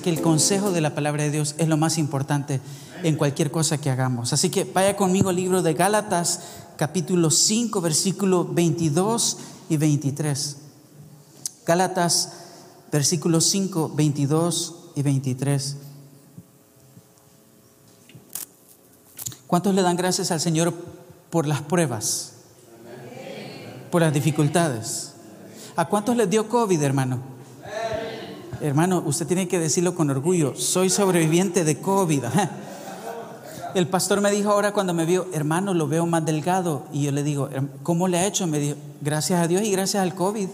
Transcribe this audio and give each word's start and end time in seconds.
que 0.00 0.10
el 0.10 0.20
consejo 0.20 0.72
de 0.72 0.80
la 0.80 0.94
palabra 0.94 1.24
de 1.24 1.30
Dios 1.30 1.54
es 1.58 1.68
lo 1.68 1.76
más 1.76 1.98
importante 1.98 2.60
en 3.02 3.16
cualquier 3.16 3.50
cosa 3.50 3.78
que 3.78 3.90
hagamos. 3.90 4.32
Así 4.32 4.50
que 4.50 4.64
vaya 4.64 4.96
conmigo 4.96 5.30
al 5.30 5.36
libro 5.36 5.62
de 5.62 5.74
Gálatas, 5.74 6.40
capítulo 6.76 7.30
5, 7.30 7.80
versículo 7.80 8.44
22 8.44 9.38
y 9.68 9.76
23. 9.76 10.56
Gálatas, 11.66 12.32
versículo 12.92 13.40
5, 13.40 13.92
22 13.94 14.74
y 14.94 15.02
23. 15.02 15.76
¿Cuántos 19.46 19.74
le 19.74 19.82
dan 19.82 19.96
gracias 19.96 20.30
al 20.30 20.40
Señor 20.40 20.74
por 21.30 21.46
las 21.46 21.62
pruebas? 21.62 22.32
Por 23.90 24.02
las 24.02 24.12
dificultades. 24.12 25.12
¿A 25.76 25.86
cuántos 25.86 26.16
les 26.16 26.28
dio 26.28 26.48
COVID, 26.48 26.82
hermano? 26.82 27.35
Hermano, 28.60 29.02
usted 29.04 29.26
tiene 29.26 29.48
que 29.48 29.58
decirlo 29.58 29.94
con 29.94 30.10
orgullo. 30.10 30.54
Soy 30.56 30.90
sobreviviente 30.90 31.64
de 31.64 31.78
COVID. 31.80 32.24
El 33.74 33.88
pastor 33.88 34.20
me 34.20 34.30
dijo 34.30 34.50
ahora 34.50 34.72
cuando 34.72 34.94
me 34.94 35.04
vio, 35.04 35.26
hermano, 35.32 35.74
lo 35.74 35.86
veo 35.86 36.06
más 36.06 36.24
delgado. 36.24 36.84
Y 36.92 37.02
yo 37.02 37.12
le 37.12 37.22
digo, 37.22 37.50
¿cómo 37.82 38.08
le 38.08 38.18
ha 38.18 38.26
hecho? 38.26 38.46
Me 38.46 38.58
dijo, 38.58 38.76
gracias 39.00 39.40
a 39.40 39.48
Dios 39.48 39.62
y 39.62 39.70
gracias 39.70 40.02
al 40.02 40.14
COVID. 40.14 40.48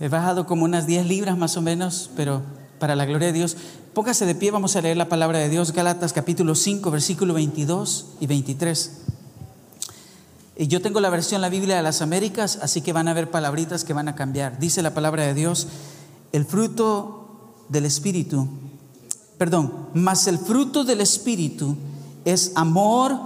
He 0.00 0.08
bajado 0.08 0.46
como 0.46 0.64
unas 0.64 0.86
10 0.86 1.06
libras 1.06 1.36
más 1.36 1.56
o 1.56 1.62
menos, 1.62 2.10
pero 2.14 2.42
para 2.78 2.94
la 2.94 3.04
gloria 3.04 3.26
de 3.26 3.32
Dios. 3.32 3.56
Póngase 3.92 4.26
de 4.26 4.36
pie, 4.36 4.52
vamos 4.52 4.76
a 4.76 4.80
leer 4.80 4.96
la 4.96 5.08
palabra 5.08 5.40
de 5.40 5.48
Dios, 5.48 5.72
Gálatas 5.72 6.12
capítulo 6.12 6.54
5, 6.54 6.88
versículo 6.92 7.34
22 7.34 8.06
y 8.20 8.28
23. 8.28 9.07
Y 10.60 10.66
yo 10.66 10.82
tengo 10.82 10.98
la 10.98 11.08
versión 11.08 11.40
la 11.40 11.50
Biblia 11.50 11.76
de 11.76 11.84
las 11.84 12.02
Américas, 12.02 12.58
así 12.60 12.80
que 12.80 12.92
van 12.92 13.06
a 13.06 13.12
haber 13.12 13.30
palabritas 13.30 13.84
que 13.84 13.92
van 13.92 14.08
a 14.08 14.16
cambiar. 14.16 14.58
Dice 14.58 14.82
la 14.82 14.92
palabra 14.92 15.22
de 15.22 15.32
Dios, 15.32 15.68
el 16.32 16.44
fruto 16.44 17.64
del 17.68 17.84
Espíritu, 17.84 18.48
perdón, 19.38 19.72
más 19.94 20.26
el 20.26 20.36
fruto 20.36 20.82
del 20.82 21.00
Espíritu 21.00 21.76
es 22.24 22.50
amor, 22.56 23.20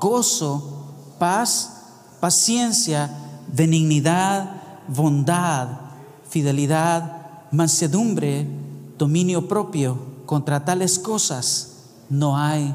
gozo, 0.00 0.86
paz, 1.18 1.82
paciencia, 2.20 3.10
benignidad, 3.54 4.62
bondad, 4.88 5.68
fidelidad, 6.30 7.50
mansedumbre, 7.52 8.46
dominio 8.96 9.46
propio. 9.46 10.08
Contra 10.24 10.64
tales 10.64 10.98
cosas 10.98 11.72
no 12.08 12.38
hay 12.38 12.74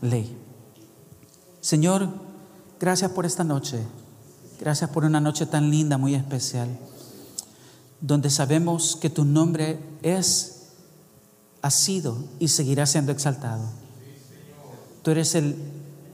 ley. 0.00 0.36
Señor, 1.60 2.23
gracias 2.84 3.12
por 3.12 3.24
esta 3.24 3.44
noche. 3.44 3.78
Gracias 4.60 4.90
por 4.90 5.06
una 5.06 5.18
noche 5.18 5.46
tan 5.46 5.70
linda, 5.70 5.96
muy 5.96 6.14
especial, 6.14 6.68
donde 8.02 8.28
sabemos 8.28 8.98
que 9.00 9.08
tu 9.08 9.24
nombre 9.24 9.78
es, 10.02 10.66
ha 11.62 11.70
sido 11.70 12.18
y 12.38 12.48
seguirá 12.48 12.84
siendo 12.84 13.10
exaltado. 13.10 13.64
Tú 15.02 15.12
eres 15.12 15.34
el, 15.34 15.56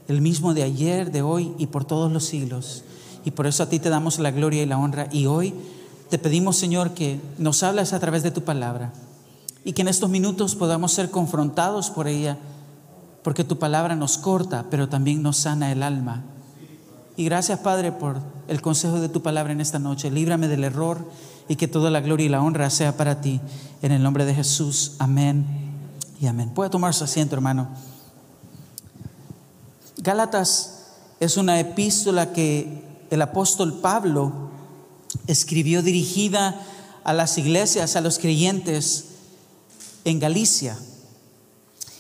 el 0.07 0.21
mismo 0.21 0.55
de 0.55 0.63
ayer, 0.63 1.11
de 1.11 1.23
hoy 1.23 1.53
y 1.59 1.67
por 1.67 1.85
todos 1.85 2.13
los 2.13 2.25
siglos. 2.25 2.85
Y 3.25 3.33
por 3.33 3.49
eso 3.49 3.65
a 3.65 3.69
ti 3.69 3.81
te 3.81 3.91
damos 3.91 4.21
la 4.21 4.31
gloria 4.31 4.63
y 4.63 4.67
la 4.67 4.79
honra. 4.79 5.09
Y 5.11 5.27
hoy 5.27 5.53
te 6.09 6.19
pedimos, 6.19 6.57
Señor, 6.57 6.95
que 6.95 7.21
nos 7.37 7.65
hables 7.65 7.93
a 7.93 7.99
través 7.99 8.23
de 8.23 8.31
tu 8.31 8.43
palabra 8.43 8.93
y 9.65 9.73
que 9.73 9.83
en 9.83 9.89
estos 9.89 10.09
minutos 10.09 10.55
podamos 10.55 10.93
ser 10.93 11.11
confrontados 11.11 11.91
por 11.91 12.07
ella, 12.07 12.39
porque 13.25 13.43
tu 13.43 13.59
palabra 13.59 13.97
nos 13.97 14.19
corta, 14.19 14.67
pero 14.71 14.89
también 14.89 15.21
nos 15.21 15.39
sana 15.39 15.73
el 15.73 15.83
alma. 15.83 16.23
Y 17.21 17.25
gracias, 17.27 17.59
Padre, 17.59 17.93
por 17.93 18.19
el 18.49 18.63
consejo 18.63 18.99
de 18.99 19.11
tu 19.11 19.21
palabra 19.21 19.53
en 19.53 19.61
esta 19.61 19.79
noche. 19.79 20.11
Líbrame 20.11 20.49
del 20.49 20.65
error 20.65 21.07
y 21.49 21.57
que 21.57 21.69
toda 21.69 21.91
la 21.91 22.01
gloria 22.01 22.25
y 22.25 22.29
la 22.31 22.41
honra 22.41 22.71
sea 22.71 22.97
para 22.97 23.21
ti. 23.21 23.43
En 23.83 23.93
el 23.93 24.03
nombre 24.03 24.25
de 24.25 24.35
Jesús. 24.35 24.93
Amén 24.99 25.45
y 26.19 26.29
amén. 26.29 26.49
Puede 26.49 26.71
tomar 26.71 26.95
su 26.95 27.05
asiento, 27.05 27.35
hermano. 27.35 27.69
Gálatas 29.99 30.95
es 31.21 31.37
una 31.37 31.61
epístola 31.61 32.33
que 32.33 33.05
el 33.11 33.21
apóstol 33.21 33.81
Pablo 33.83 34.49
escribió 35.27 35.83
dirigida 35.83 36.59
a 37.05 37.13
las 37.13 37.37
iglesias, 37.37 37.97
a 37.97 38.01
los 38.01 38.19
creyentes 38.19 39.09
en 40.07 40.21
Galicia. 40.21 40.79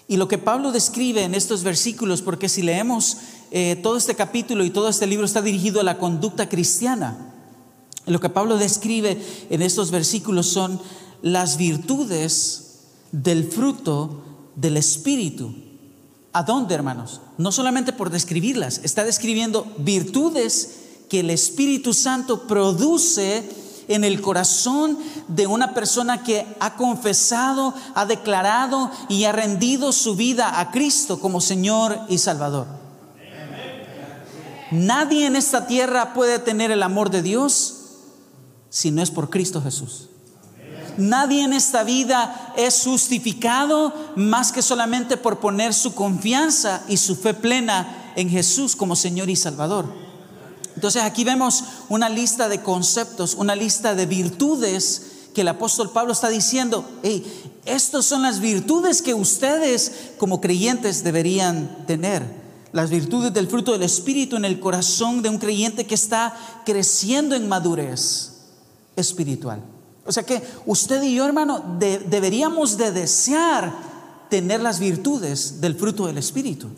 Y 0.09 0.17
lo 0.17 0.29
que 0.29 0.39
Pablo 0.39 0.73
describe 0.73 1.25
en 1.25 1.35
estos 1.35 1.63
versículos, 1.63 2.23
porque 2.23 2.49
si 2.49 2.63
leemos 2.63 3.19
eh, 3.51 3.77
todo 3.83 3.97
este 3.97 4.15
capítulo 4.15 4.65
y 4.65 4.71
todo 4.71 4.89
este 4.89 5.07
libro 5.07 5.27
está 5.27 5.43
dirigido 5.43 5.81
a 5.81 5.85
la 5.85 5.99
conducta 5.99 6.49
cristiana, 6.49 7.35
lo 8.07 8.21
que 8.21 8.29
Pablo 8.29 8.57
describe 8.59 9.21
en 9.51 9.63
estos 9.63 9.91
versículos 9.91 10.47
son 10.47 10.81
las 11.23 11.57
virtudes 11.57 12.79
del 13.13 13.51
fruto 13.51 14.23
del 14.57 14.77
Espíritu. 14.77 15.55
¿A 16.33 16.43
dónde, 16.45 16.75
hermanos? 16.75 17.21
No 17.39 17.51
solamente 17.53 17.93
por 17.93 18.11
describirlas, 18.11 18.81
está 18.85 19.05
describiendo 19.05 19.67
virtudes 19.79 20.77
que 21.09 21.21
el 21.21 21.31
Espíritu 21.31 21.93
Santo 21.93 22.47
produce 22.47 23.43
en 23.89 24.05
el 24.05 24.21
corazón 24.21 24.97
de 25.27 25.49
una 25.49 25.75
persona 25.75 26.23
que 26.23 26.47
ha 26.61 26.77
confesado, 26.77 27.75
ha 27.97 28.07
declarado 28.07 28.91
y 29.09 29.25
ha 29.25 29.33
rendido 29.33 29.91
su 29.91 30.15
vida 30.15 30.61
a 30.61 30.71
Cristo 30.71 31.19
como 31.19 31.41
Señor 31.41 31.99
y 32.09 32.19
Salvador. 32.19 32.69
Nadie 34.71 35.27
en 35.27 35.37
esta 35.37 35.67
tierra 35.67 36.15
puede 36.15 36.39
tener 36.39 36.71
el 36.71 36.83
amor 36.83 37.11
de 37.11 37.23
Dios 37.23 37.77
si 38.69 38.91
no 38.91 39.03
es 39.03 39.11
por 39.11 39.31
Cristo 39.31 39.61
Jesús. 39.61 40.09
Nadie 40.97 41.45
en 41.45 41.53
esta 41.53 41.83
vida 41.83 42.53
es 42.57 42.83
justificado 42.85 43.93
más 44.17 44.53
que 44.53 44.63
solamente 44.63 45.17
por 45.17 45.41
poner 45.41 45.75
su 45.75 45.95
confianza 45.95 46.83
y 46.89 46.97
su 46.97 47.17
fe 47.17 47.35
plena 47.35 48.13
en 48.17 48.29
Jesús 48.29 48.77
como 48.77 48.97
Señor 48.97 49.31
y 49.31 49.37
Salvador. 49.37 49.87
Entonces 50.75 51.03
aquí 51.03 51.25
vemos 51.25 51.65
una 51.89 52.09
lista 52.09 52.49
de 52.49 52.63
conceptos, 52.63 53.35
una 53.35 53.55
lista 53.55 53.95
de 53.95 54.07
virtudes 54.07 55.07
que 55.35 55.43
el 55.43 55.49
apóstol 55.49 55.91
Pablo 55.91 56.13
está 56.13 56.29
diciendo, 56.29 56.85
hey, 57.03 57.25
estas 57.65 58.05
son 58.05 58.23
las 58.23 58.41
virtudes 58.41 59.03
que 59.03 59.15
ustedes 59.15 59.93
como 60.19 60.41
creyentes 60.41 61.05
deberían 61.05 61.87
tener. 61.87 62.40
Las 62.73 62.91
virtudes 62.91 63.33
del 63.33 63.49
fruto 63.49 63.73
del 63.73 63.83
Espíritu 63.83 64.37
en 64.37 64.45
el 64.45 64.61
corazón 64.61 65.23
de 65.23 65.29
un 65.29 65.39
creyente 65.39 65.87
que 65.87 65.95
está 65.95 66.37
creciendo 66.65 67.35
en 67.35 67.49
madurez 67.49 68.33
espiritual. 68.97 69.61
O 70.07 70.13
sea 70.13 70.23
que 70.23 70.43
usted 70.67 71.03
y 71.03 71.15
yo, 71.15 71.25
hermano, 71.27 71.79
deberíamos 71.79 72.77
de 72.77 72.93
desear 72.93 73.73
tener 74.29 74.61
las 74.61 74.79
virtudes 74.79 75.61
del 75.61 75.75
fruto 75.75 76.07
del 76.07 76.19
Espíritu. 76.19 76.69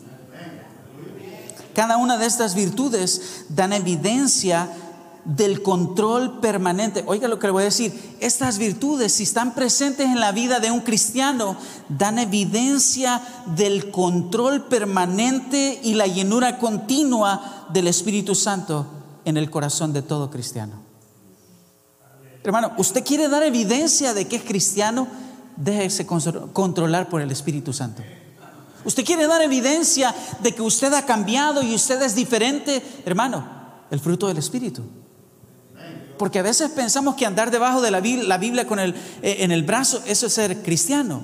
Cada 1.73 1.97
una 1.97 2.17
de 2.17 2.25
estas 2.25 2.53
virtudes 2.53 3.45
dan 3.49 3.73
evidencia 3.73 4.69
del 5.25 5.61
control 5.61 6.39
permanente. 6.39 7.03
Oiga 7.07 7.27
lo 7.27 7.39
que 7.39 7.47
le 7.47 7.53
voy 7.53 7.61
a 7.61 7.65
decir, 7.65 8.17
estas 8.19 8.57
virtudes, 8.57 9.13
si 9.13 9.23
están 9.23 9.55
presentes 9.55 10.07
en 10.07 10.19
la 10.19 10.31
vida 10.31 10.59
de 10.59 10.71
un 10.71 10.81
cristiano, 10.81 11.55
dan 11.89 12.19
evidencia 12.19 13.21
del 13.55 13.91
control 13.91 14.65
permanente 14.65 15.79
y 15.83 15.93
la 15.93 16.07
llenura 16.07 16.57
continua 16.57 17.67
del 17.71 17.87
Espíritu 17.87 18.35
Santo 18.35 18.85
en 19.25 19.37
el 19.37 19.49
corazón 19.49 19.93
de 19.93 20.01
todo 20.01 20.29
cristiano. 20.29 20.81
Hermano, 22.43 22.73
¿usted 22.77 23.05
quiere 23.05 23.29
dar 23.29 23.43
evidencia 23.43 24.13
de 24.13 24.27
que 24.27 24.35
es 24.35 24.43
cristiano? 24.43 25.07
Déjese 25.55 26.05
controlar 26.05 27.07
por 27.07 27.21
el 27.21 27.31
Espíritu 27.31 27.71
Santo. 27.71 28.03
Usted 28.83 29.05
quiere 29.05 29.27
dar 29.27 29.41
evidencia 29.41 30.13
de 30.41 30.53
que 30.53 30.61
usted 30.61 30.91
ha 30.93 31.05
cambiado 31.05 31.63
y 31.63 31.73
usted 31.73 32.01
es 32.01 32.15
diferente, 32.15 32.83
hermano, 33.05 33.47
el 33.89 34.01
fruto 34.01 34.27
del 34.27 34.37
Espíritu. 34.37 34.83
Porque 36.23 36.39
a 36.39 36.41
veces 36.41 36.71
pensamos 36.71 37.15
que 37.15 37.25
andar 37.25 37.51
debajo 37.51 37.81
de 37.81 37.91
la 37.91 37.99
Biblia, 37.99 38.65
con 38.65 38.79
el, 38.79 38.95
eh, 39.21 39.39
en 39.39 39.51
el 39.51 39.63
brazo, 39.63 40.01
eso 40.05 40.27
es 40.27 40.31
ser 40.31 40.63
cristiano. 40.63 41.21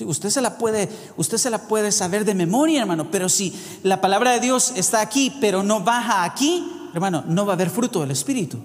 usted, 0.00 0.28
se 0.28 0.40
la 0.40 0.58
puede, 0.58 0.88
usted 1.16 1.38
se 1.38 1.50
la 1.50 1.68
puede 1.68 1.92
saber 1.92 2.24
de 2.24 2.34
memoria, 2.34 2.80
hermano, 2.80 3.12
pero 3.12 3.28
si 3.28 3.54
la 3.84 4.00
palabra 4.00 4.32
de 4.32 4.40
Dios 4.40 4.72
está 4.74 5.02
aquí, 5.02 5.32
pero 5.40 5.62
no 5.62 5.84
baja 5.84 6.24
aquí, 6.24 6.88
hermano, 6.92 7.22
no 7.28 7.46
va 7.46 7.52
a 7.52 7.54
haber 7.54 7.70
fruto 7.70 8.00
del 8.00 8.10
Espíritu. 8.10 8.58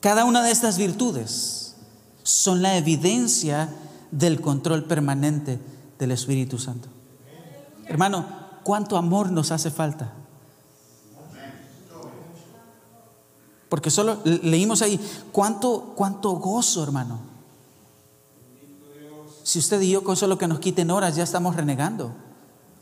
Cada 0.00 0.26
una 0.26 0.42
de 0.42 0.50
estas 0.50 0.76
virtudes 0.76 1.76
son 2.24 2.60
la 2.60 2.76
evidencia 2.76 3.70
del 4.10 4.42
control 4.42 4.84
permanente 4.84 5.58
del 5.98 6.10
Espíritu 6.10 6.58
Santo. 6.58 6.90
Hermano, 7.86 8.26
¿cuánto 8.62 8.98
amor 8.98 9.32
nos 9.32 9.50
hace 9.50 9.70
falta? 9.70 10.12
Porque 13.68 13.90
solo 13.90 14.18
leímos 14.24 14.82
ahí, 14.82 15.00
¿cuánto, 15.32 15.92
cuánto 15.96 16.32
gozo, 16.32 16.82
hermano? 16.82 17.18
Si 19.42 19.58
usted 19.58 19.80
y 19.82 19.90
yo 19.90 20.02
con 20.02 20.16
solo 20.16 20.38
que 20.38 20.48
nos 20.48 20.58
quiten 20.58 20.90
horas 20.90 21.16
ya 21.16 21.22
estamos 21.22 21.54
renegando. 21.54 22.12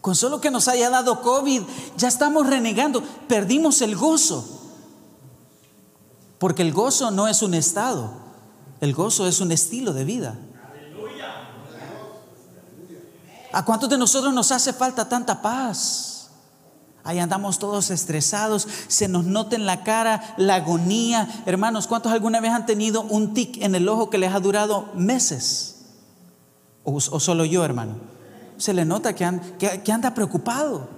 Con 0.00 0.14
solo 0.14 0.40
que 0.40 0.50
nos 0.50 0.68
haya 0.68 0.90
dado 0.90 1.20
COVID 1.22 1.62
ya 1.96 2.08
estamos 2.08 2.46
renegando. 2.46 3.02
Perdimos 3.28 3.82
el 3.82 3.96
gozo. 3.96 4.60
Porque 6.38 6.62
el 6.62 6.72
gozo 6.72 7.10
no 7.10 7.28
es 7.28 7.42
un 7.42 7.54
estado. 7.54 8.12
El 8.80 8.94
gozo 8.94 9.26
es 9.26 9.40
un 9.40 9.52
estilo 9.52 9.92
de 9.92 10.04
vida. 10.04 10.36
¿A 13.52 13.64
cuántos 13.64 13.88
de 13.90 13.98
nosotros 13.98 14.32
nos 14.32 14.50
hace 14.50 14.72
falta 14.72 15.08
tanta 15.08 15.42
paz? 15.42 16.21
Ahí 17.04 17.18
andamos 17.18 17.58
todos 17.58 17.90
estresados, 17.90 18.68
se 18.86 19.08
nos 19.08 19.24
nota 19.24 19.56
en 19.56 19.66
la 19.66 19.82
cara 19.82 20.34
la 20.36 20.56
agonía. 20.56 21.28
Hermanos, 21.46 21.88
¿cuántos 21.88 22.12
alguna 22.12 22.40
vez 22.40 22.52
han 22.52 22.64
tenido 22.64 23.02
un 23.02 23.34
tic 23.34 23.60
en 23.60 23.74
el 23.74 23.88
ojo 23.88 24.08
que 24.08 24.18
les 24.18 24.32
ha 24.32 24.38
durado 24.38 24.88
meses? 24.94 25.80
¿O, 26.84 27.00
solo 27.00 27.44
yo, 27.44 27.64
hermano? 27.64 27.94
Se 28.56 28.72
le 28.72 28.84
nota 28.84 29.14
que, 29.14 29.82
que 29.82 29.92
anda 29.92 30.14
preocupado. 30.14 30.88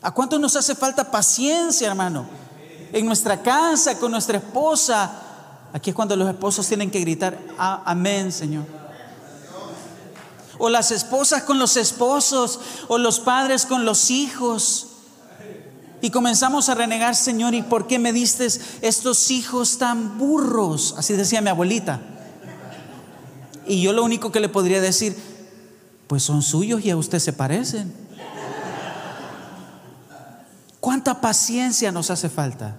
¿A 0.00 0.10
cuántos 0.12 0.40
nos 0.40 0.56
hace 0.56 0.74
falta 0.74 1.10
paciencia, 1.10 1.88
hermano? 1.88 2.26
En 2.92 3.04
nuestra 3.04 3.42
casa, 3.42 3.98
con 3.98 4.10
nuestra 4.10 4.38
esposa. 4.38 5.10
Aquí 5.72 5.90
es 5.90 5.96
cuando 5.96 6.16
los 6.16 6.28
esposos 6.28 6.66
tienen 6.66 6.90
que 6.90 7.00
gritar, 7.00 7.38
amén, 7.58 8.32
Señor 8.32 8.85
o 10.58 10.68
las 10.68 10.90
esposas 10.90 11.42
con 11.42 11.58
los 11.58 11.76
esposos, 11.76 12.60
o 12.88 12.98
los 12.98 13.20
padres 13.20 13.66
con 13.66 13.84
los 13.84 14.10
hijos. 14.10 14.88
Y 16.00 16.10
comenzamos 16.10 16.68
a 16.68 16.74
renegar, 16.74 17.16
Señor, 17.16 17.54
¿y 17.54 17.62
por 17.62 17.86
qué 17.86 17.98
me 17.98 18.12
diste 18.12 18.46
estos 18.82 19.30
hijos 19.30 19.78
tan 19.78 20.18
burros? 20.18 20.94
Así 20.98 21.14
decía 21.14 21.40
mi 21.40 21.50
abuelita. 21.50 22.00
Y 23.66 23.82
yo 23.82 23.92
lo 23.92 24.04
único 24.04 24.30
que 24.30 24.40
le 24.40 24.48
podría 24.48 24.80
decir, 24.80 25.16
pues 26.06 26.22
son 26.22 26.42
suyos 26.42 26.84
y 26.84 26.90
a 26.90 26.96
usted 26.96 27.18
se 27.18 27.32
parecen. 27.32 27.92
¿Cuánta 30.78 31.20
paciencia 31.20 31.90
nos 31.90 32.10
hace 32.10 32.28
falta? 32.28 32.76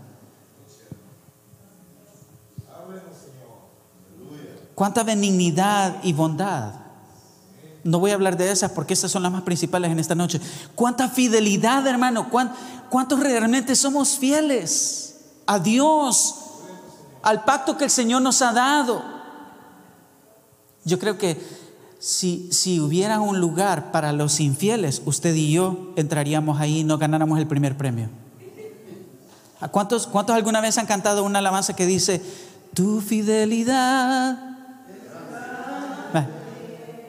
¿Cuánta 4.76 5.04
benignidad 5.04 5.98
y 6.04 6.14
bondad? 6.14 6.87
No 7.88 8.00
voy 8.00 8.12
a 8.12 8.16
hablar 8.16 8.36
de 8.36 8.52
esas 8.52 8.70
porque 8.72 8.96
esas 8.96 9.10
son 9.10 9.24
las 9.24 9.32
más 9.32 9.44
principales 9.44 9.90
en 9.90 9.98
esta 9.98 10.14
noche. 10.14 10.42
¿Cuánta 10.76 11.08
fidelidad, 11.08 11.88
hermano? 11.88 12.30
¿Cuántos 12.30 13.18
realmente 13.22 13.78
somos 13.78 14.18
fieles 14.18 15.22
a 15.46 15.58
Dios, 15.58 16.36
al 17.22 17.46
pacto 17.46 17.78
que 17.78 17.86
el 17.86 17.90
Señor 17.90 18.22
nos 18.22 18.42
ha 18.42 18.52
dado? 18.52 19.02
Yo 20.84 21.00
creo 21.00 21.18
que 21.18 21.42
si, 21.98 22.52
si 22.52 22.82
hubiera 22.82 23.22
un 23.22 23.40
lugar 23.40 23.94
para 23.94 24.12
los 24.12 24.42
infieles, 24.42 25.02
usted 25.06 25.34
y 25.34 25.54
yo 25.54 25.94
entraríamos 25.96 26.60
ahí 26.60 26.80
y 26.80 26.84
no 26.84 26.98
ganáramos 26.98 27.40
el 27.40 27.48
primer 27.48 27.78
premio. 27.78 28.10
¿A 29.62 29.70
cuántos, 29.70 30.08
cuántos 30.08 30.36
alguna 30.36 30.60
vez 30.60 30.78
han 30.78 30.88
cantado 30.88 31.24
una 31.24 31.40
alabanza 31.40 31.74
que 31.74 31.86
dice, 31.86 32.22
tu 32.74 33.00
fidelidad 33.00 34.47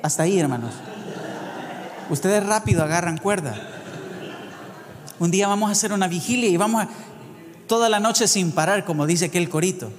hasta 0.03 0.23
ahí, 0.23 0.39
hermanos. 0.39 0.75
Ustedes 2.11 2.45
rápido 2.45 2.83
agarran 2.83 3.19
cuerda. 3.19 3.55
Un 5.19 5.31
día 5.31 5.49
vamos 5.49 5.69
a 5.69 5.73
hacer 5.73 5.93
una 5.93 6.09
vigilia 6.09 6.49
y 6.49 6.56
vamos 6.56 6.85
a 6.85 6.89
toda 7.67 7.89
la 7.89 8.00
noche 8.00 8.29
sin 8.29 8.53
parar, 8.53 8.85
como 8.85 9.06
dice 9.06 9.27
aquel 9.27 9.49
corito. 9.49 9.91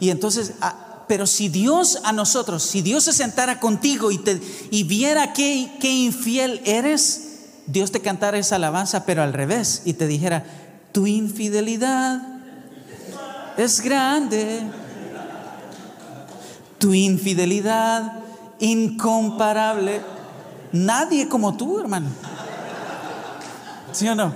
Y 0.00 0.10
entonces, 0.10 0.54
ah, 0.62 1.04
pero 1.06 1.26
si 1.26 1.48
Dios 1.48 1.98
a 2.04 2.12
nosotros, 2.12 2.62
si 2.62 2.82
Dios 2.82 3.04
se 3.04 3.12
sentara 3.12 3.60
contigo 3.60 4.10
y, 4.10 4.18
te, 4.18 4.40
y 4.70 4.84
viera 4.84 5.32
qué, 5.32 5.70
qué 5.80 5.90
infiel 5.90 6.62
eres, 6.64 7.28
Dios 7.66 7.92
te 7.92 8.00
cantara 8.00 8.38
esa 8.38 8.56
alabanza, 8.56 9.04
pero 9.04 9.22
al 9.22 9.32
revés, 9.32 9.82
y 9.84 9.92
te 9.92 10.06
dijera, 10.06 10.44
tu 10.92 11.06
infidelidad 11.06 12.22
es 13.56 13.80
grande 13.80 14.62
tu 16.80 16.94
infidelidad 16.94 18.14
incomparable. 18.58 20.00
Nadie 20.72 21.28
como 21.28 21.56
tú, 21.56 21.78
hermano. 21.78 22.08
¿Sí 23.92 24.08
o 24.08 24.14
no? 24.14 24.34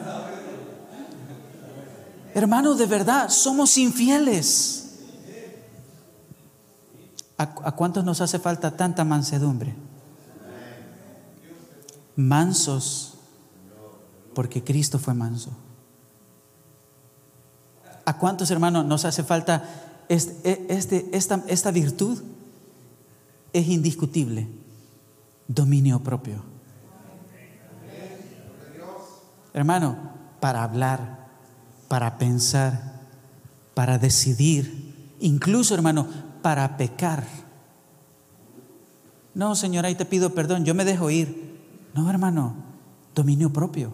Hermano, 2.34 2.74
de 2.74 2.86
verdad, 2.86 3.30
somos 3.30 3.78
infieles. 3.78 4.80
¿A, 7.36 7.72
cuántos 7.72 8.04
nos 8.04 8.20
hace 8.20 8.38
falta 8.38 8.76
tanta 8.76 9.04
mansedumbre? 9.04 9.74
Mansos, 12.16 13.14
porque 14.34 14.62
Cristo 14.62 14.98
fue 14.98 15.14
manso. 15.14 15.50
¿A 18.04 18.18
cuántos 18.18 18.50
hermanos 18.50 18.84
nos 18.84 19.04
hace 19.04 19.24
falta 19.24 19.64
este, 20.08 20.66
este, 20.68 21.08
esta, 21.12 21.44
esta 21.48 21.70
virtud? 21.70 22.22
es 23.54 23.68
indiscutible, 23.68 24.48
dominio 25.46 26.00
propio. 26.00 26.42
Hermano, 29.54 29.96
para 30.40 30.64
hablar, 30.64 31.28
para 31.86 32.18
pensar, 32.18 33.00
para 33.74 33.96
decidir, 33.96 35.14
incluso 35.20 35.72
hermano, 35.72 36.08
para 36.42 36.76
pecar. 36.76 37.24
No, 39.34 39.54
Señor, 39.54 39.86
ahí 39.86 39.94
te 39.94 40.04
pido 40.04 40.34
perdón, 40.34 40.64
yo 40.64 40.74
me 40.74 40.84
dejo 40.84 41.08
ir. 41.08 41.54
No, 41.94 42.10
hermano, 42.10 42.56
dominio 43.14 43.52
propio. 43.52 43.92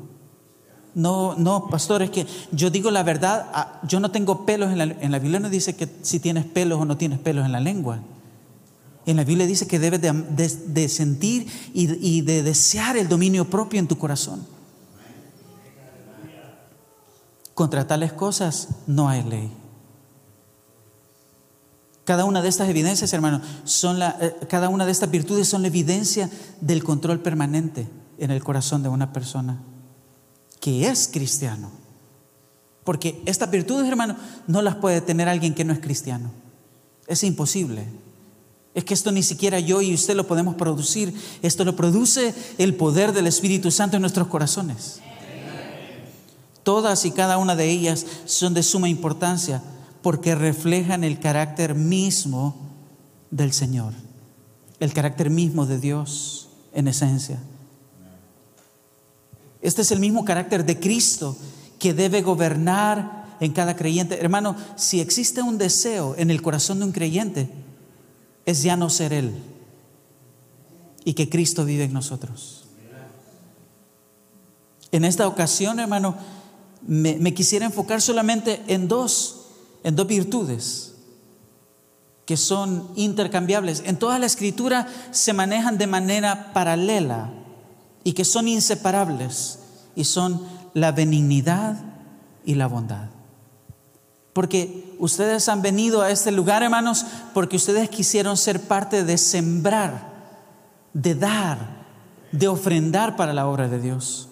No, 0.94 1.36
no, 1.36 1.68
pastor, 1.68 2.02
es 2.02 2.10
que 2.10 2.26
yo 2.50 2.70
digo 2.70 2.90
la 2.90 3.02
verdad, 3.02 3.46
ah, 3.52 3.80
yo 3.86 4.00
no 4.00 4.10
tengo 4.10 4.44
pelos 4.44 4.72
en 4.72 4.78
la, 4.78 4.84
en 4.84 5.12
la 5.12 5.18
Biblia, 5.18 5.38
no 5.38 5.48
dice 5.48 5.76
que 5.76 5.88
si 6.02 6.18
tienes 6.18 6.44
pelos 6.44 6.80
o 6.80 6.84
no 6.84 6.96
tienes 6.96 7.18
pelos 7.20 7.46
en 7.46 7.52
la 7.52 7.60
lengua. 7.60 8.00
En 9.06 9.16
la 9.16 9.24
Biblia 9.24 9.46
dice 9.46 9.66
que 9.66 9.78
debes 9.78 10.00
de, 10.02 10.88
sentir 10.88 11.46
y, 11.72 12.20
de 12.20 12.42
desear 12.42 12.96
el 12.96 13.08
dominio 13.08 13.48
propio 13.48 13.80
en 13.80 13.88
tu 13.88 13.96
corazón. 13.98 14.46
Contra 17.54 17.86
tales 17.86 18.12
cosas 18.12 18.68
no 18.86 19.08
hay 19.08 19.22
ley. 19.22 19.52
Cada 22.04 22.24
una 22.24 22.42
de 22.42 22.48
estas 22.48 22.68
evidencias, 22.68 23.12
hermano, 23.12 23.40
son 23.64 23.98
la, 23.98 24.16
eh, 24.20 24.36
cada 24.48 24.68
una 24.68 24.84
de 24.84 24.92
estas 24.92 25.10
virtudes 25.10 25.48
son 25.48 25.62
la 25.62 25.68
evidencia 25.68 26.28
del 26.60 26.82
control 26.82 27.20
permanente 27.20 27.88
en 28.18 28.30
el 28.30 28.42
corazón 28.42 28.82
de 28.82 28.88
una 28.88 29.12
persona 29.12 29.60
que 30.60 30.88
es 30.88 31.08
cristiano. 31.08 31.70
Porque 32.84 33.22
estas 33.26 33.50
virtudes, 33.50 33.88
hermano, 33.88 34.16
no 34.46 34.62
las 34.62 34.76
puede 34.76 35.00
tener 35.00 35.28
alguien 35.28 35.54
que 35.54 35.64
no 35.64 35.72
es 35.72 35.80
cristiano. 35.80 36.30
Es 37.06 37.24
imposible. 37.24 37.84
Es 38.74 38.84
que 38.84 38.94
esto 38.94 39.10
ni 39.10 39.22
siquiera 39.22 39.58
yo 39.58 39.82
y 39.82 39.94
usted 39.94 40.14
lo 40.14 40.26
podemos 40.26 40.54
producir. 40.54 41.14
Esto 41.42 41.64
lo 41.64 41.76
produce 41.76 42.34
el 42.58 42.74
poder 42.74 43.12
del 43.12 43.26
Espíritu 43.26 43.70
Santo 43.70 43.96
en 43.96 44.02
nuestros 44.02 44.28
corazones. 44.28 45.00
Todas 46.62 47.04
y 47.04 47.10
cada 47.10 47.38
una 47.38 47.56
de 47.56 47.68
ellas 47.68 48.06
son 48.26 48.54
de 48.54 48.62
suma 48.62 48.88
importancia 48.88 49.62
porque 50.02 50.34
reflejan 50.34 51.04
el 51.04 51.18
carácter 51.18 51.74
mismo 51.74 52.56
del 53.30 53.52
Señor, 53.52 53.92
el 54.78 54.92
carácter 54.92 55.30
mismo 55.30 55.66
de 55.66 55.78
Dios 55.78 56.48
en 56.72 56.88
esencia. 56.88 57.38
Este 59.62 59.82
es 59.82 59.90
el 59.90 60.00
mismo 60.00 60.24
carácter 60.24 60.64
de 60.64 60.78
Cristo 60.78 61.36
que 61.78 61.94
debe 61.94 62.22
gobernar 62.22 63.36
en 63.40 63.52
cada 63.52 63.76
creyente. 63.76 64.20
Hermano, 64.20 64.56
si 64.76 65.00
existe 65.00 65.42
un 65.42 65.58
deseo 65.58 66.14
en 66.16 66.30
el 66.30 66.42
corazón 66.42 66.78
de 66.78 66.84
un 66.84 66.92
creyente, 66.92 67.50
es 68.46 68.62
ya 68.62 68.76
no 68.76 68.90
ser 68.90 69.12
Él 69.12 69.34
y 71.04 71.14
que 71.14 71.28
Cristo 71.28 71.64
vive 71.64 71.84
en 71.84 71.92
nosotros. 71.92 72.64
En 74.92 75.04
esta 75.04 75.28
ocasión, 75.28 75.78
hermano, 75.78 76.16
me, 76.86 77.34
quisiera 77.34 77.66
enfocar 77.66 78.00
solamente 78.00 78.62
en 78.66 78.88
dos, 78.88 79.46
en 79.84 79.96
dos 79.96 80.06
virtudes 80.06 80.94
que 82.26 82.36
son 82.36 82.88
intercambiables. 82.96 83.82
En 83.86 83.98
toda 83.98 84.18
la 84.18 84.26
escritura 84.26 84.88
se 85.10 85.32
manejan 85.32 85.78
de 85.78 85.86
manera 85.86 86.52
paralela 86.52 87.30
y 88.04 88.12
que 88.12 88.24
son 88.24 88.48
inseparables 88.48 89.58
y 89.94 90.04
son 90.04 90.42
la 90.74 90.92
benignidad 90.92 91.76
y 92.44 92.54
la 92.54 92.66
bondad. 92.66 93.08
Porque 94.32 94.96
ustedes 94.98 95.48
han 95.48 95.60
venido 95.60 96.02
a 96.02 96.10
este 96.10 96.30
lugar, 96.30 96.62
hermanos, 96.62 97.04
porque 97.34 97.56
ustedes 97.56 97.88
quisieron 97.90 98.36
ser 98.36 98.60
parte 98.62 99.04
de 99.04 99.18
sembrar, 99.18 100.08
de 100.94 101.14
dar, 101.14 101.58
de 102.32 102.48
ofrendar 102.48 103.16
para 103.16 103.34
la 103.34 103.46
obra 103.46 103.68
de 103.68 103.80
Dios. 103.80 104.29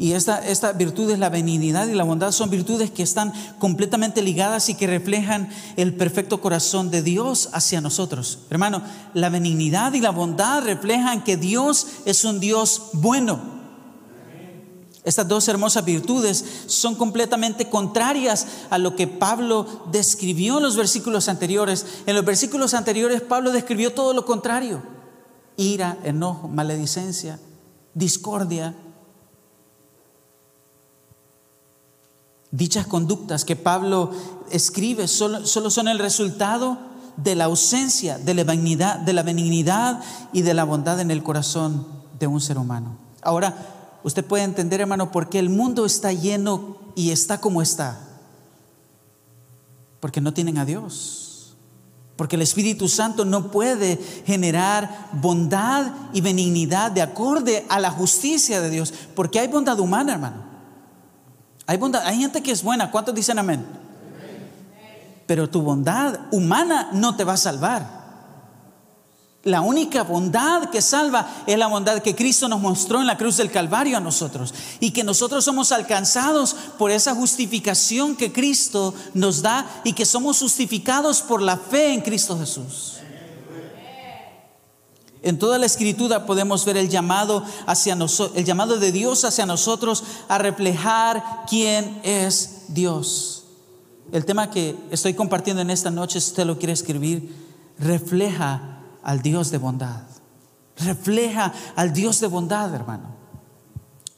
Y 0.00 0.12
esta, 0.12 0.38
esta 0.46 0.72
virtud 0.72 1.10
es 1.10 1.18
la 1.18 1.28
benignidad 1.28 1.88
y 1.88 1.94
la 1.94 2.04
bondad, 2.04 2.30
son 2.30 2.50
virtudes 2.50 2.92
que 2.92 3.02
están 3.02 3.32
completamente 3.58 4.22
ligadas 4.22 4.68
y 4.68 4.76
que 4.76 4.86
reflejan 4.86 5.50
el 5.76 5.92
perfecto 5.92 6.40
corazón 6.40 6.92
de 6.92 7.02
Dios 7.02 7.48
hacia 7.52 7.80
nosotros. 7.80 8.38
Hermano, 8.48 8.80
la 9.12 9.28
benignidad 9.28 9.92
y 9.94 10.00
la 10.00 10.10
bondad 10.10 10.62
reflejan 10.62 11.24
que 11.24 11.36
Dios 11.36 11.88
es 12.04 12.24
un 12.24 12.38
Dios 12.38 12.90
bueno 12.92 13.40
Estas 15.02 15.26
dos 15.26 15.48
hermosas 15.48 15.84
virtudes 15.84 16.44
son 16.66 16.94
completamente 16.94 17.68
contrarias 17.68 18.46
a 18.70 18.78
lo 18.78 18.94
que 18.94 19.08
Pablo 19.08 19.66
describió 19.90 20.58
en 20.58 20.62
los 20.62 20.76
versículos 20.76 21.28
anteriores. 21.28 21.86
En 22.06 22.14
los 22.14 22.24
versículos 22.24 22.72
anteriores 22.72 23.20
Pablo 23.20 23.50
describió 23.50 23.92
todo 23.92 24.14
lo 24.14 24.24
contrario. 24.24 24.80
Ira, 25.56 25.98
enojo, 26.04 26.46
maledicencia, 26.46 27.40
discordia. 27.94 28.76
Dichas 32.50 32.86
conductas 32.86 33.44
que 33.44 33.56
Pablo 33.56 34.10
escribe 34.50 35.08
solo, 35.08 35.46
son 35.46 35.88
el 35.88 35.98
resultado 35.98 36.78
de 37.16 37.34
la 37.34 37.44
ausencia 37.44 38.18
de 38.18 38.34
la, 38.34 38.44
benignidad, 38.44 38.98
de 39.00 39.12
la 39.12 39.22
benignidad 39.22 40.00
y 40.32 40.42
de 40.42 40.54
la 40.54 40.64
bondad 40.64 41.00
en 41.00 41.10
el 41.10 41.22
corazón 41.22 41.86
de 42.18 42.26
un 42.26 42.40
ser 42.40 42.58
humano. 42.58 42.96
Ahora, 43.22 43.76
Usted 44.02 44.24
puede 44.24 44.44
entender, 44.44 44.80
hermano, 44.80 45.10
por 45.10 45.28
qué 45.28 45.38
el 45.38 45.50
mundo 45.50 45.84
está 45.84 46.12
lleno 46.12 46.76
y 46.94 47.10
está 47.10 47.40
como 47.40 47.62
está. 47.62 48.00
Porque 50.00 50.20
no 50.20 50.32
tienen 50.32 50.58
a 50.58 50.64
Dios. 50.64 51.56
Porque 52.16 52.36
el 52.36 52.42
Espíritu 52.42 52.88
Santo 52.88 53.24
no 53.24 53.50
puede 53.50 53.96
generar 54.24 55.10
bondad 55.12 55.92
y 56.12 56.20
benignidad 56.20 56.90
de 56.90 57.02
acorde 57.02 57.66
a 57.68 57.80
la 57.80 57.90
justicia 57.90 58.60
de 58.60 58.70
Dios. 58.70 58.94
Porque 59.14 59.40
hay 59.40 59.48
bondad 59.48 59.78
humana, 59.78 60.14
hermano. 60.14 60.47
Hay 61.68 61.76
bondad, 61.76 62.02
hay 62.06 62.18
gente 62.18 62.42
que 62.42 62.50
es 62.50 62.62
buena. 62.62 62.90
¿Cuántos 62.90 63.14
dicen 63.14 63.38
amén? 63.38 63.66
Pero 65.26 65.50
tu 65.50 65.60
bondad 65.60 66.18
humana 66.32 66.88
no 66.94 67.14
te 67.14 67.24
va 67.24 67.34
a 67.34 67.36
salvar. 67.36 67.98
La 69.44 69.60
única 69.60 70.02
bondad 70.02 70.70
que 70.70 70.80
salva 70.80 71.28
es 71.46 71.58
la 71.58 71.66
bondad 71.66 72.00
que 72.00 72.16
Cristo 72.16 72.48
nos 72.48 72.62
mostró 72.62 73.02
en 73.02 73.06
la 73.06 73.18
cruz 73.18 73.36
del 73.36 73.50
Calvario 73.50 73.98
a 73.98 74.00
nosotros. 74.00 74.54
Y 74.80 74.92
que 74.92 75.04
nosotros 75.04 75.44
somos 75.44 75.70
alcanzados 75.70 76.56
por 76.78 76.90
esa 76.90 77.14
justificación 77.14 78.16
que 78.16 78.32
Cristo 78.32 78.94
nos 79.12 79.42
da 79.42 79.66
y 79.84 79.92
que 79.92 80.06
somos 80.06 80.38
justificados 80.38 81.20
por 81.20 81.42
la 81.42 81.58
fe 81.58 81.92
en 81.92 82.00
Cristo 82.00 82.38
Jesús. 82.38 82.97
En 85.22 85.38
toda 85.38 85.58
la 85.58 85.66
escritura 85.66 86.26
podemos 86.26 86.64
ver 86.64 86.76
el 86.76 86.88
llamado 86.88 87.44
hacia 87.66 87.96
el 88.34 88.44
llamado 88.44 88.78
de 88.78 88.92
Dios 88.92 89.24
hacia 89.24 89.46
nosotros 89.46 90.04
a 90.28 90.38
reflejar 90.38 91.44
quién 91.48 92.00
es 92.04 92.66
Dios. 92.68 93.44
El 94.12 94.24
tema 94.24 94.50
que 94.50 94.76
estoy 94.90 95.14
compartiendo 95.14 95.60
en 95.60 95.70
esta 95.70 95.90
noche, 95.90 96.20
si 96.20 96.30
usted 96.30 96.46
lo 96.46 96.58
quiere 96.58 96.72
escribir, 96.72 97.34
refleja 97.78 98.80
al 99.02 99.22
Dios 99.22 99.50
de 99.50 99.58
bondad. 99.58 100.02
Refleja 100.76 101.52
al 101.76 101.92
Dios 101.92 102.20
de 102.20 102.28
bondad, 102.28 102.72
hermano. 102.74 103.16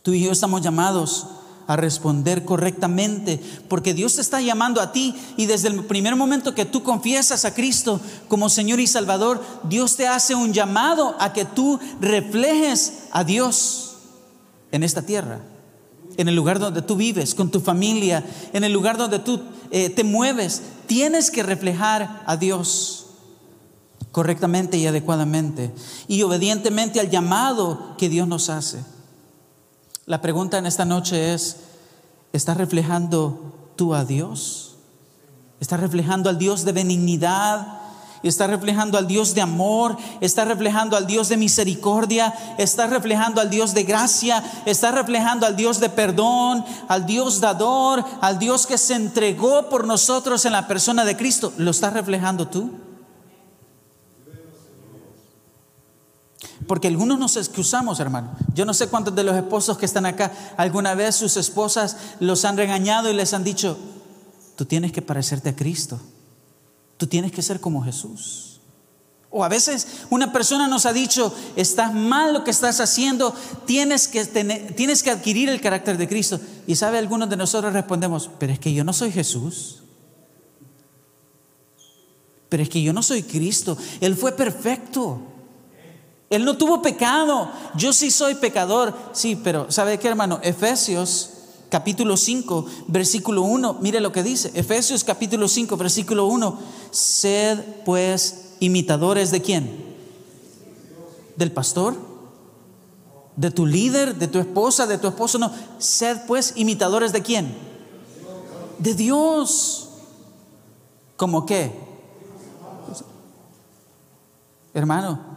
Tú 0.03 0.13
y 0.13 0.25
yo 0.25 0.33
estamos 0.33 0.61
llamados 0.63 1.27
a 1.71 1.77
responder 1.77 2.45
correctamente, 2.45 3.41
porque 3.69 3.95
Dios 3.95 4.17
te 4.17 4.23
está 4.23 4.41
llamando 4.41 4.81
a 4.81 4.91
ti 4.91 5.15
y 5.37 5.47
desde 5.47 5.69
el 5.69 5.85
primer 5.85 6.17
momento 6.17 6.53
que 6.53 6.65
tú 6.65 6.83
confiesas 6.83 7.45
a 7.45 7.55
Cristo 7.55 8.01
como 8.27 8.49
Señor 8.49 8.81
y 8.81 8.89
Salvador, 8.89 9.41
Dios 9.69 9.95
te 9.95 10.09
hace 10.09 10.35
un 10.35 10.53
llamado 10.53 11.15
a 11.21 11.33
que 11.33 11.45
tú 11.45 11.79
reflejes 12.01 13.05
a 13.13 13.23
Dios 13.23 13.99
en 14.73 14.83
esta 14.83 15.03
tierra, 15.03 15.43
en 16.17 16.27
el 16.27 16.35
lugar 16.35 16.59
donde 16.59 16.83
tú 16.83 16.97
vives, 16.97 17.37
con 17.37 17.53
tu 17.53 17.61
familia, 17.61 18.27
en 18.53 18.65
el 18.65 18.73
lugar 18.73 18.97
donde 18.99 19.21
tú 19.21 19.41
eh, 19.71 19.91
te 19.91 20.03
mueves. 20.03 20.63
Tienes 20.89 21.31
que 21.31 21.45
reflejar 21.45 22.25
a 22.27 22.37
Dios 22.37 23.07
correctamente 24.11 24.77
y 24.77 24.89
adecuadamente 24.89 25.73
y 26.09 26.21
obedientemente 26.23 26.99
al 26.99 27.11
llamado 27.11 27.95
que 27.97 28.09
Dios 28.09 28.27
nos 28.27 28.51
hace. 28.51 28.81
La 30.11 30.21
pregunta 30.21 30.59
en 30.59 30.67
esta 30.67 30.85
noche 30.85 31.35
es, 31.35 31.59
¿estás 32.33 32.57
reflejando 32.57 33.55
tú 33.77 33.95
a 33.95 34.05
Dios? 34.05 34.75
¿Estás 35.61 35.79
reflejando 35.79 36.29
al 36.29 36.37
Dios 36.37 36.65
de 36.65 36.73
benignidad? 36.73 37.79
¿Estás 38.25 38.51
reflejando 38.51 38.99
al 38.99 39.07
Dios 39.07 39.37
de 39.37 39.41
amor? 39.41 39.97
¿Estás 40.21 40.49
reflejando 40.49 40.97
al 40.97 41.07
Dios 41.07 41.29
de 41.29 41.37
misericordia? 41.37 42.35
¿Estás 42.59 42.91
reflejando 42.91 43.41
al 43.41 43.51
Dios 43.51 43.73
de 43.73 43.85
gracia? 43.85 44.43
¿Estás 44.67 44.97
reflejando 44.97 45.47
al 45.47 45.55
Dios 45.55 45.79
de 45.79 45.91
perdón? 45.91 46.65
¿Al 46.89 47.07
Dios 47.07 47.39
dador? 47.39 48.05
¿Al 48.21 48.41
Dios 48.41 48.67
que 48.67 48.79
se 48.79 48.95
entregó 48.95 49.69
por 49.69 49.87
nosotros 49.87 50.45
en 50.45 50.55
la 50.55 50.67
persona 50.67 51.05
de 51.05 51.17
Cristo? 51.17 51.53
¿Lo 51.57 51.71
estás 51.71 51.93
reflejando 51.93 52.49
tú? 52.49 52.73
Porque 56.67 56.89
algunos 56.89 57.19
nos 57.19 57.37
excusamos, 57.37 58.01
hermano. 58.01 58.33
Yo 58.55 58.65
no 58.65 58.75
sé 58.75 58.89
cuántos 58.89 59.15
de 59.15 59.25
los 59.25 59.37
esposos 59.37 59.77
que 59.77 59.87
están 59.87 60.07
acá, 60.07 60.33
alguna 60.57 60.95
vez 60.95 61.17
sus 61.17 61.37
esposas 61.37 61.97
los 62.19 62.45
han 62.45 62.57
regañado 62.57 63.11
y 63.11 63.15
les 63.15 63.35
han 63.35 63.45
dicho, 63.45 63.77
tú 64.57 64.65
tienes 64.65 64.93
que 64.93 65.03
parecerte 65.03 65.51
a 65.51 65.57
Cristo. 65.57 66.01
Tú 66.97 67.07
tienes 67.07 67.33
que 67.33 67.43
ser 67.43 67.61
como 67.61 67.83
Jesús. 67.83 68.61
O 69.31 69.45
a 69.45 69.49
veces 69.49 69.87
una 70.11 70.33
persona 70.33 70.67
nos 70.67 70.87
ha 70.87 70.93
dicho, 70.93 71.33
estás 71.57 71.95
mal 71.95 72.33
lo 72.33 72.43
que 72.43 72.51
estás 72.51 72.81
haciendo, 72.81 73.35
tienes 73.65 74.09
que, 74.09 74.25
tener, 74.25 74.75
tienes 74.75 75.03
que 75.03 75.11
adquirir 75.11 75.49
el 75.49 75.61
carácter 75.61 75.97
de 75.97 76.09
Cristo. 76.09 76.41
Y 76.67 76.75
sabe, 76.75 76.99
algunos 76.99 77.31
de 77.31 77.37
nosotros 77.37 77.73
respondemos, 77.73 78.29
pero 78.39 78.53
es 78.53 78.59
que 78.59 78.73
yo 78.73 78.83
no 78.83 78.93
soy 78.93 79.13
Jesús. 79.13 79.83
Pero 82.49 82.63
es 82.63 82.69
que 82.69 82.83
yo 82.83 82.93
no 82.93 83.03
soy 83.03 83.23
Cristo. 83.23 83.79
Él 84.01 84.17
fue 84.17 84.33
perfecto. 84.33 85.30
Él 86.31 86.45
no 86.45 86.57
tuvo 86.57 86.81
pecado. 86.81 87.51
Yo 87.75 87.93
sí 87.93 88.13
soy 88.13 88.37
pecador. 88.37 88.95
Sí, 89.13 89.35
pero 89.35 89.71
¿sabe 89.71 89.99
qué, 89.99 90.09
hermano? 90.09 90.39
Efesios 90.43 91.31
capítulo 91.69 92.17
5, 92.17 92.67
versículo 92.89 93.43
1, 93.43 93.79
mire 93.81 94.01
lo 94.01 94.13
que 94.13 94.23
dice. 94.23 94.51
Efesios 94.55 95.03
capítulo 95.03 95.49
5, 95.49 95.77
versículo 95.77 96.27
1. 96.27 96.59
Sed 96.93 97.59
pues 97.85 98.55
imitadores 98.61 99.33
de 99.33 99.43
quién? 99.43 99.91
Del 101.35 101.51
pastor, 101.51 101.97
de 103.35 103.51
tu 103.51 103.67
líder, 103.67 104.15
de 104.17 104.29
tu 104.29 104.39
esposa, 104.39 104.87
de 104.87 104.99
tu 104.99 105.09
esposo. 105.09 105.37
No, 105.39 105.51
sed 105.79 106.19
pues 106.29 106.53
imitadores 106.55 107.13
de 107.13 107.23
quién? 107.23 107.57
De 108.79 108.95
Dios. 108.95 109.89
¿Cómo 111.17 111.45
qué? 111.45 111.73
Hermano, 114.73 115.30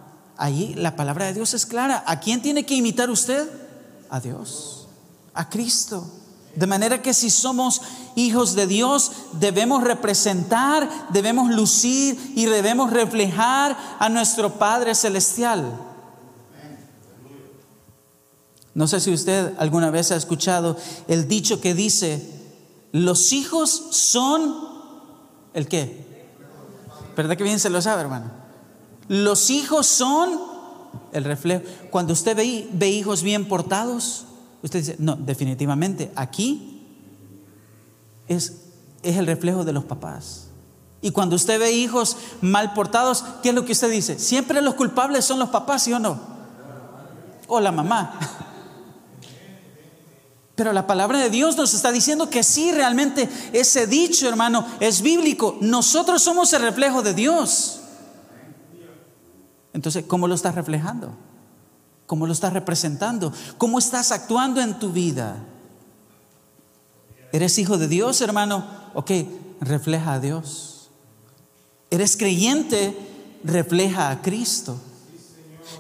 Ahí 0.44 0.74
la 0.74 0.98
palabra 0.98 1.28
de 1.28 1.34
Dios 1.36 1.54
es 1.54 1.66
clara. 1.66 2.04
¿A 2.06 2.20
quién 2.20 2.42
tiene 2.42 2.66
que 2.66 2.76
imitar 2.76 3.10
usted? 3.10 3.50
A 4.10 4.20
Dios, 4.20 4.90
a 5.34 5.50
Cristo. 5.50 6.06
De 6.54 6.68
manera 6.68 7.02
que 7.02 7.14
si 7.14 7.30
somos 7.30 7.82
hijos 8.18 8.54
de 8.54 8.68
Dios, 8.68 9.14
debemos 9.40 9.86
representar, 9.86 11.08
debemos 11.14 11.50
lucir 11.50 12.34
y 12.36 12.44
debemos 12.44 12.92
reflejar 12.92 13.78
a 13.98 14.10
nuestro 14.10 14.56
Padre 14.56 14.96
Celestial. 14.96 15.80
No 18.74 18.86
sé 18.90 19.00
si 19.00 19.14
usted 19.14 19.54
alguna 19.58 19.92
vez 19.92 20.12
ha 20.12 20.18
escuchado 20.18 20.76
el 21.08 21.30
dicho 21.30 21.62
que 21.62 21.74
dice, 21.74 22.22
los 22.92 23.32
hijos 23.32 23.70
son 23.92 24.54
el 25.54 25.70
qué. 25.70 26.28
¿Verdad 27.16 27.38
que 27.38 27.46
bien 27.46 27.62
se 27.62 27.70
lo 27.70 27.82
sabe, 27.82 28.02
hermano? 28.02 28.43
Los 29.14 29.52
hijos 29.52 29.86
son 29.86 30.42
el 31.12 31.24
reflejo. 31.24 31.64
Cuando 31.92 32.14
usted 32.14 32.36
ve, 32.36 32.68
ve 32.74 32.90
hijos 32.90 33.22
bien 33.22 33.48
portados, 33.48 34.26
usted 34.64 34.80
dice, 34.80 34.96
no, 34.98 35.16
definitivamente, 35.16 36.12
aquí 36.16 36.82
es, 38.28 38.62
es 39.04 39.18
el 39.18 39.28
reflejo 39.28 39.66
de 39.66 39.72
los 39.72 39.84
papás. 39.84 40.48
Y 41.00 41.12
cuando 41.12 41.36
usted 41.36 41.60
ve 41.60 41.74
hijos 41.74 42.18
mal 42.42 42.74
portados, 42.74 43.24
¿qué 43.44 43.50
es 43.50 43.56
lo 43.56 43.66
que 43.66 43.74
usted 43.74 43.92
dice? 43.92 44.18
Siempre 44.18 44.64
los 44.64 44.74
culpables 44.74 45.24
son 45.24 45.38
los 45.38 45.50
papás, 45.50 45.84
¿sí 45.84 45.94
o 45.94 46.00
no? 46.00 46.20
O 47.46 47.60
la 47.60 47.72
mamá. 47.72 48.18
Pero 50.56 50.74
la 50.74 50.88
palabra 50.88 51.20
de 51.20 51.30
Dios 51.30 51.56
nos 51.56 51.76
está 51.76 51.92
diciendo 51.92 52.32
que 52.32 52.42
sí, 52.42 52.72
realmente 52.72 53.30
ese 53.54 53.86
dicho, 53.86 54.28
hermano, 54.28 54.66
es 54.80 55.04
bíblico. 55.04 55.56
Nosotros 55.62 56.24
somos 56.24 56.52
el 56.54 56.64
reflejo 56.64 57.04
de 57.04 57.14
Dios. 57.14 57.82
Entonces, 59.74 60.06
¿cómo 60.08 60.28
lo 60.28 60.36
estás 60.36 60.56
reflejando? 60.56 61.12
¿Cómo 62.06 62.28
lo 62.28 62.34
estás 62.34 62.54
representando? 62.54 63.34
¿Cómo 63.58 63.80
estás 63.80 64.12
actuando 64.12 64.62
en 64.62 64.78
tu 64.78 64.92
vida? 64.92 65.38
¿Eres 67.32 67.58
hijo 67.58 67.78
de 67.78 67.88
Dios, 67.88 68.22
hermano? 68.22 68.66
Ok, 68.94 69.12
refleja 69.60 70.14
a 70.14 70.20
Dios. 70.20 70.90
¿Eres 71.90 72.16
creyente? 72.16 72.96
Refleja 73.44 74.12
a 74.12 74.22
Cristo. 74.22 74.78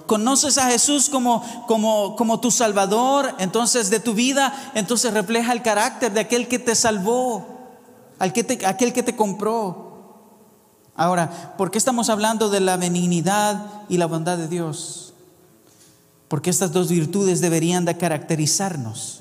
¿Conoces 0.08 0.58
a 0.58 0.68
Jesús 0.68 1.10
como, 1.10 1.44
como, 1.68 2.16
como 2.16 2.40
tu 2.40 2.50
Salvador? 2.50 3.36
Entonces, 3.38 3.90
de 3.90 4.00
tu 4.00 4.14
vida, 4.14 4.72
entonces 4.74 5.14
refleja 5.14 5.54
el 5.54 5.62
carácter 5.62 6.12
de 6.12 6.22
aquel 6.22 6.48
que 6.48 6.58
te 6.58 6.74
salvó, 6.74 7.46
aquel 8.18 8.94
que 8.94 9.04
te 9.04 9.16
compró. 9.16 9.93
Ahora, 10.96 11.56
¿por 11.58 11.72
qué 11.72 11.78
estamos 11.78 12.10
hablando 12.10 12.50
de 12.50 12.60
la 12.60 12.78
benignidad 12.78 13.66
y 13.90 13.98
la 13.98 14.06
bondad 14.06 14.38
de 14.38 14.48
Dios? 14.48 15.14
Porque 16.28 16.50
estas 16.50 16.72
dos 16.72 16.90
virtudes 16.90 17.42
deberían 17.42 17.86
de 17.86 17.98
caracterizarnos. 17.98 19.20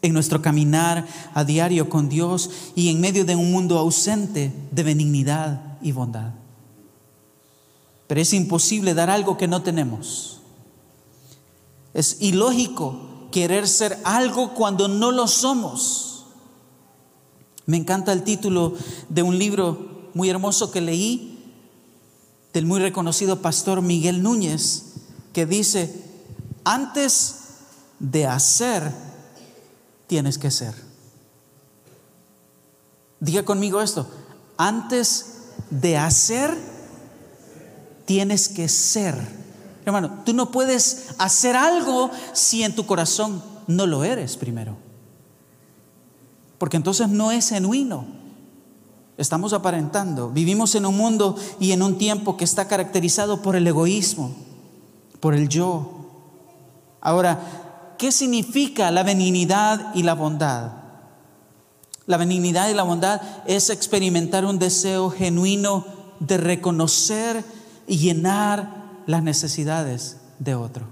en 0.00 0.12
nuestro 0.12 0.40
caminar 0.40 1.04
a 1.34 1.42
diario 1.42 1.88
con 1.88 2.08
Dios 2.08 2.50
y 2.76 2.88
en 2.88 3.00
medio 3.00 3.24
de 3.24 3.34
un 3.34 3.50
mundo 3.50 3.78
ausente 3.78 4.52
de 4.70 4.82
benignidad 4.84 5.76
y 5.82 5.90
bondad. 5.90 6.34
Pero 8.06 8.20
es 8.20 8.32
imposible 8.32 8.94
dar 8.94 9.10
algo 9.10 9.36
que 9.36 9.48
no 9.48 9.62
tenemos. 9.62 10.38
Es 11.94 12.18
ilógico 12.20 13.28
querer 13.32 13.66
ser 13.66 13.98
algo 14.04 14.54
cuando 14.54 14.86
no 14.86 15.10
lo 15.10 15.26
somos. 15.26 16.26
Me 17.66 17.76
encanta 17.76 18.12
el 18.12 18.22
título 18.22 18.74
de 19.08 19.22
un 19.22 19.36
libro 19.36 19.97
muy 20.14 20.30
hermoso 20.30 20.70
que 20.70 20.80
leí 20.80 21.38
del 22.52 22.66
muy 22.66 22.80
reconocido 22.80 23.42
pastor 23.42 23.82
Miguel 23.82 24.22
Núñez, 24.22 24.84
que 25.32 25.46
dice, 25.46 25.94
antes 26.64 27.36
de 27.98 28.26
hacer, 28.26 28.92
tienes 30.06 30.38
que 30.38 30.50
ser. 30.50 30.74
Diga 33.20 33.44
conmigo 33.44 33.80
esto, 33.80 34.08
antes 34.56 35.26
de 35.70 35.96
hacer, 35.96 36.56
tienes 38.04 38.48
que 38.48 38.68
ser. 38.68 39.16
Hermano, 39.84 40.22
tú 40.24 40.32
no 40.32 40.50
puedes 40.50 41.06
hacer 41.18 41.56
algo 41.56 42.10
si 42.32 42.62
en 42.62 42.74
tu 42.74 42.86
corazón 42.86 43.42
no 43.66 43.86
lo 43.86 44.04
eres 44.04 44.36
primero. 44.36 44.76
Porque 46.58 46.76
entonces 46.76 47.08
no 47.08 47.30
es 47.30 47.50
genuino. 47.50 48.17
Estamos 49.18 49.52
aparentando. 49.52 50.30
Vivimos 50.30 50.76
en 50.76 50.86
un 50.86 50.96
mundo 50.96 51.36
y 51.58 51.72
en 51.72 51.82
un 51.82 51.98
tiempo 51.98 52.36
que 52.36 52.44
está 52.44 52.68
caracterizado 52.68 53.42
por 53.42 53.56
el 53.56 53.66
egoísmo, 53.66 54.30
por 55.18 55.34
el 55.34 55.48
yo. 55.48 55.90
Ahora, 57.00 57.94
¿qué 57.98 58.12
significa 58.12 58.92
la 58.92 59.02
benignidad 59.02 59.92
y 59.94 60.04
la 60.04 60.14
bondad? 60.14 60.70
La 62.06 62.16
benignidad 62.16 62.70
y 62.70 62.74
la 62.74 62.84
bondad 62.84 63.20
es 63.44 63.70
experimentar 63.70 64.44
un 64.44 64.60
deseo 64.60 65.10
genuino 65.10 65.84
de 66.20 66.38
reconocer 66.38 67.44
y 67.88 67.98
llenar 67.98 69.02
las 69.06 69.24
necesidades 69.24 70.18
de 70.38 70.54
otro. 70.54 70.86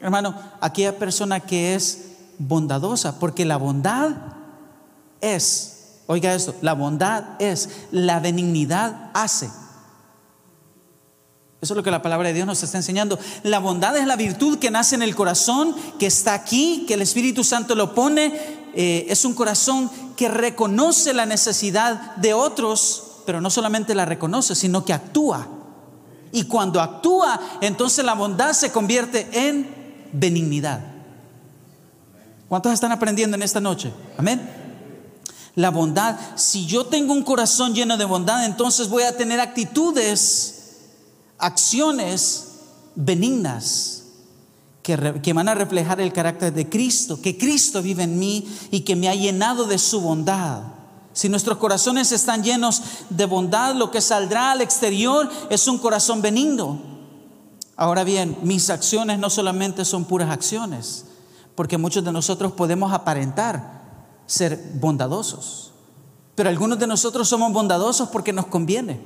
Hermano, 0.00 0.34
aquella 0.60 0.98
persona 0.98 1.40
que 1.40 1.74
es 1.74 2.12
bondadosa, 2.38 3.18
porque 3.18 3.44
la 3.44 3.58
bondad 3.58 4.16
es, 5.20 5.77
oiga 6.08 6.34
esto, 6.34 6.54
la 6.62 6.72
bondad 6.72 7.22
es, 7.38 7.68
la 7.92 8.18
benignidad 8.18 9.10
hace. 9.14 9.46
Eso 11.60 11.74
es 11.74 11.76
lo 11.76 11.82
que 11.82 11.90
la 11.90 12.02
palabra 12.02 12.28
de 12.28 12.34
Dios 12.34 12.46
nos 12.46 12.62
está 12.62 12.78
enseñando. 12.78 13.18
La 13.42 13.58
bondad 13.58 13.96
es 13.96 14.06
la 14.06 14.16
virtud 14.16 14.58
que 14.58 14.70
nace 14.70 14.94
en 14.94 15.02
el 15.02 15.14
corazón, 15.14 15.74
que 15.98 16.06
está 16.06 16.34
aquí, 16.34 16.84
que 16.88 16.94
el 16.94 17.02
Espíritu 17.02 17.44
Santo 17.44 17.74
lo 17.74 17.94
pone. 17.94 18.32
Eh, 18.74 19.06
es 19.08 19.24
un 19.24 19.34
corazón 19.34 19.90
que 20.16 20.28
reconoce 20.28 21.12
la 21.12 21.26
necesidad 21.26 22.16
de 22.16 22.32
otros, 22.32 23.22
pero 23.26 23.40
no 23.40 23.50
solamente 23.50 23.94
la 23.94 24.04
reconoce, 24.04 24.54
sino 24.54 24.84
que 24.84 24.94
actúa. 24.94 25.46
Y 26.32 26.44
cuando 26.44 26.80
actúa, 26.80 27.38
entonces 27.60 28.04
la 28.04 28.14
bondad 28.14 28.52
se 28.52 28.72
convierte 28.72 29.28
en 29.32 30.08
benignidad. 30.12 30.80
¿Cuántos 32.48 32.72
están 32.72 32.92
aprendiendo 32.92 33.36
en 33.36 33.42
esta 33.42 33.60
noche? 33.60 33.92
Amén. 34.16 34.57
La 35.58 35.72
bondad, 35.72 36.16
si 36.36 36.66
yo 36.66 36.86
tengo 36.86 37.12
un 37.12 37.24
corazón 37.24 37.74
lleno 37.74 37.96
de 37.96 38.04
bondad, 38.04 38.44
entonces 38.44 38.88
voy 38.88 39.02
a 39.02 39.16
tener 39.16 39.40
actitudes, 39.40 40.84
acciones 41.36 42.44
benignas 42.94 44.04
que, 44.84 45.20
que, 45.20 45.32
van 45.32 45.48
a 45.48 45.56
reflejar 45.56 46.00
el 46.00 46.12
carácter 46.12 46.52
de 46.52 46.68
Cristo, 46.68 47.20
que 47.20 47.36
Cristo 47.36 47.82
vive 47.82 48.04
en 48.04 48.20
mí 48.20 48.46
y 48.70 48.82
que 48.82 48.94
me 48.94 49.08
ha 49.08 49.16
llenado 49.16 49.64
de 49.64 49.78
su 49.78 50.00
bondad. 50.00 50.62
Si 51.12 51.28
nuestros 51.28 51.58
corazones 51.58 52.12
están 52.12 52.44
llenos 52.44 52.80
de 53.10 53.26
bondad, 53.26 53.74
lo 53.74 53.90
que 53.90 54.00
saldrá 54.00 54.52
al 54.52 54.60
exterior 54.60 55.28
es 55.50 55.66
un 55.66 55.78
corazón 55.78 56.22
benigno. 56.22 56.80
Ahora 57.76 58.04
bien, 58.04 58.38
mis 58.42 58.70
acciones 58.70 59.18
no 59.18 59.28
solamente 59.28 59.84
son 59.84 60.04
puras 60.04 60.30
acciones, 60.30 61.06
porque 61.56 61.78
muchos 61.78 62.04
de 62.04 62.12
nosotros 62.12 62.52
podemos 62.52 62.92
aparentar 62.92 63.77
ser 64.28 64.56
bondadosos, 64.74 65.72
pero 66.34 66.50
algunos 66.50 66.78
de 66.78 66.86
nosotros 66.86 67.28
somos 67.28 67.52
bondadosos 67.52 68.10
porque 68.10 68.32
nos 68.32 68.46
conviene. 68.46 69.00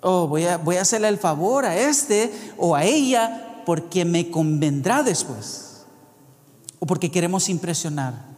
Oh, 0.00 0.26
voy 0.26 0.44
a, 0.44 0.56
voy 0.56 0.76
a 0.76 0.82
hacerle 0.82 1.08
el 1.08 1.18
favor 1.18 1.64
a 1.64 1.76
este 1.76 2.32
o 2.56 2.74
a 2.74 2.84
ella 2.84 3.62
porque 3.66 4.04
me 4.04 4.30
convendrá 4.30 5.02
después, 5.02 5.84
o 6.78 6.86
porque 6.86 7.10
queremos 7.10 7.48
impresionar. 7.48 8.37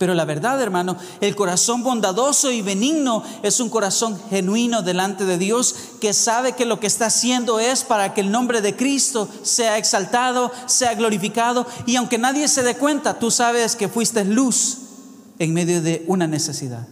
Pero 0.00 0.14
la 0.14 0.24
verdad, 0.24 0.58
hermano, 0.62 0.96
el 1.20 1.36
corazón 1.36 1.82
bondadoso 1.82 2.50
y 2.50 2.62
benigno 2.62 3.22
es 3.42 3.60
un 3.60 3.68
corazón 3.68 4.18
genuino 4.30 4.80
delante 4.80 5.26
de 5.26 5.36
Dios 5.36 5.74
que 6.00 6.14
sabe 6.14 6.54
que 6.54 6.64
lo 6.64 6.80
que 6.80 6.86
está 6.86 7.04
haciendo 7.04 7.60
es 7.60 7.84
para 7.84 8.14
que 8.14 8.22
el 8.22 8.30
nombre 8.30 8.62
de 8.62 8.74
Cristo 8.74 9.28
sea 9.42 9.76
exaltado, 9.76 10.52
sea 10.64 10.94
glorificado. 10.94 11.66
Y 11.84 11.96
aunque 11.96 12.16
nadie 12.16 12.48
se 12.48 12.62
dé 12.62 12.76
cuenta, 12.76 13.18
tú 13.18 13.30
sabes 13.30 13.76
que 13.76 13.88
fuiste 13.88 14.24
luz 14.24 14.78
en 15.38 15.52
medio 15.52 15.82
de 15.82 16.02
una 16.06 16.26
necesidad. 16.26 16.88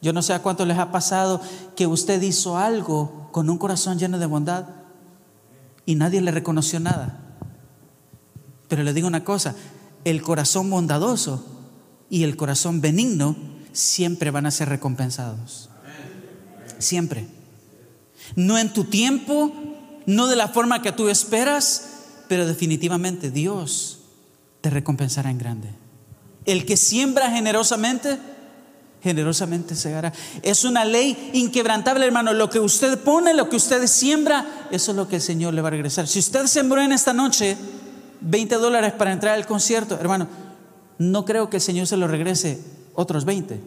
Yo 0.00 0.12
no 0.12 0.22
sé 0.22 0.34
a 0.34 0.42
cuánto 0.42 0.64
les 0.64 0.78
ha 0.78 0.92
pasado 0.92 1.40
que 1.74 1.88
usted 1.88 2.22
hizo 2.22 2.56
algo 2.56 3.28
con 3.32 3.50
un 3.50 3.58
corazón 3.58 3.98
lleno 3.98 4.20
de 4.20 4.26
bondad 4.26 4.66
y 5.84 5.96
nadie 5.96 6.20
le 6.20 6.30
reconoció 6.30 6.78
nada. 6.78 7.18
Pero 8.68 8.84
le 8.84 8.92
digo 8.92 9.08
una 9.08 9.24
cosa, 9.24 9.56
el 10.04 10.22
corazón 10.22 10.70
bondadoso 10.70 11.44
y 12.10 12.22
el 12.22 12.36
corazón 12.36 12.80
benigno 12.80 13.36
siempre 13.72 14.30
van 14.30 14.46
a 14.46 14.50
ser 14.50 14.68
recompensados. 14.68 15.70
Siempre. 16.78 17.26
No 18.36 18.58
en 18.58 18.72
tu 18.72 18.84
tiempo, 18.84 19.52
no 20.06 20.26
de 20.26 20.36
la 20.36 20.48
forma 20.48 20.82
que 20.82 20.92
tú 20.92 21.08
esperas, 21.08 21.88
pero 22.28 22.46
definitivamente 22.46 23.30
Dios 23.30 24.00
te 24.60 24.70
recompensará 24.70 25.30
en 25.30 25.38
grande. 25.38 25.68
El 26.46 26.66
que 26.66 26.76
siembra 26.76 27.30
generosamente, 27.30 28.18
generosamente 29.02 29.74
segará. 29.74 30.12
Es 30.42 30.64
una 30.64 30.84
ley 30.84 31.30
inquebrantable, 31.32 32.04
hermano. 32.04 32.32
Lo 32.32 32.50
que 32.50 32.60
usted 32.60 32.98
pone, 32.98 33.34
lo 33.34 33.48
que 33.48 33.56
usted 33.56 33.86
siembra, 33.86 34.68
eso 34.70 34.92
es 34.92 34.96
lo 34.96 35.08
que 35.08 35.16
el 35.16 35.22
Señor 35.22 35.54
le 35.54 35.62
va 35.62 35.68
a 35.68 35.72
regresar. 35.72 36.06
Si 36.06 36.18
usted 36.18 36.46
sembró 36.46 36.80
en 36.80 36.92
esta 36.92 37.12
noche, 37.12 37.56
20 38.24 38.56
dólares 38.56 38.92
para 38.92 39.12
entrar 39.12 39.34
al 39.34 39.46
concierto, 39.46 39.96
hermano, 40.00 40.26
no 40.98 41.24
creo 41.24 41.50
que 41.50 41.58
el 41.58 41.62
Señor 41.62 41.86
se 41.86 41.96
lo 41.96 42.08
regrese 42.08 42.60
otros 42.94 43.24
20. 43.24 43.60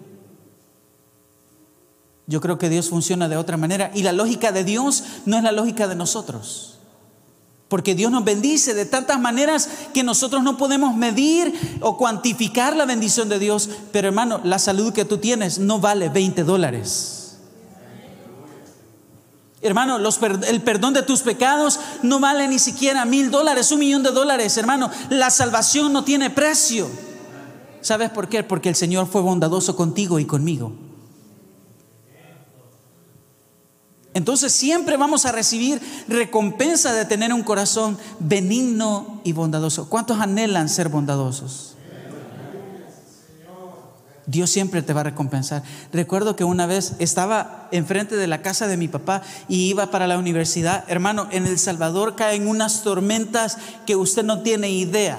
Yo 2.26 2.41
creo 2.41 2.58
que 2.58 2.70
Dios 2.70 2.89
funciona 2.89 3.30
de 3.30 3.38
otra 3.38 3.56
manera 3.56 3.91
y 3.93 4.04
la 4.04 4.12
lógica 4.12 4.52
de 4.52 4.63
Dios 4.63 5.04
no 5.26 5.38
es 5.38 5.43
la 5.43 5.52
lógica 5.52 5.88
de 5.88 5.96
nosotros. 5.96 6.80
Porque 7.70 7.96
Dios 7.96 8.12
nos 8.12 8.24
bendice 8.24 8.74
de 8.74 8.86
tantas 8.86 9.20
maneras 9.20 9.70
que 9.93 10.04
nosotros 10.04 10.41
no 10.41 10.58
podemos 10.58 10.96
medir 10.96 11.54
o 11.82 11.98
cuantificar 11.98 12.76
la 12.76 12.86
bendición 12.86 13.30
de 13.30 13.39
Dios. 13.39 13.70
Pero 13.91 14.08
hermano, 14.08 14.39
la 14.43 14.60
salud 14.60 14.93
que 14.93 15.06
tú 15.06 15.17
tienes 15.17 15.60
no 15.60 15.80
vale 15.80 16.10
20 16.10 16.43
dólares. 16.43 17.26
Hermano, 19.67 19.97
el 20.47 20.62
perdón 20.62 20.93
de 20.93 21.03
tus 21.03 21.21
pecados 21.21 21.80
no 22.01 22.19
vale 22.19 22.47
ni 22.47 22.58
siquiera 22.58 23.06
mil 23.06 23.30
dólares, 23.30 23.71
un 23.71 23.80
millón 23.80 24.01
de 24.01 24.12
dólares, 24.12 24.58
hermano. 24.58 24.89
La 25.10 25.30
salvación 25.30 25.93
no 25.93 26.03
tiene 26.03 26.30
precio. 26.30 26.89
¿Sabes 27.82 28.10
por 28.10 28.30
qué? 28.30 28.43
Porque 28.43 28.69
el 28.69 28.75
Señor 28.75 29.08
fue 29.08 29.21
bondadoso 29.21 29.75
contigo 29.75 30.19
y 30.19 30.25
conmigo. 30.25 30.73
Entonces 34.13 34.51
siempre 34.51 34.97
vamos 34.97 35.25
a 35.27 35.32
recibir 35.32 35.80
recompensa 36.08 36.91
de 36.91 37.06
tener 37.06 37.32
un 37.32 37.43
corazón 37.43 37.99
benigno 38.19 39.21
y 39.23 39.34
bondadoso. 39.34 39.89
¿Cuántos 39.89 40.19
anhelan 40.19 40.69
ser 40.69 40.89
bondadosos? 40.89 41.76
Dios 44.27 44.49
siempre 44.49 44.81
te 44.81 44.91
va 44.91 45.01
a 45.01 45.05
recompensar. 45.05 45.63
Recuerdo 45.93 46.35
que 46.35 46.43
una 46.43 46.65
vez 46.65 46.93
estaba 46.99 47.69
enfrente 47.71 48.17
de 48.17 48.27
la 48.27 48.41
casa 48.41 48.67
de 48.67 48.75
mi 48.75 48.89
papá 48.89 49.21
y 49.47 49.69
iba 49.69 49.89
para 49.89 50.05
la 50.05 50.17
universidad. 50.17 50.83
Hermano, 50.89 51.29
en 51.31 51.47
El 51.47 51.57
Salvador 51.57 52.17
caen 52.17 52.45
unas 52.45 52.83
tormentas 52.83 53.57
que 53.85 53.95
usted 53.95 54.23
no 54.23 54.41
tiene 54.41 54.69
idea. 54.69 55.17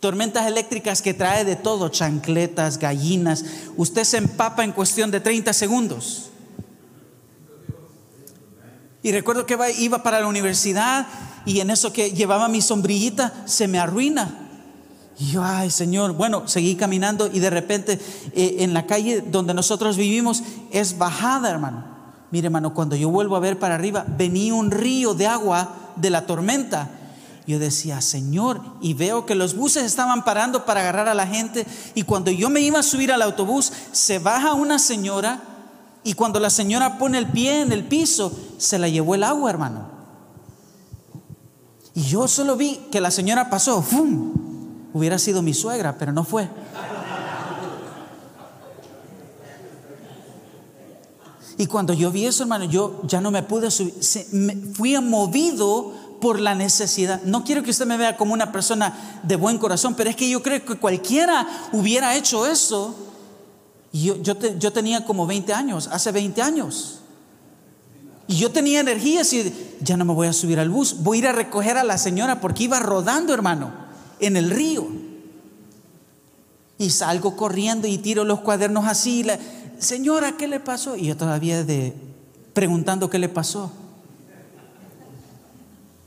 Tormentas 0.00 0.48
eléctricas 0.48 1.00
que 1.00 1.14
trae 1.14 1.44
de 1.44 1.54
todo, 1.54 1.88
chancletas, 1.88 2.78
gallinas. 2.78 3.44
Usted 3.76 4.02
se 4.02 4.18
empapa 4.18 4.64
en 4.64 4.72
cuestión 4.72 5.12
de 5.12 5.20
30 5.20 5.52
segundos. 5.52 6.30
Y 9.04 9.12
recuerdo 9.12 9.46
que 9.46 9.56
iba 9.78 10.02
para 10.02 10.20
la 10.20 10.26
universidad 10.26 11.06
y 11.44 11.60
en 11.60 11.70
eso 11.70 11.92
que 11.92 12.10
llevaba 12.10 12.48
mi 12.48 12.60
sombrillita 12.60 13.32
se 13.44 13.68
me 13.68 13.78
arruina. 13.78 14.45
Y 15.18 15.32
yo, 15.32 15.42
ay 15.42 15.70
Señor, 15.70 16.12
bueno, 16.12 16.46
seguí 16.46 16.74
caminando 16.74 17.28
y 17.32 17.38
de 17.38 17.50
repente 17.50 17.98
eh, 18.34 18.56
en 18.60 18.74
la 18.74 18.86
calle 18.86 19.22
donde 19.22 19.54
nosotros 19.54 19.96
vivimos 19.96 20.42
es 20.70 20.98
bajada, 20.98 21.50
hermano. 21.50 21.84
Mire, 22.30 22.46
hermano, 22.46 22.74
cuando 22.74 22.96
yo 22.96 23.08
vuelvo 23.08 23.36
a 23.36 23.40
ver 23.40 23.58
para 23.58 23.76
arriba, 23.76 24.04
venía 24.06 24.52
un 24.52 24.70
río 24.70 25.14
de 25.14 25.26
agua 25.26 25.74
de 25.96 26.10
la 26.10 26.26
tormenta. 26.26 26.90
yo 27.46 27.58
decía, 27.58 28.00
Señor, 28.00 28.60
y 28.80 28.94
veo 28.94 29.24
que 29.24 29.36
los 29.36 29.54
buses 29.54 29.84
estaban 29.84 30.24
parando 30.24 30.66
para 30.66 30.80
agarrar 30.80 31.08
a 31.08 31.14
la 31.14 31.26
gente. 31.26 31.66
Y 31.94 32.02
cuando 32.02 32.30
yo 32.30 32.50
me 32.50 32.60
iba 32.60 32.80
a 32.80 32.82
subir 32.82 33.12
al 33.12 33.22
autobús, 33.22 33.72
se 33.92 34.18
baja 34.18 34.54
una 34.54 34.78
señora 34.78 35.40
y 36.06 36.14
cuando 36.14 36.38
la 36.40 36.50
señora 36.50 36.98
pone 36.98 37.18
el 37.18 37.26
pie 37.26 37.62
en 37.62 37.72
el 37.72 37.84
piso, 37.84 38.32
se 38.58 38.78
la 38.78 38.88
llevó 38.88 39.14
el 39.14 39.22
agua, 39.22 39.50
hermano. 39.50 39.88
Y 41.94 42.02
yo 42.02 42.28
solo 42.28 42.56
vi 42.56 42.76
que 42.92 43.00
la 43.00 43.10
señora 43.10 43.48
pasó, 43.48 43.82
¡fum! 43.82 44.45
Hubiera 44.96 45.18
sido 45.18 45.42
mi 45.42 45.52
suegra, 45.52 45.98
pero 45.98 46.10
no 46.10 46.24
fue. 46.24 46.48
Y 51.58 51.66
cuando 51.66 51.92
yo 51.92 52.10
vi 52.10 52.24
eso, 52.24 52.44
hermano, 52.44 52.64
yo 52.64 53.02
ya 53.02 53.20
no 53.20 53.30
me 53.30 53.42
pude 53.42 53.70
subir. 53.70 53.92
fui 54.72 54.98
movido 55.02 55.92
por 56.18 56.40
la 56.40 56.54
necesidad. 56.54 57.20
No 57.24 57.44
quiero 57.44 57.62
que 57.62 57.72
usted 57.72 57.84
me 57.84 57.98
vea 57.98 58.16
como 58.16 58.32
una 58.32 58.52
persona 58.52 59.20
de 59.22 59.36
buen 59.36 59.58
corazón, 59.58 59.94
pero 59.96 60.08
es 60.08 60.16
que 60.16 60.30
yo 60.30 60.42
creo 60.42 60.64
que 60.64 60.76
cualquiera 60.76 61.46
hubiera 61.72 62.16
hecho 62.16 62.46
eso. 62.46 62.94
Yo, 63.92 64.72
tenía 64.72 65.04
como 65.04 65.26
20 65.26 65.52
años, 65.52 65.90
hace 65.92 66.10
20 66.10 66.40
años. 66.40 67.00
Y 68.28 68.36
yo 68.36 68.50
tenía 68.50 68.80
energía 68.80 69.20
y 69.30 69.76
ya 69.82 69.98
no 69.98 70.06
me 70.06 70.14
voy 70.14 70.28
a 70.28 70.32
subir 70.32 70.58
al 70.58 70.70
bus, 70.70 71.02
voy 71.02 71.18
a 71.18 71.20
ir 71.20 71.26
a 71.26 71.32
recoger 71.32 71.76
a 71.76 71.84
la 71.84 71.98
señora 71.98 72.40
porque 72.40 72.64
iba 72.64 72.80
rodando, 72.80 73.34
hermano, 73.34 73.85
en 74.20 74.36
el 74.36 74.50
río. 74.50 74.86
Y 76.78 76.90
salgo 76.90 77.36
corriendo 77.36 77.88
y 77.88 77.98
tiro 77.98 78.24
los 78.24 78.40
cuadernos 78.40 78.84
así. 78.84 79.22
La, 79.22 79.38
señora, 79.78 80.36
¿qué 80.36 80.46
le 80.46 80.60
pasó? 80.60 80.96
Y 80.96 81.06
yo 81.06 81.16
todavía 81.16 81.64
de 81.64 81.94
preguntando 82.52 83.10
qué 83.10 83.18
le 83.18 83.28
pasó. 83.28 83.70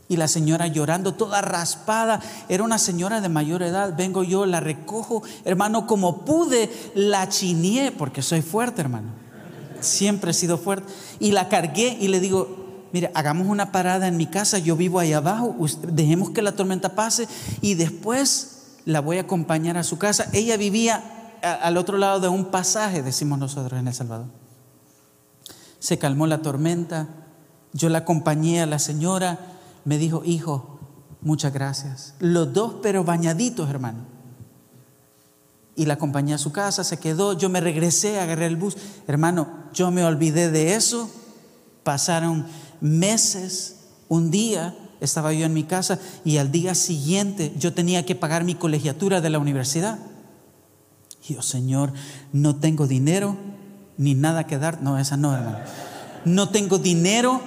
Y 0.07 0.17
la 0.17 0.27
señora 0.27 0.65
llorando, 0.65 1.13
toda 1.13 1.41
raspada. 1.41 2.19
Era 2.49 2.63
una 2.63 2.79
señora 2.79 3.21
de 3.21 3.29
mayor 3.29 3.61
edad. 3.61 3.95
Vengo 3.95 4.23
yo, 4.23 4.47
la 4.47 4.59
recojo. 4.59 5.21
Hermano, 5.45 5.85
como 5.85 6.25
pude, 6.25 6.71
la 6.95 7.29
chineé, 7.29 7.91
porque 7.91 8.23
soy 8.23 8.41
fuerte, 8.41 8.81
hermano. 8.81 9.09
Siempre 9.81 10.31
he 10.31 10.33
sido 10.33 10.57
fuerte. 10.57 10.91
Y 11.19 11.31
la 11.31 11.47
cargué 11.47 11.95
y 12.01 12.07
le 12.07 12.19
digo, 12.19 12.58
mire, 12.91 13.11
hagamos 13.13 13.47
una 13.47 13.71
parada 13.71 14.07
en 14.07 14.17
mi 14.17 14.27
casa. 14.27 14.57
Yo 14.59 14.75
vivo 14.75 14.99
ahí 14.99 15.13
abajo. 15.13 15.55
Dejemos 15.91 16.31
que 16.31 16.41
la 16.41 16.53
tormenta 16.53 16.95
pase 16.95 17.27
y 17.61 17.75
después 17.75 18.77
la 18.85 18.99
voy 19.01 19.17
a 19.17 19.21
acompañar 19.21 19.77
a 19.77 19.83
su 19.83 19.97
casa. 19.97 20.29
Ella 20.33 20.57
vivía 20.57 21.03
al 21.41 21.77
otro 21.77 21.97
lado 21.97 22.19
de 22.19 22.27
un 22.27 22.45
pasaje, 22.45 23.01
decimos 23.01 23.39
nosotros 23.39 23.79
en 23.79 23.87
El 23.87 23.93
Salvador. 23.93 24.27
Se 25.79 25.97
calmó 25.97 26.27
la 26.27 26.41
tormenta. 26.41 27.07
Yo 27.71 27.89
la 27.89 27.99
acompañé 27.99 28.61
a 28.61 28.65
la 28.65 28.79
señora 28.79 29.39
me 29.85 29.97
dijo, 29.97 30.21
hijo, 30.25 30.79
muchas 31.21 31.53
gracias. 31.53 32.13
Los 32.19 32.53
dos, 32.53 32.75
pero 32.81 33.03
bañaditos, 33.03 33.69
hermano. 33.69 33.99
Y 35.75 35.85
la 35.85 35.95
acompañé 35.95 36.33
a 36.33 36.37
su 36.37 36.51
casa, 36.51 36.83
se 36.83 36.97
quedó, 36.97 37.33
yo 37.33 37.49
me 37.49 37.61
regresé, 37.61 38.19
agarré 38.19 38.45
el 38.47 38.57
bus. 38.57 38.75
Hermano, 39.07 39.47
yo 39.73 39.91
me 39.91 40.03
olvidé 40.03 40.51
de 40.51 40.75
eso. 40.75 41.09
Pasaron 41.83 42.45
meses, 42.81 43.75
un 44.07 44.31
día 44.31 44.75
estaba 45.01 45.33
yo 45.33 45.45
en 45.45 45.53
mi 45.53 45.63
casa 45.63 45.99
y 46.25 46.37
al 46.37 46.51
día 46.51 46.75
siguiente 46.75 47.53
yo 47.57 47.73
tenía 47.73 48.05
que 48.05 48.15
pagar 48.15 48.43
mi 48.43 48.55
colegiatura 48.55 49.21
de 49.21 49.29
la 49.29 49.39
universidad. 49.39 49.99
Y 51.27 51.35
yo, 51.35 51.41
Señor, 51.41 51.93
no 52.33 52.55
tengo 52.55 52.87
dinero 52.87 53.37
ni 53.97 54.13
nada 54.13 54.47
que 54.47 54.57
dar. 54.57 54.81
No, 54.81 54.97
esa 54.97 55.17
no, 55.17 55.33
hermano. 55.33 55.59
No 56.25 56.49
tengo 56.49 56.77
dinero 56.77 57.41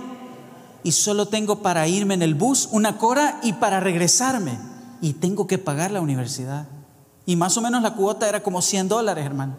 y 0.83 0.93
solo 0.93 1.27
tengo 1.27 1.63
para 1.63 1.87
irme 1.89 2.15
en 2.15 2.23
el 2.23 2.35
bus 2.35 2.69
una 2.73 2.99
cora 2.99 3.41
y 3.43 3.55
para 3.55 3.81
regresarme. 3.81 4.59
Y 5.01 5.15
tengo 5.15 5.47
que 5.47 5.59
pagar 5.59 5.91
la 5.91 6.01
universidad. 6.01 6.67
Y 7.27 7.37
más 7.37 7.57
o 7.57 7.61
menos 7.61 7.83
la 7.83 7.95
cuota 7.95 8.29
era 8.29 8.43
como 8.43 8.63
100 8.63 8.89
dólares, 8.89 9.25
hermano. 9.25 9.57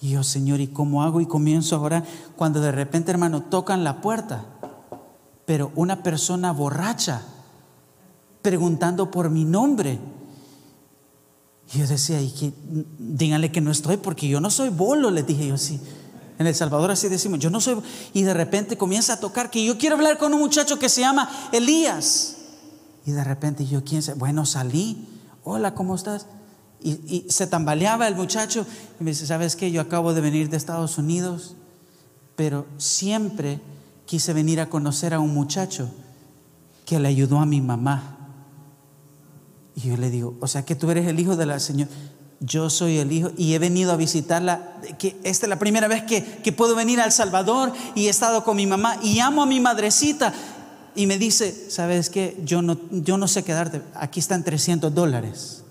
Y 0.00 0.10
yo, 0.10 0.22
Señor, 0.22 0.60
¿y 0.60 0.68
cómo 0.68 1.02
hago? 1.02 1.20
Y 1.20 1.26
comienzo 1.26 1.76
ahora 1.76 2.04
cuando 2.36 2.60
de 2.60 2.70
repente, 2.70 3.10
hermano, 3.10 3.42
tocan 3.42 3.82
la 3.82 4.00
puerta. 4.00 4.44
Pero 5.48 5.72
una 5.76 6.02
persona 6.02 6.52
borracha 6.52 7.22
preguntando 8.42 9.10
por 9.10 9.30
mi 9.30 9.46
nombre. 9.46 9.98
Y 11.72 11.78
yo 11.78 11.86
decía, 11.86 12.20
y 12.20 12.30
que, 12.30 12.52
díganle 12.98 13.50
que 13.50 13.62
no 13.62 13.70
estoy 13.70 13.96
porque 13.96 14.28
yo 14.28 14.42
no 14.42 14.50
soy 14.50 14.68
bolo, 14.68 15.10
le 15.10 15.22
dije 15.22 15.46
yo 15.46 15.54
así. 15.54 15.80
En 16.38 16.46
El 16.46 16.54
Salvador 16.54 16.90
así 16.90 17.08
decimos, 17.08 17.38
yo 17.38 17.48
no 17.48 17.62
soy... 17.62 17.80
Y 18.12 18.24
de 18.24 18.34
repente 18.34 18.76
comienza 18.76 19.14
a 19.14 19.20
tocar 19.20 19.50
que 19.50 19.64
yo 19.64 19.78
quiero 19.78 19.96
hablar 19.96 20.18
con 20.18 20.34
un 20.34 20.40
muchacho 20.40 20.78
que 20.78 20.90
se 20.90 21.00
llama 21.00 21.30
Elías. 21.50 22.36
Y 23.06 23.12
de 23.12 23.24
repente 23.24 23.64
yo, 23.64 23.82
¿quién 23.82 24.02
se? 24.02 24.12
Bueno, 24.12 24.44
salí. 24.44 25.08
Hola, 25.44 25.72
¿cómo 25.72 25.94
estás? 25.94 26.26
Y, 26.82 27.24
se 27.30 27.46
tambaleaba 27.46 28.06
el 28.06 28.16
muchacho 28.16 28.66
y 29.00 29.04
me 29.04 29.12
dice, 29.12 29.26
¿sabes 29.26 29.56
qué? 29.56 29.70
Yo 29.70 29.80
acabo 29.80 30.12
de 30.12 30.20
venir 30.20 30.50
de 30.50 30.58
Estados 30.58 30.98
Unidos, 30.98 31.54
pero 32.36 32.66
siempre 32.76 33.62
quise 34.08 34.32
venir 34.32 34.60
a 34.60 34.70
conocer 34.70 35.12
a 35.12 35.20
un 35.20 35.34
muchacho 35.34 35.88
que 36.86 36.98
le 36.98 37.08
ayudó 37.08 37.38
a 37.38 37.46
mi 37.46 37.60
mamá. 37.60 38.16
Y 39.76 39.82
yo 39.82 39.96
le 39.96 40.10
digo, 40.10 40.36
o 40.40 40.48
sea 40.48 40.64
que 40.64 40.74
tú 40.74 40.90
eres 40.90 41.06
el 41.06 41.20
hijo 41.20 41.36
de 41.36 41.46
la 41.46 41.60
señora 41.60 41.90
yo 42.40 42.70
soy 42.70 42.98
el 42.98 43.10
hijo 43.10 43.30
y 43.36 43.54
he 43.54 43.58
venido 43.58 43.92
a 43.92 43.96
visitarla, 43.96 44.80
que 44.98 45.16
esta 45.24 45.46
es 45.46 45.50
la 45.50 45.58
primera 45.58 45.88
vez 45.88 46.04
que, 46.04 46.52
puedo 46.52 46.74
venir 46.74 47.00
a 47.00 47.10
Salvador 47.10 47.72
y 47.94 48.06
he 48.06 48.10
estado 48.10 48.44
con 48.44 48.56
mi 48.56 48.66
mamá 48.66 48.96
y 49.02 49.18
amo 49.18 49.42
a 49.42 49.46
mi 49.46 49.60
madrecita. 49.60 50.32
Y 50.94 51.06
me 51.06 51.18
dice, 51.18 51.70
¿sabes 51.70 52.10
qué? 52.10 52.36
Yo 52.44 52.62
no, 52.62 52.78
yo 52.90 53.18
no 53.18 53.28
sé 53.28 53.44
quedarte, 53.44 53.82
aquí 53.94 54.20
están 54.20 54.44
300 54.44 54.94
dólares. 54.94 55.62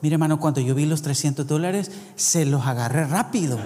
Mire 0.00 0.14
hermano, 0.14 0.38
cuando 0.38 0.60
yo 0.60 0.74
vi 0.74 0.86
los 0.86 1.02
300 1.02 1.46
dólares, 1.46 1.90
se 2.16 2.44
los 2.44 2.66
agarré 2.66 3.06
rápido. 3.06 3.58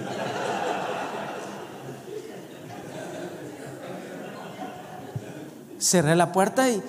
Cerré 5.83 6.15
la 6.15 6.31
puerta 6.31 6.69
y 6.69 6.81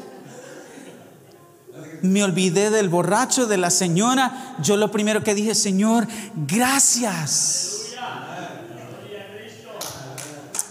me 2.03 2.23
olvidé 2.23 2.71
del 2.71 2.89
borracho, 2.89 3.47
de 3.47 3.57
la 3.57 3.71
señora. 3.71 4.55
Yo 4.63 4.77
lo 4.77 4.93
primero 4.93 5.25
que 5.25 5.35
dije, 5.35 5.57
Señor, 5.57 6.07
gracias. 6.47 7.87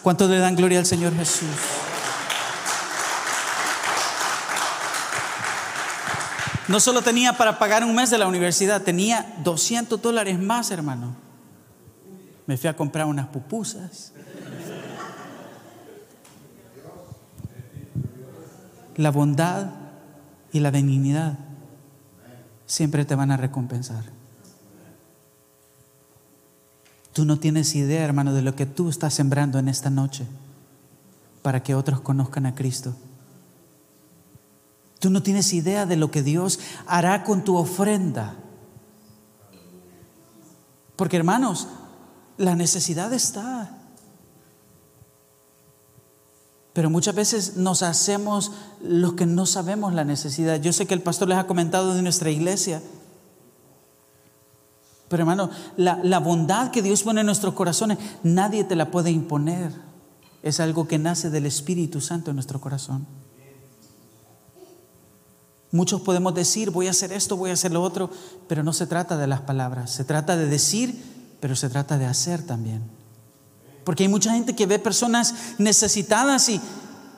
¿Cuántos 0.01 0.29
le 0.29 0.38
dan 0.38 0.55
gloria 0.55 0.79
al 0.79 0.86
Señor 0.86 1.13
Jesús? 1.17 1.49
No 6.69 6.79
solo 6.79 7.01
tenía 7.01 7.33
para 7.33 7.59
pagar 7.59 7.83
un 7.83 7.93
mes 7.93 8.09
de 8.09 8.17
la 8.17 8.27
universidad, 8.27 8.83
tenía 8.83 9.36
200 9.43 10.01
dólares 10.01 10.39
más, 10.39 10.71
hermano. 10.71 11.13
Me 12.45 12.55
fui 12.55 12.69
a 12.69 12.75
comprar 12.75 13.05
unas 13.05 13.27
pupusas. 13.27 14.13
La 18.95 19.12
bondad 19.12 19.71
y 20.51 20.60
la 20.60 20.71
benignidad 20.71 21.38
siempre 22.65 23.06
te 23.06 23.15
van 23.15 23.32
a 23.32 23.38
recompensar. 23.38 24.03
Tú 27.13 27.25
no 27.25 27.38
tienes 27.38 27.75
idea, 27.75 28.03
hermano, 28.03 28.34
de 28.34 28.41
lo 28.41 28.56
que 28.56 28.65
tú 28.65 28.89
estás 28.89 29.13
sembrando 29.13 29.60
en 29.60 29.67
esta 29.67 29.89
noche 29.89 30.25
para 31.43 31.62
que 31.62 31.75
otros 31.75 32.01
conozcan 32.01 32.45
a 32.47 32.56
Cristo. 32.56 32.95
Tú 34.99 35.10
no 35.10 35.21
tienes 35.21 35.53
idea 35.53 35.86
de 35.86 35.97
lo 35.97 36.10
que 36.10 36.23
Dios 36.23 36.60
hará 36.88 37.23
con 37.23 37.43
tu 37.43 37.58
ofrenda. 37.58 38.36
Porque 40.95 41.17
hermanos, 41.17 41.67
la 42.38 42.56
necesidad 42.56 43.12
está. 43.13 43.82
Pero 46.73 46.89
muchas 46.89 47.13
veces 47.13 47.55
nos 47.55 47.83
hacemos 47.83 48.51
los 48.81 49.13
que 49.13 49.27
no 49.27 49.45
sabemos 49.45 49.93
la 49.93 50.03
necesidad. 50.03 50.59
Yo 50.59 50.73
sé 50.73 50.88
que 50.88 50.95
el 50.95 51.03
pastor 51.03 51.29
les 51.29 51.38
ha 51.38 51.47
comentado 51.47 51.93
de 51.93 52.01
nuestra 52.01 52.31
iglesia. 52.31 52.81
Pero 55.07 55.21
hermano, 55.21 55.51
la, 55.77 55.99
la, 56.03 56.19
bondad 56.19 56.71
que 56.71 56.81
Dios 56.81 57.03
pone 57.03 57.19
en 57.19 57.27
nuestros 57.27 57.53
corazones, 57.53 57.99
nadie 58.23 58.63
te 58.63 58.75
la 58.75 58.89
puede 58.89 59.12
imponer. 59.12 59.71
Es 60.41 60.59
algo 60.59 60.88
que 60.88 60.97
nace 60.97 61.29
del 61.29 61.45
Espíritu 61.45 62.01
Santo 62.01 62.31
en 62.31 62.38
nuestro 62.38 62.59
corazón. 62.59 63.05
Muchos 65.71 66.01
podemos 66.01 66.33
decir, 66.33 66.71
voy 66.71 66.88
a 66.88 66.91
hacer 66.91 67.12
esto, 67.13 67.38
voy 67.38 67.51
a 67.51 67.53
hacer 67.53 67.71
lo 67.71 67.81
otro, 67.81 68.09
pero 68.47 68.63
no 68.63 68.73
se 68.73 68.88
trata 68.88 69.17
de 69.17 69.27
las 69.27 69.41
palabras, 69.41 69.91
se 69.91 70.03
trata 70.03 70.36
de 70.36 70.47
decir, 70.47 71.03
pero 71.39 71.55
se 71.55 71.69
trata 71.69 71.97
de 71.97 72.05
hacer 72.05 72.43
también. 72.43 72.83
Porque 73.83 74.03
hay 74.03 74.09
mucha 74.09 74.33
gente 74.33 74.55
que 74.55 74.65
ve 74.65 74.79
personas 74.79 75.33
necesitadas 75.57 76.47
y, 76.49 76.61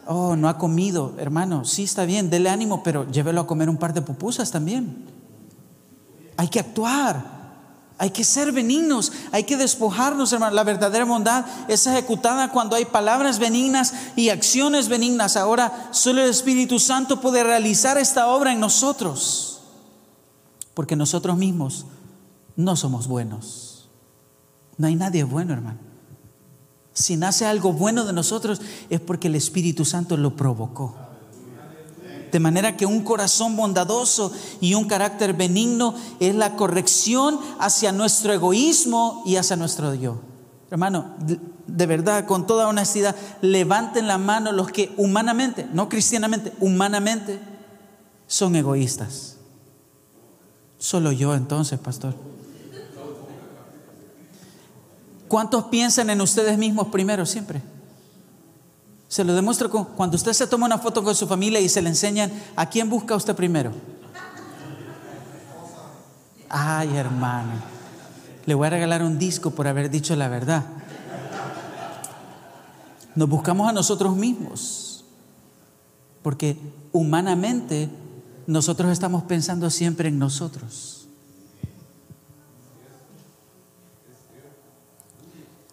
oh, 0.07 0.35
no 0.35 0.49
ha 0.49 0.57
comido, 0.57 1.13
hermano, 1.17 1.65
sí 1.65 1.83
está 1.83 2.05
bien, 2.05 2.29
dele 2.29 2.49
ánimo, 2.49 2.83
pero 2.83 3.09
llévelo 3.09 3.41
a 3.41 3.47
comer 3.47 3.69
un 3.69 3.77
par 3.77 3.93
de 3.93 4.01
pupusas 4.01 4.51
también. 4.51 5.05
Hay 6.37 6.47
que 6.47 6.59
actuar. 6.59 7.35
Hay 7.97 8.09
que 8.09 8.25
ser 8.25 8.51
benignos, 8.51 9.13
hay 9.31 9.45
que 9.45 9.55
despojarnos, 9.55 10.33
hermano. 10.33 10.53
La 10.53 10.65
verdadera 10.65 11.05
bondad 11.05 11.45
es 11.69 11.87
ejecutada 11.87 12.51
cuando 12.51 12.75
hay 12.75 12.83
palabras 12.83 13.39
benignas 13.39 13.93
y 14.17 14.29
acciones 14.29 14.89
benignas. 14.89 15.37
Ahora 15.37 15.87
solo 15.91 16.21
el 16.21 16.29
Espíritu 16.29 16.77
Santo 16.77 17.21
puede 17.21 17.41
realizar 17.43 17.97
esta 17.97 18.27
obra 18.27 18.51
en 18.51 18.59
nosotros, 18.59 19.61
porque 20.73 20.97
nosotros 20.97 21.37
mismos 21.37 21.85
no 22.57 22.75
somos 22.75 23.07
buenos. 23.07 23.87
No 24.77 24.87
hay 24.87 24.95
nadie 24.95 25.23
bueno, 25.23 25.53
hermano. 25.53 25.84
Si 26.95 27.17
nace 27.17 27.45
algo 27.45 27.73
bueno 27.73 28.05
de 28.05 28.13
nosotros 28.13 28.61
es 28.89 29.01
porque 29.01 29.27
el 29.27 29.35
Espíritu 29.35 29.83
Santo 29.83 30.15
lo 30.15 30.37
provocó. 30.37 30.95
De 32.31 32.39
manera 32.39 32.77
que 32.77 32.85
un 32.85 33.03
corazón 33.03 33.57
bondadoso 33.57 34.31
y 34.61 34.75
un 34.75 34.87
carácter 34.87 35.33
benigno 35.33 35.93
es 36.21 36.33
la 36.35 36.55
corrección 36.55 37.37
hacia 37.59 37.91
nuestro 37.91 38.31
egoísmo 38.31 39.23
y 39.25 39.35
hacia 39.35 39.57
nuestro 39.57 39.93
yo. 39.93 40.21
Hermano, 40.71 41.13
de, 41.67 41.85
verdad, 41.85 42.25
con 42.25 42.47
toda 42.47 42.69
honestidad, 42.69 43.13
levanten 43.41 44.07
la 44.07 44.17
mano 44.17 44.53
los 44.53 44.71
que 44.71 44.93
humanamente, 44.95 45.67
no 45.73 45.89
cristianamente, 45.89 46.53
humanamente, 46.61 47.39
son 48.25 48.55
egoístas. 48.55 49.35
Solo 50.77 51.11
yo 51.11 51.35
entonces, 51.35 51.77
pastor. 51.77 52.15
¿Cuántos 55.27 55.65
piensan 55.65 56.09
en 56.09 56.21
ustedes 56.21 56.57
mismos 56.57 56.87
primero 56.87 57.25
siempre? 57.25 57.61
Se 59.07 59.23
lo 59.23 59.33
demuestro 59.33 59.69
cuando 59.69 60.15
usted 60.15 60.33
se 60.33 60.47
toma 60.47 60.65
una 60.65 60.77
foto 60.77 61.03
con 61.03 61.15
su 61.15 61.27
familia 61.27 61.59
y 61.59 61.69
se 61.69 61.81
le 61.81 61.89
enseñan, 61.89 62.31
¿a 62.55 62.67
quién 62.67 62.89
busca 62.89 63.15
usted 63.15 63.35
primero? 63.35 63.71
Ay, 66.49 66.95
hermano, 66.95 67.53
le 68.45 68.53
voy 68.53 68.67
a 68.67 68.69
regalar 68.71 69.03
un 69.03 69.17
disco 69.17 69.51
por 69.51 69.67
haber 69.67 69.89
dicho 69.89 70.15
la 70.15 70.27
verdad. 70.27 70.63
Nos 73.15 73.29
buscamos 73.29 73.69
a 73.69 73.73
nosotros 73.73 74.15
mismos, 74.15 75.05
porque 76.21 76.57
humanamente 76.91 77.89
nosotros 78.47 78.91
estamos 78.91 79.23
pensando 79.23 79.69
siempre 79.69 80.09
en 80.09 80.19
nosotros. 80.19 80.94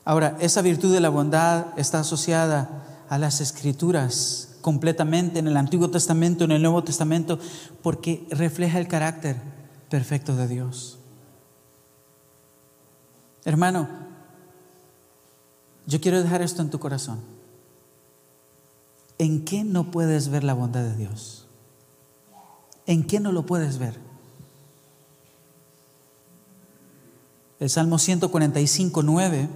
Ahora, 0.05 0.37
esa 0.41 0.63
virtud 0.63 0.93
de 0.93 1.01
la 1.01 1.11
bondad 1.11 1.67
está 1.77 2.01
asociada 2.01 3.05
a 3.09 3.19
las 3.19 3.41
escrituras 3.41 4.57
completamente 4.61 5.39
en 5.39 5.49
el 5.49 5.57
Antiguo 5.57 5.91
Testamento, 5.91 6.45
en 6.45 6.53
el 6.53 6.63
Nuevo 6.63 6.83
Testamento, 6.83 7.39
porque 7.83 8.27
refleja 8.31 8.79
el 8.79 8.89
carácter 8.89 9.37
perfecto 9.89 10.35
de 10.35 10.49
Dios. 10.49 10.99
Hermano, 13.45 13.89
yo 15.87 16.01
quiero 16.01 16.23
dejar 16.23 16.43
esto 16.43 16.63
en 16.63 16.71
tu 16.71 16.79
corazón. 16.79 17.21
¿En 19.19 19.45
qué 19.45 19.63
no 19.63 19.91
puedes 19.91 20.29
ver 20.29 20.43
la 20.43 20.55
bondad 20.55 20.83
de 20.83 20.97
Dios? 20.97 21.47
¿En 22.87 23.05
qué 23.05 23.21
no 23.21 23.31
lo 23.31 23.47
puedes 23.47 23.79
ver? 23.79 23.99
El 27.61 27.71
Salmo 27.71 27.99
145, 27.99 29.03
9, 29.03 29.49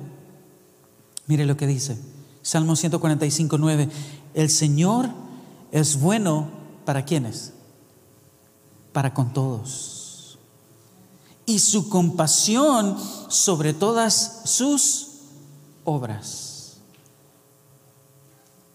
mire 1.26 1.46
lo 1.46 1.56
que 1.56 1.66
dice. 1.66 1.98
Salmo 2.42 2.76
145, 2.76 3.58
9. 3.58 3.88
El 4.34 4.50
Señor 4.50 5.08
es 5.72 6.00
bueno 6.00 6.48
para 6.84 7.04
quienes? 7.04 7.52
Para 8.92 9.12
con 9.12 9.32
todos. 9.32 10.38
Y 11.44 11.58
su 11.58 11.88
compasión 11.88 12.96
sobre 13.28 13.72
todas 13.72 14.42
sus 14.44 15.08
obras. 15.84 16.76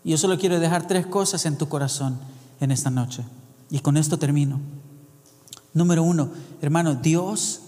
Y 0.03 0.11
yo 0.11 0.17
solo 0.17 0.37
quiero 0.37 0.59
dejar 0.59 0.87
tres 0.87 1.05
cosas 1.05 1.45
en 1.45 1.57
tu 1.57 1.69
corazón 1.69 2.19
en 2.59 2.71
esta 2.71 2.89
noche. 2.89 3.23
Y 3.69 3.79
con 3.79 3.97
esto 3.97 4.17
termino. 4.17 4.59
Número 5.73 6.03
uno, 6.03 6.29
hermano, 6.61 6.95
Dios 6.95 7.61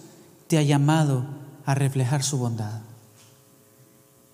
te 0.48 0.58
ha 0.58 0.64
llamado 0.64 1.26
a 1.66 1.74
reflejar 1.74 2.24
su 2.24 2.38
bondad, 2.38 2.82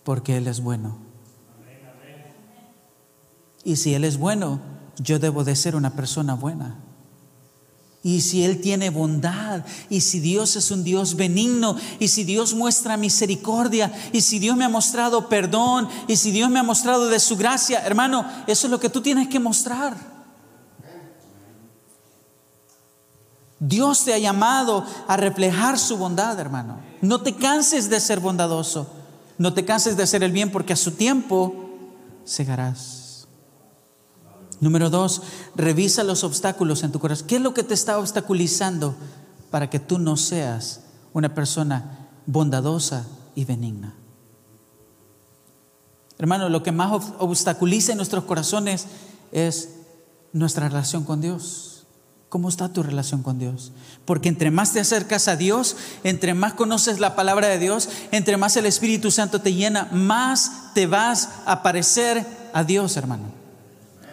porque 0.10 0.38
Él 0.38 0.48
es 0.48 0.64
bueno. 0.64 0.98
Y 3.64 3.76
si 3.76 3.94
Él 3.94 4.04
es 4.04 4.18
bueno, 4.18 4.60
yo 4.98 5.20
debo 5.20 5.44
de 5.44 5.56
ser 5.56 5.76
una 5.76 5.92
persona 5.92 6.34
buena. 6.34 6.80
Y 8.02 8.22
si 8.22 8.44
Él 8.44 8.60
tiene 8.60 8.90
bondad, 8.90 9.64
y 9.88 10.02
si 10.02 10.20
Dios 10.20 10.56
es 10.56 10.72
un 10.72 10.84
Dios 10.84 11.16
benigno, 11.16 11.76
y 12.00 12.08
si 12.08 12.24
Dios 12.24 12.56
muestra 12.56 12.98
misericordia, 12.98 13.94
y 14.12 14.22
si 14.22 14.40
Dios 14.40 14.58
me 14.58 14.66
ha 14.66 14.70
mostrado 14.70 15.30
perdón, 15.30 15.88
y 16.08 16.16
si 16.16 16.32
Dios 16.32 16.50
me 16.50 16.58
ha 16.58 16.64
mostrado 16.64 17.08
de 17.08 17.20
su 17.20 17.38
gracia, 17.38 17.86
hermano, 17.86 18.26
eso 18.48 18.66
es 18.66 18.72
lo 18.72 18.80
que 18.80 18.90
tú 18.90 19.02
tienes 19.02 19.28
que 19.28 19.40
mostrar. 19.40 19.96
Dios 23.60 24.06
te 24.06 24.16
ha 24.16 24.18
llamado 24.18 24.84
a 25.08 25.18
reflejar 25.18 25.78
su 25.78 25.98
bondad, 25.98 26.40
hermano. 26.40 26.80
No 27.00 27.22
te 27.22 27.36
canses 27.36 27.92
de 27.92 28.00
ser 28.00 28.20
bondadoso, 28.20 28.88
no 29.40 29.54
te 29.54 29.66
canses 29.66 29.98
de 29.98 30.04
hacer 30.04 30.22
el 30.22 30.32
bien, 30.32 30.52
porque 30.52 30.74
a 30.74 30.76
su 30.76 30.92
tiempo 30.92 31.56
segarás. 32.26 33.28
Número 34.60 34.90
dos, 34.90 35.22
revisa 35.56 36.04
los 36.04 36.26
obstáculos 36.26 36.84
en 36.84 36.92
tu 36.92 37.00
corazón. 37.00 37.26
¿Qué 37.26 37.38
es 37.38 37.42
lo 37.42 37.54
que 37.54 37.64
te 37.64 37.74
está 37.74 37.98
obstaculizando 37.98 38.96
para 39.50 39.70
que 39.70 39.80
tú 39.80 39.98
no 39.98 40.18
seas 40.18 40.82
una 41.14 41.34
persona 41.34 42.10
bondadosa 42.26 43.08
y 43.34 43.46
benigna? 43.46 43.96
Hermano, 46.18 46.50
lo 46.50 46.62
que 46.62 46.74
más 46.74 47.10
obstaculiza 47.18 47.94
en 47.94 47.98
nuestros 47.98 48.26
corazones 48.26 48.88
es 49.32 49.70
nuestra 50.34 50.68
relación 50.68 51.06
con 51.06 51.22
Dios. 51.22 51.79
¿Cómo 52.30 52.48
está 52.48 52.72
tu 52.72 52.84
relación 52.84 53.24
con 53.24 53.40
Dios? 53.40 53.72
Porque 54.06 54.30
entre 54.30 54.52
más 54.52 54.72
te 54.72 54.80
acercas 54.80 55.28
a 55.28 55.36
Dios, 55.36 55.76
entre 56.04 56.36
más 56.36 56.54
conoces 56.54 57.00
la 57.00 57.16
palabra 57.16 57.48
de 57.48 57.58
Dios, 57.58 57.90
entre 58.12 58.38
más 58.38 58.56
el 58.56 58.68
Espíritu 58.68 59.10
Santo 59.10 59.42
te 59.42 59.54
llena, 59.54 59.90
más 59.92 60.74
te 60.76 60.86
vas 60.86 61.30
a 61.46 61.64
parecer 61.64 62.26
a 62.54 62.64
Dios, 62.64 62.96
hermano 62.98 63.40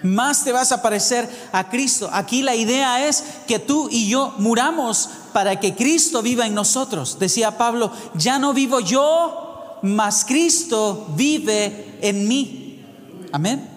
más 0.02 0.44
te 0.44 0.52
vas 0.52 0.72
a 0.72 0.82
parecer 0.82 1.28
a 1.52 1.68
Cristo. 1.68 2.08
Aquí 2.12 2.42
la 2.42 2.54
idea 2.54 3.06
es 3.08 3.24
que 3.46 3.58
tú 3.58 3.88
y 3.90 4.08
yo 4.08 4.34
muramos 4.38 5.08
para 5.32 5.58
que 5.60 5.74
Cristo 5.74 6.22
viva 6.22 6.46
en 6.46 6.54
nosotros. 6.54 7.18
Decía 7.18 7.58
Pablo, 7.58 7.90
ya 8.14 8.38
no 8.38 8.54
vivo 8.54 8.80
yo, 8.80 9.78
mas 9.82 10.24
Cristo 10.24 11.12
vive 11.16 11.98
en 12.00 12.28
mí. 12.28 12.84
Amén. 13.32 13.75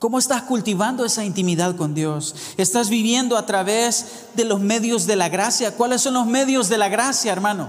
¿Cómo 0.00 0.18
estás 0.18 0.44
cultivando 0.44 1.04
esa 1.04 1.26
intimidad 1.26 1.76
con 1.76 1.94
Dios? 1.94 2.34
¿Estás 2.56 2.88
viviendo 2.88 3.36
a 3.36 3.44
través 3.44 4.06
de 4.34 4.46
los 4.46 4.58
medios 4.58 5.06
de 5.06 5.14
la 5.14 5.28
gracia? 5.28 5.76
¿Cuáles 5.76 6.00
son 6.00 6.14
los 6.14 6.26
medios 6.26 6.70
de 6.70 6.78
la 6.78 6.88
gracia, 6.88 7.30
hermano? 7.30 7.68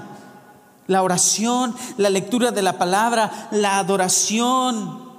La 0.87 1.03
oración, 1.03 1.75
la 1.97 2.09
lectura 2.09 2.51
de 2.51 2.61
la 2.61 2.77
palabra, 2.77 3.49
la 3.51 3.79
adoración, 3.79 5.11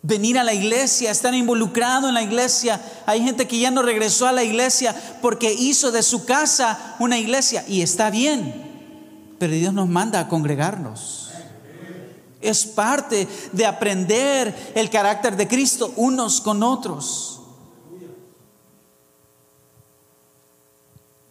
venir 0.00 0.38
a 0.38 0.44
la 0.44 0.54
iglesia, 0.54 1.10
estar 1.10 1.34
involucrado 1.34 2.08
en 2.08 2.14
la 2.14 2.22
iglesia. 2.22 2.80
Hay 3.04 3.22
gente 3.22 3.46
que 3.46 3.58
ya 3.58 3.70
no 3.70 3.82
regresó 3.82 4.26
a 4.26 4.32
la 4.32 4.42
iglesia 4.42 4.96
porque 5.20 5.52
hizo 5.52 5.92
de 5.92 6.02
su 6.02 6.24
casa 6.24 6.96
una 7.00 7.18
iglesia 7.18 7.66
y 7.68 7.82
está 7.82 8.08
bien, 8.08 9.36
pero 9.38 9.52
Dios 9.52 9.74
nos 9.74 9.88
manda 9.88 10.20
a 10.20 10.28
congregarnos. 10.28 11.29
Es 12.40 12.64
parte 12.66 13.28
de 13.52 13.66
aprender 13.66 14.72
el 14.74 14.88
carácter 14.90 15.36
de 15.36 15.48
Cristo 15.48 15.92
unos 15.96 16.40
con 16.40 16.62
otros. 16.62 17.40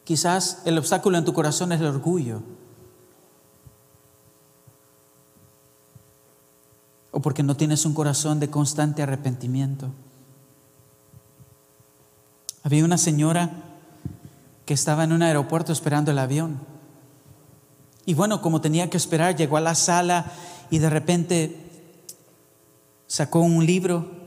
Quizás 0.03 0.61
el 0.65 0.77
obstáculo 0.77 1.17
en 1.17 1.25
tu 1.25 1.33
corazón 1.33 1.71
es 1.71 1.79
el 1.79 1.87
orgullo. 1.87 2.41
o 7.11 7.21
porque 7.21 7.43
no 7.43 7.55
tienes 7.57 7.85
un 7.85 7.93
corazón 7.93 8.39
de 8.39 8.49
constante 8.49 9.01
arrepentimiento. 9.01 9.89
Había 12.63 12.85
una 12.85 12.97
señora 12.97 13.51
que 14.65 14.73
estaba 14.73 15.03
en 15.03 15.13
un 15.13 15.23
aeropuerto 15.23 15.71
esperando 15.71 16.11
el 16.11 16.19
avión. 16.19 16.59
Y 18.05 18.13
bueno, 18.13 18.41
como 18.41 18.61
tenía 18.61 18.89
que 18.89 18.97
esperar, 18.97 19.35
llegó 19.35 19.57
a 19.57 19.61
la 19.61 19.75
sala 19.75 20.31
y 20.69 20.79
de 20.79 20.89
repente 20.89 21.55
sacó 23.07 23.39
un 23.39 23.65
libro 23.65 24.19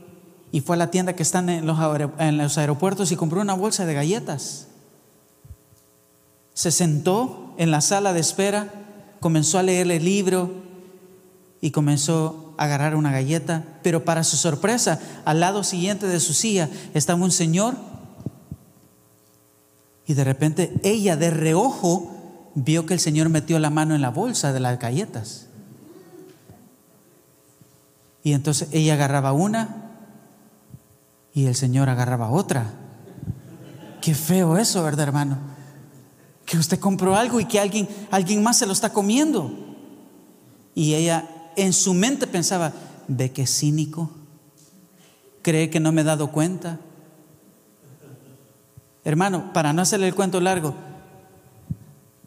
y 0.51 0.61
fue 0.61 0.75
a 0.75 0.79
la 0.79 0.91
tienda 0.91 1.13
que 1.13 1.23
están 1.23 1.49
en 1.49 1.65
los, 1.65 2.57
aeropuertos 2.57 3.11
y 3.11 3.15
compró 3.15 3.41
una 3.41 3.55
bolsa 3.55 3.85
de 3.85 3.93
galletas. 3.93 4.67
Se 6.53 6.69
sentó 6.69 7.55
en 7.57 7.71
la 7.71 7.81
sala 7.81 8.13
de 8.13 8.19
espera, 8.19 8.71
comenzó 9.19 9.57
a 9.57 9.63
leer 9.63 9.89
el 9.89 10.05
libro 10.05 10.51
y 11.59 11.71
comenzó 11.71 12.53
agarrar 12.57 12.95
una 12.95 13.11
galleta, 13.11 13.63
pero 13.81 14.05
para 14.05 14.23
su 14.23 14.37
sorpresa, 14.37 14.99
al 15.25 15.39
lado 15.39 15.63
siguiente 15.63 16.07
de 16.07 16.19
su 16.19 16.33
silla 16.33 16.69
estaba 16.93 17.23
un 17.23 17.31
señor 17.31 17.75
Y 20.05 20.13
de 20.13 20.23
repente 20.23 20.73
ella 20.83 21.15
de 21.15 21.31
reojo 21.31 22.51
vio 22.55 22.85
que 22.85 22.93
el 22.93 22.99
Señor 22.99 23.29
metió 23.29 23.57
la 23.57 23.69
mano 23.69 23.95
en 23.95 24.01
la 24.01 24.09
bolsa 24.09 24.53
de 24.53 24.59
las 24.59 24.77
galletas. 24.77 25.47
Y 28.23 28.33
entonces 28.33 28.69
ella 28.71 28.93
agarraba 28.93 29.33
una 29.33 29.91
y 31.33 31.45
el 31.45 31.55
Señor 31.55 31.89
agarraba 31.89 32.29
otra. 32.29 32.73
Qué 34.01 34.15
feo 34.15 34.57
eso, 34.57 34.83
¿verdad, 34.83 35.07
hermano? 35.07 35.37
Que 36.45 36.57
usted 36.57 36.79
compró 36.79 37.15
algo 37.15 37.39
y 37.39 37.45
que 37.45 37.59
alguien, 37.59 37.87
alguien 38.11 38.41
más 38.41 38.57
se 38.57 38.65
lo 38.65 38.73
está 38.73 38.91
comiendo. 38.91 39.51
Y 40.73 40.93
ella 40.93 41.29
en 41.55 41.73
su 41.73 41.93
mente 41.93 42.27
pensaba, 42.27 42.71
ve 43.07 43.31
qué 43.31 43.45
cínico, 43.45 44.09
cree 45.41 45.69
que 45.69 45.79
no 45.79 45.91
me 45.91 46.01
he 46.01 46.05
dado 46.05 46.31
cuenta. 46.31 46.79
Hermano, 49.03 49.51
para 49.53 49.73
no 49.73 49.81
hacerle 49.81 50.07
el 50.07 50.15
cuento 50.15 50.39
largo, 50.39 50.73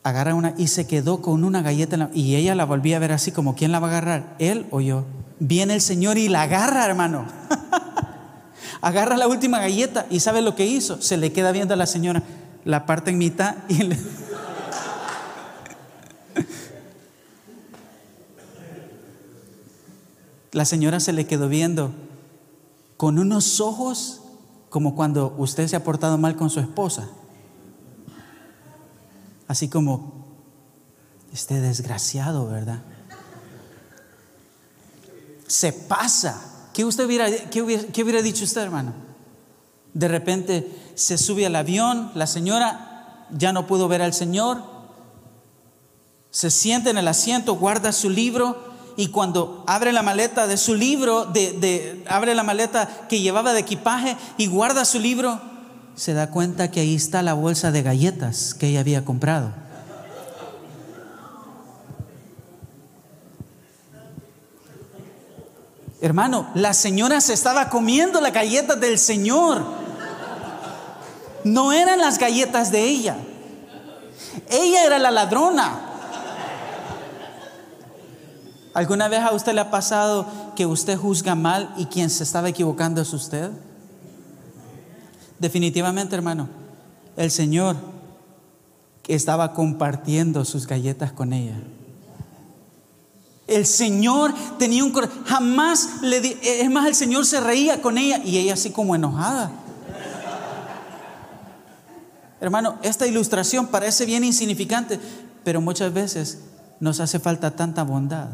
agarra 0.02 0.34
una 0.34 0.54
y 0.56 0.68
se 0.68 0.86
quedó 0.86 1.22
con 1.22 1.42
una 1.42 1.62
galleta 1.62 2.10
y 2.12 2.36
ella 2.36 2.54
la 2.54 2.64
volvía 2.64 2.96
a 2.96 3.00
ver 3.00 3.12
así 3.12 3.32
como, 3.32 3.54
¿quién 3.54 3.72
la 3.72 3.80
va 3.80 3.88
a 3.88 3.90
agarrar? 3.90 4.36
¿Él 4.38 4.66
o 4.70 4.80
yo? 4.80 5.04
Viene 5.38 5.74
el 5.74 5.80
Señor 5.80 6.18
y 6.18 6.28
la 6.28 6.42
agarra, 6.42 6.86
hermano. 6.86 7.26
agarra 8.80 9.16
la 9.16 9.28
última 9.28 9.60
galleta 9.60 10.06
y 10.10 10.20
¿sabe 10.20 10.42
lo 10.42 10.54
que 10.54 10.66
hizo? 10.66 11.00
Se 11.02 11.16
le 11.16 11.32
queda 11.32 11.52
viendo 11.52 11.74
a 11.74 11.76
la 11.76 11.86
señora, 11.86 12.22
la 12.64 12.86
parte 12.86 13.10
en 13.10 13.18
mitad 13.18 13.56
y 13.68 13.82
le... 13.82 13.98
La 20.52 20.64
señora 20.64 21.00
se 21.00 21.12
le 21.12 21.26
quedó 21.26 21.50
viendo 21.50 21.92
con 22.96 23.18
unos 23.18 23.60
ojos 23.60 24.22
como 24.70 24.94
cuando 24.94 25.34
usted 25.36 25.68
se 25.68 25.76
ha 25.76 25.84
portado 25.84 26.16
mal 26.16 26.34
con 26.36 26.48
su 26.48 26.60
esposa. 26.60 27.08
Así 29.48 29.68
como, 29.68 30.24
este 31.32 31.60
desgraciado, 31.60 32.46
¿verdad? 32.46 32.80
Se 35.46 35.72
pasa. 35.72 36.68
¿Qué, 36.72 36.84
usted 36.84 37.06
hubiera, 37.06 37.30
qué, 37.30 37.62
hubiera, 37.62 38.22
dicho 38.22 38.44
usted, 38.44 38.60
hermano? 38.60 38.92
De 39.94 40.08
repente 40.08 40.70
se 40.94 41.16
sube 41.16 41.46
al 41.46 41.56
avión, 41.56 42.10
la 42.14 42.26
señora 42.26 43.26
ya 43.30 43.52
no 43.52 43.66
pudo 43.66 43.88
ver 43.88 44.02
al 44.02 44.12
Señor, 44.12 44.62
se 46.30 46.50
siente 46.50 46.90
en 46.90 46.98
el 46.98 47.08
asiento, 47.08 47.54
guarda 47.54 47.92
su 47.92 48.10
libro 48.10 48.74
y 48.96 49.08
cuando 49.08 49.64
abre 49.66 49.92
la 49.92 50.02
maleta 50.02 50.46
de 50.46 50.58
su 50.58 50.74
libro, 50.74 51.24
de, 51.24 52.04
abre 52.08 52.34
la 52.34 52.42
maleta 52.42 53.06
que 53.08 53.20
llevaba 53.20 53.54
de 53.54 53.60
equipaje 53.60 54.16
y 54.36 54.46
guarda 54.46 54.84
su 54.84 54.98
libro, 54.98 55.40
se 55.94 56.12
da 56.12 56.30
cuenta 56.30 56.70
que 56.70 56.80
ahí 56.80 56.94
está 56.94 57.22
la 57.22 57.32
bolsa 57.32 57.72
de 57.72 57.82
galletas 57.82 58.52
que 58.52 58.68
ella 58.68 58.80
había 58.80 59.04
comprado. 59.04 59.50
Hermano, 66.00 66.48
la 66.54 66.74
señora 66.74 67.20
se 67.20 67.32
estaba 67.32 67.70
comiendo 67.70 68.20
las 68.20 68.32
galletas 68.32 68.78
del 68.80 68.98
Señor. 68.98 69.64
No 71.44 71.72
eran 71.72 72.00
las 72.00 72.18
galletas 72.18 72.70
de 72.70 72.82
ella. 72.82 73.16
Ella 74.50 74.84
era 74.84 74.98
la 74.98 75.10
ladrona. 75.10 75.80
¿Alguna 78.74 79.08
vez 79.08 79.20
a 79.20 79.32
usted 79.32 79.54
le 79.54 79.62
ha 79.62 79.70
pasado 79.70 80.26
que 80.54 80.66
usted 80.66 80.98
juzga 80.98 81.34
mal 81.34 81.72
y 81.78 81.86
quien 81.86 82.10
se 82.10 82.24
estaba 82.24 82.50
equivocando 82.50 83.00
es 83.00 83.12
usted? 83.14 83.50
Definitivamente, 85.38 86.14
hermano, 86.14 86.48
el 87.16 87.30
Señor 87.30 87.76
estaba 89.08 89.54
compartiendo 89.54 90.44
sus 90.44 90.66
galletas 90.66 91.12
con 91.12 91.32
ella. 91.32 91.56
El 93.46 93.64
Señor 93.64 94.34
tenía 94.58 94.82
un 94.82 94.90
corazón, 94.90 95.24
jamás 95.24 96.02
le 96.02 96.20
di, 96.20 96.36
es 96.42 96.70
más, 96.70 96.86
el 96.86 96.94
Señor 96.94 97.24
se 97.26 97.40
reía 97.40 97.80
con 97.80 97.96
ella 97.96 98.20
y 98.24 98.38
ella 98.38 98.54
así 98.54 98.70
como 98.70 98.94
enojada. 98.96 99.52
Hermano, 102.40 102.78
esta 102.82 103.06
ilustración 103.06 103.68
parece 103.68 104.04
bien 104.04 104.24
insignificante, 104.24 105.00
pero 105.44 105.60
muchas 105.60 105.92
veces 105.92 106.38
nos 106.80 107.00
hace 107.00 107.18
falta 107.18 107.52
tanta 107.52 107.82
bondad. 107.82 108.28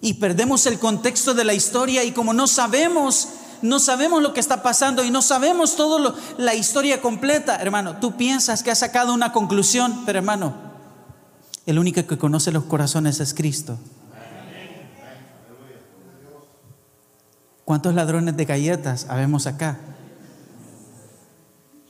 Y 0.00 0.14
perdemos 0.14 0.66
el 0.66 0.78
contexto 0.78 1.34
de 1.34 1.44
la 1.44 1.54
historia 1.54 2.04
y 2.04 2.12
como 2.12 2.32
no 2.32 2.46
sabemos, 2.46 3.28
no 3.62 3.78
sabemos 3.78 4.22
lo 4.22 4.32
que 4.32 4.40
está 4.40 4.62
pasando 4.62 5.04
y 5.04 5.10
no 5.10 5.22
sabemos 5.22 5.76
toda 5.76 6.14
la 6.38 6.54
historia 6.54 7.00
completa, 7.00 7.56
hermano, 7.56 7.96
tú 8.00 8.16
piensas 8.16 8.62
que 8.62 8.70
has 8.70 8.78
sacado 8.78 9.14
una 9.14 9.32
conclusión, 9.32 10.02
pero 10.04 10.18
hermano, 10.18 10.65
el 11.66 11.78
único 11.80 12.06
que 12.06 12.16
conoce 12.16 12.52
los 12.52 12.64
corazones 12.64 13.18
es 13.20 13.34
Cristo. 13.34 13.76
¿Cuántos 17.64 17.94
ladrones 17.94 18.36
de 18.36 18.44
galletas 18.44 19.06
habemos 19.10 19.48
acá? 19.48 19.76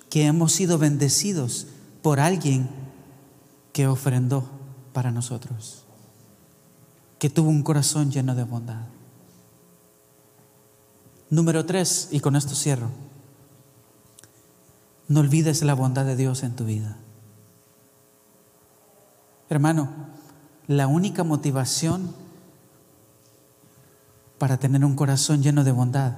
Que 0.09 0.25
hemos 0.25 0.53
sido 0.53 0.79
bendecidos 0.79 1.67
por 2.01 2.19
alguien 2.19 2.71
que 3.75 3.87
ofrendó 3.87 4.49
para 4.95 5.11
nosotros, 5.11 5.85
que 7.19 7.29
tuvo 7.29 7.51
un 7.51 7.63
corazón 7.63 8.11
lleno 8.11 8.35
de 8.35 8.45
bondad. 8.45 8.87
Número 11.29 11.67
tres, 11.67 12.09
y 12.11 12.21
con 12.21 12.37
esto 12.37 12.55
cierro, 12.55 12.89
no 15.09 15.21
olvides 15.21 15.63
la 15.63 15.75
bondad 15.75 16.07
de 16.07 16.17
Dios 16.17 16.43
en 16.43 16.57
tu 16.57 16.65
vida. 16.65 16.97
Hermano, 19.49 19.89
la 20.67 20.87
única 20.87 21.25
motivación 21.25 22.15
para 24.39 24.59
tener 24.59 24.85
un 24.85 24.97
corazón 24.97 25.43
lleno 25.43 25.65
de 25.65 25.73
bondad 25.73 26.15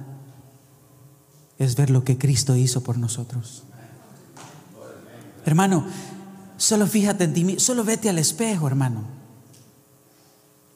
es 1.57 1.75
ver 1.75 1.89
lo 1.89 2.03
que 2.03 2.17
Cristo 2.17 2.55
hizo 2.55 2.81
por 2.81 2.97
nosotros. 2.97 3.63
Hermano, 5.45 5.85
solo 6.57 6.87
fíjate 6.87 7.25
en 7.25 7.33
ti, 7.33 7.59
solo 7.59 7.83
vete 7.83 8.09
al 8.09 8.17
espejo, 8.17 8.67
hermano. 8.67 9.03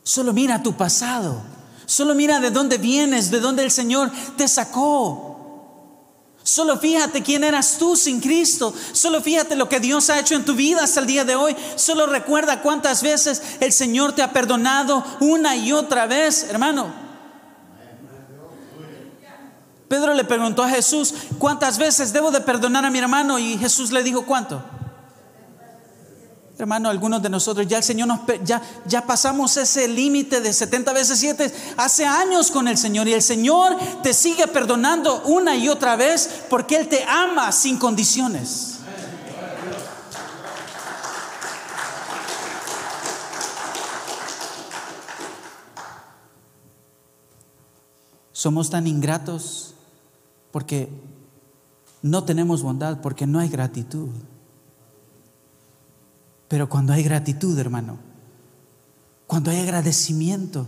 Solo 0.04 0.34
mira 0.34 0.62
tu 0.62 0.74
pasado. 0.74 1.42
Solo 1.86 2.16
mira 2.16 2.40
de 2.40 2.52
dónde 2.52 2.78
vienes, 2.78 3.32
de 3.32 3.40
dónde 3.40 3.64
el 3.64 3.72
Señor 3.72 4.12
te 4.38 4.48
sacó. 4.48 5.33
Solo 6.44 6.78
fíjate 6.78 7.24
quién 7.24 7.44
eras 7.46 7.78
tú 7.80 7.96
sin 7.96 8.20
Cristo. 8.20 8.74
Solo 8.92 9.22
fíjate 9.22 9.56
lo 9.56 9.70
que 9.70 9.80
Dios 9.80 10.10
ha 10.10 10.20
hecho 10.20 10.36
en 10.36 10.44
tu 10.44 10.56
vida 10.56 10.84
hasta 10.84 11.00
el 11.00 11.08
día 11.08 11.24
de 11.24 11.36
hoy. 11.36 11.56
Solo 11.76 12.06
recuerda 12.06 12.62
cuántas 12.62 13.02
veces 13.02 13.42
el 13.62 13.72
Señor 13.72 14.14
te 14.14 14.22
ha 14.22 14.34
perdonado 14.34 15.06
una 15.22 15.56
y 15.56 15.72
otra 15.72 16.06
vez, 16.06 16.44
hermano. 16.50 17.04
Pedro 19.88 20.14
le 20.16 20.26
preguntó 20.26 20.64
a 20.64 20.70
Jesús, 20.70 21.14
¿cuántas 21.38 21.78
veces 21.78 22.12
debo 22.12 22.32
de 22.32 22.42
perdonar 22.42 22.84
a 22.84 22.90
mi 22.90 23.00
hermano? 23.00 23.40
Y 23.40 23.58
Jesús 23.58 23.92
le 23.92 24.04
dijo, 24.04 24.26
¿cuánto? 24.26 24.62
Hermano, 26.58 26.88
algunos 26.90 27.22
de 27.22 27.30
nosotros 27.30 27.68
ya 27.68 27.78
el 27.78 27.84
Señor 27.84 28.08
nos 28.08 28.20
ya 28.44 28.62
ya 28.86 29.06
pasamos 29.08 29.58
ese 29.58 29.88
límite 29.88 30.40
de 30.40 30.54
70 30.54 30.94
veces 30.94 31.18
7 31.18 31.52
hace 31.78 32.06
años 32.06 32.52
con 32.52 32.68
el 32.68 32.78
Señor 32.78 33.08
y 33.08 33.14
el 33.14 33.24
Señor 33.24 33.76
te 34.04 34.14
sigue 34.14 34.48
perdonando 34.48 35.24
una 35.24 35.56
y 35.56 35.68
otra 35.68 35.96
vez 35.96 36.44
porque 36.52 36.76
él 36.78 36.88
te 36.88 37.04
ama 37.06 37.52
sin 37.52 37.78
condiciones. 37.80 38.74
Somos 48.32 48.70
tan 48.70 48.88
ingratos 48.88 49.74
porque 50.52 50.90
no 52.02 52.26
tenemos 52.26 52.62
bondad, 52.62 53.00
porque 53.00 53.26
no 53.26 53.40
hay 53.40 53.48
gratitud. 53.48 54.10
Pero 56.54 56.70
cuando 56.70 56.94
hay 56.94 57.02
gratitud, 57.02 57.58
hermano, 57.58 57.98
cuando 59.26 59.50
hay 59.50 59.62
agradecimiento 59.62 60.68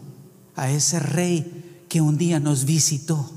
a 0.56 0.72
ese 0.72 0.98
rey 0.98 1.86
que 1.88 2.02
un 2.02 2.18
día 2.18 2.40
nos 2.40 2.66
visitó, 2.66 3.30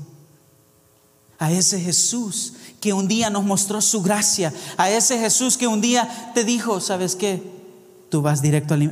a 1.37 1.51
ese 1.51 1.79
Jesús 1.79 2.53
que 2.81 2.91
un 2.91 3.07
día 3.07 3.29
nos 3.29 3.43
mostró 3.43 3.81
su 3.81 4.01
gracia, 4.01 4.51
a 4.77 4.89
ese 4.89 5.19
Jesús 5.19 5.57
que 5.57 5.67
un 5.67 5.79
día 5.79 6.31
te 6.33 6.43
dijo, 6.43 6.81
¿sabes 6.81 7.15
qué? 7.15 7.58
Tú 8.09 8.23
vas 8.23 8.41
directo, 8.41 8.73
al, 8.73 8.91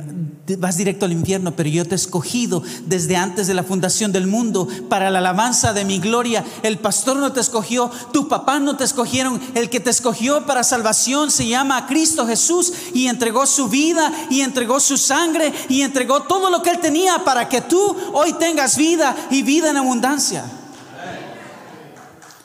vas 0.58 0.76
directo 0.76 1.04
al 1.04 1.10
infierno, 1.10 1.56
pero 1.56 1.68
yo 1.68 1.84
te 1.84 1.90
he 1.90 1.96
escogido 1.96 2.62
desde 2.86 3.16
antes 3.16 3.48
de 3.48 3.54
la 3.54 3.64
fundación 3.64 4.12
del 4.12 4.28
mundo 4.28 4.68
para 4.88 5.10
la 5.10 5.18
alabanza 5.18 5.72
de 5.72 5.84
mi 5.84 5.98
gloria. 5.98 6.44
El 6.62 6.78
pastor 6.78 7.16
no 7.16 7.32
te 7.32 7.40
escogió, 7.40 7.90
tu 8.12 8.28
papá 8.28 8.60
no 8.60 8.76
te 8.76 8.84
escogieron. 8.84 9.40
El 9.56 9.70
que 9.70 9.80
te 9.80 9.90
escogió 9.90 10.46
para 10.46 10.62
salvación 10.62 11.32
se 11.32 11.48
llama 11.48 11.88
Cristo 11.88 12.28
Jesús 12.28 12.72
y 12.94 13.08
entregó 13.08 13.44
su 13.46 13.68
vida 13.68 14.12
y 14.30 14.42
entregó 14.42 14.78
su 14.78 14.96
sangre 14.96 15.52
y 15.68 15.82
entregó 15.82 16.22
todo 16.22 16.48
lo 16.48 16.62
que 16.62 16.70
él 16.70 16.78
tenía 16.78 17.24
para 17.24 17.48
que 17.48 17.60
tú 17.60 17.96
hoy 18.12 18.34
tengas 18.34 18.76
vida 18.76 19.16
y 19.32 19.42
vida 19.42 19.70
en 19.70 19.78
abundancia. 19.78 20.44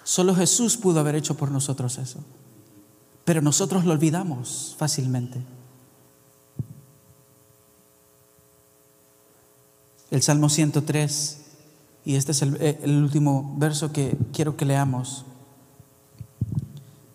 Solo 0.03 0.33
Jesús 0.33 0.75
pudo 0.75 0.99
haber 0.99 1.13
hecho 1.15 1.35
por 1.35 1.51
nosotros 1.51 1.99
eso. 1.99 2.19
pero 3.25 3.41
nosotros 3.41 3.85
lo 3.85 3.93
olvidamos 3.93 4.75
fácilmente. 4.77 5.39
El 10.13 10.21
Salmo 10.21 10.47
103, 10.47 11.37
y 12.05 12.13
este 12.13 12.33
es 12.33 12.43
el, 12.43 12.55
eh, 12.61 12.79
el 12.83 13.01
último 13.01 13.55
verso 13.57 13.91
que 13.91 14.15
quiero 14.31 14.55
que 14.55 14.63
leamos, 14.63 15.25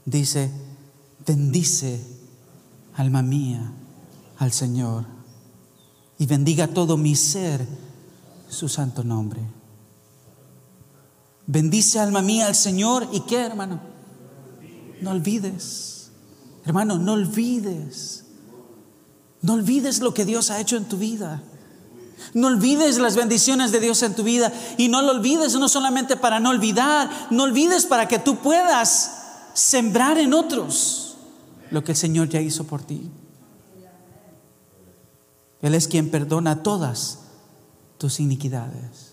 dice, 0.05 0.51
bendice, 1.25 2.05
alma 2.97 3.23
mía, 3.23 3.71
al 4.39 4.51
Señor, 4.51 5.05
y 6.19 6.27
bendiga 6.27 6.67
todo 6.67 6.97
mi 6.97 7.15
ser 7.15 7.65
su 8.49 8.69
santo 8.69 9.05
nombre. 9.05 9.43
Bendice 11.47 12.01
alma 12.01 12.21
mía 12.21 12.49
al 12.49 12.57
Señor 12.57 13.09
y 13.13 13.21
qué, 13.21 13.47
hermano? 13.47 13.79
No 15.01 15.13
olvides, 15.13 16.11
hermano, 16.65 16.99
no 16.99 17.13
olvides. 17.13 18.25
No 19.41 19.53
olvides 19.53 20.01
lo 20.01 20.13
que 20.15 20.25
Dios 20.25 20.51
ha 20.51 20.61
hecho 20.61 20.77
en 20.77 20.87
tu 20.87 20.97
vida. 20.97 21.45
No 22.35 22.49
olvides 22.49 22.99
las 22.99 23.17
bendiciones 23.17 23.73
de 23.73 23.81
Dios 23.81 24.03
en 24.03 24.15
tu 24.15 24.23
vida 24.23 24.53
y 24.77 24.89
no 24.89 25.03
lo 25.03 25.13
olvides 25.13 25.55
no 25.55 25.69
solamente 25.69 26.17
para 26.17 26.41
no 26.41 26.51
olvidar, 26.51 27.11
no 27.31 27.45
olvides 27.45 27.87
para 27.87 28.09
que 28.09 28.19
tú 28.19 28.37
puedas 28.37 29.13
sembrar 29.55 30.19
en 30.19 30.35
otros 30.35 31.17
lo 31.71 31.85
que 31.85 31.93
el 31.93 31.99
Señor 31.99 32.29
ya 32.29 32.41
hizo 32.41 32.65
por 32.65 32.83
ti. 32.83 33.11
Él 35.61 35.75
es 35.75 35.89
quien 35.89 36.11
perdona 36.11 36.63
todas 36.63 37.19
tus 37.99 38.21
iniquidades 38.21 39.08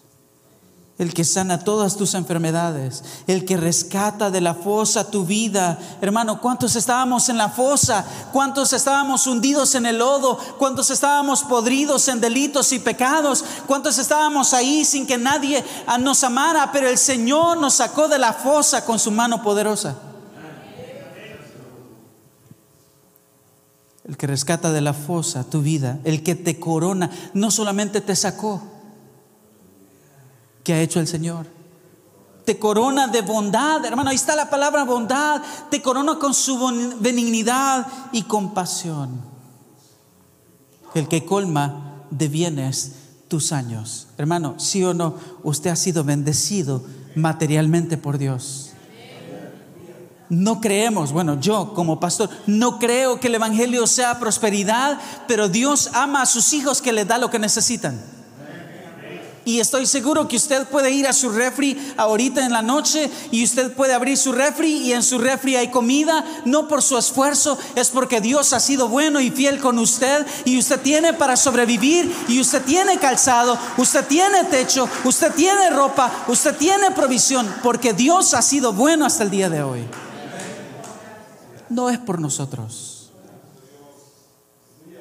el 0.98 1.14
que 1.14 1.26
sana 1.26 1.60
todas 1.60 1.98
tus 1.98 2.14
enfermedades, 2.14 3.04
el 3.28 3.44
que 3.44 3.58
rescata 3.58 4.32
de 4.32 4.40
la 4.40 4.54
fosa 4.54 5.12
tu 5.12 5.26
vida. 5.26 5.78
Hermano, 6.00 6.40
¿cuántos 6.40 6.78
estábamos 6.78 7.28
en 7.28 7.38
la 7.38 7.50
fosa? 7.50 8.06
¿Cuántos 8.32 8.72
estábamos 8.72 9.28
hundidos 9.28 9.76
en 9.76 9.86
el 9.86 9.98
lodo? 9.98 10.40
¿Cuántos 10.58 10.90
estábamos 10.90 11.44
podridos 11.44 12.08
en 12.08 12.22
delitos 12.22 12.72
y 12.72 12.80
pecados? 12.80 13.44
¿Cuántos 13.68 13.98
estábamos 13.98 14.54
ahí 14.54 14.86
sin 14.86 15.06
que 15.06 15.18
nadie 15.18 15.66
nos 16.00 16.24
amara? 16.24 16.72
Pero 16.72 16.88
el 16.88 16.98
Señor 16.98 17.58
nos 17.58 17.74
sacó 17.74 18.08
de 18.08 18.18
la 18.18 18.32
fosa 18.32 18.86
con 18.86 18.98
su 18.98 19.12
mano 19.12 19.44
poderosa. 19.44 19.98
El 24.08 24.16
que 24.16 24.28
rescata 24.28 24.72
de 24.72 24.82
la 24.82 24.94
fosa 24.94 25.44
tu 25.44 25.62
vida, 25.62 26.00
el 26.06 26.24
que 26.24 26.36
te 26.36 26.58
corona, 26.58 27.10
no 27.34 27.50
solamente 27.50 28.02
te 28.02 28.16
sacó, 28.16 28.62
que 30.66 30.74
ha 30.74 30.82
hecho 30.82 31.00
el 31.00 31.08
Señor. 31.08 31.46
Te 32.44 32.60
corona 32.60 33.08
de 33.08 33.22
bondad, 33.22 33.86
hermano, 33.86 34.10
ahí 34.10 34.16
está 34.18 34.36
la 34.36 34.50
palabra 34.50 34.84
bondad. 34.84 35.42
Te 35.70 35.82
corona 35.82 36.20
con 36.20 36.34
su 36.34 36.60
benignidad 37.00 37.88
y 38.12 38.24
compasión. 38.24 39.22
El 40.94 41.08
que 41.08 41.24
colma 41.24 42.04
de 42.10 42.28
bienes 42.28 42.94
tus 43.28 43.52
años. 43.52 44.08
Hermano, 44.18 44.56
sí 44.58 44.84
o 44.84 44.94
no, 44.94 45.16
usted 45.44 45.70
ha 45.70 45.76
sido 45.76 46.04
bendecido 46.04 46.84
materialmente 47.16 47.98
por 47.98 48.18
Dios. 48.18 48.72
No 50.30 50.62
creemos, 50.62 51.12
bueno, 51.12 51.40
yo 51.40 51.74
como 51.74 52.00
pastor, 52.00 52.30
no 52.48 52.80
creo 52.80 53.20
que 53.20 53.28
el 53.28 53.36
Evangelio 53.36 53.86
sea 53.86 54.20
prosperidad, 54.20 55.00
pero 55.28 55.50
Dios 55.50 55.92
ama 55.94 56.24
a 56.24 56.26
sus 56.26 56.54
hijos 56.54 56.82
que 56.82 56.94
les 56.94 57.08
da 57.08 57.20
lo 57.20 57.30
que 57.30 57.38
necesitan. 57.38 58.15
Y 59.46 59.60
estoy 59.60 59.86
seguro 59.86 60.28
que 60.28 60.38
usted 60.38 60.68
puede 60.68 60.90
ir 60.90 61.08
a 61.08 61.14
su 61.14 61.30
refri 61.30 61.78
ahorita 61.98 62.44
en 62.44 62.52
la 62.52 62.64
noche 62.64 63.12
y 63.30 63.44
usted 63.44 63.72
puede 63.74 63.94
abrir 63.94 64.18
su 64.18 64.32
refri 64.32 64.78
y 64.78 64.94
en 64.94 65.04
su 65.04 65.20
refri 65.20 65.56
hay 65.56 65.70
comida, 65.70 66.26
no 66.46 66.68
por 66.68 66.82
su 66.82 66.98
esfuerzo, 66.98 67.56
es 67.76 67.92
porque 67.92 68.22
Dios 68.22 68.54
ha 68.54 68.60
sido 68.60 68.90
bueno 68.90 69.22
y 69.22 69.30
fiel 69.30 69.60
con 69.60 69.78
usted 69.78 70.26
y 70.46 70.58
usted 70.58 70.82
tiene 70.82 71.14
para 71.14 71.38
sobrevivir 71.38 72.12
y 72.28 72.42
usted 72.42 72.64
tiene 72.64 72.98
calzado, 72.98 73.56
usted 73.78 74.08
tiene 74.08 74.46
techo, 74.46 74.90
usted 75.04 75.32
tiene 75.36 75.70
ropa, 75.70 76.12
usted 76.28 76.56
tiene 76.58 76.90
provisión, 76.90 77.48
porque 77.62 77.94
Dios 77.94 78.34
ha 78.34 78.42
sido 78.42 78.74
bueno 78.74 79.06
hasta 79.06 79.24
el 79.24 79.30
día 79.30 79.52
de 79.52 79.62
hoy. 79.62 79.86
No 81.70 81.92
es 81.92 82.00
por 82.00 82.20
nosotros. 82.20 83.12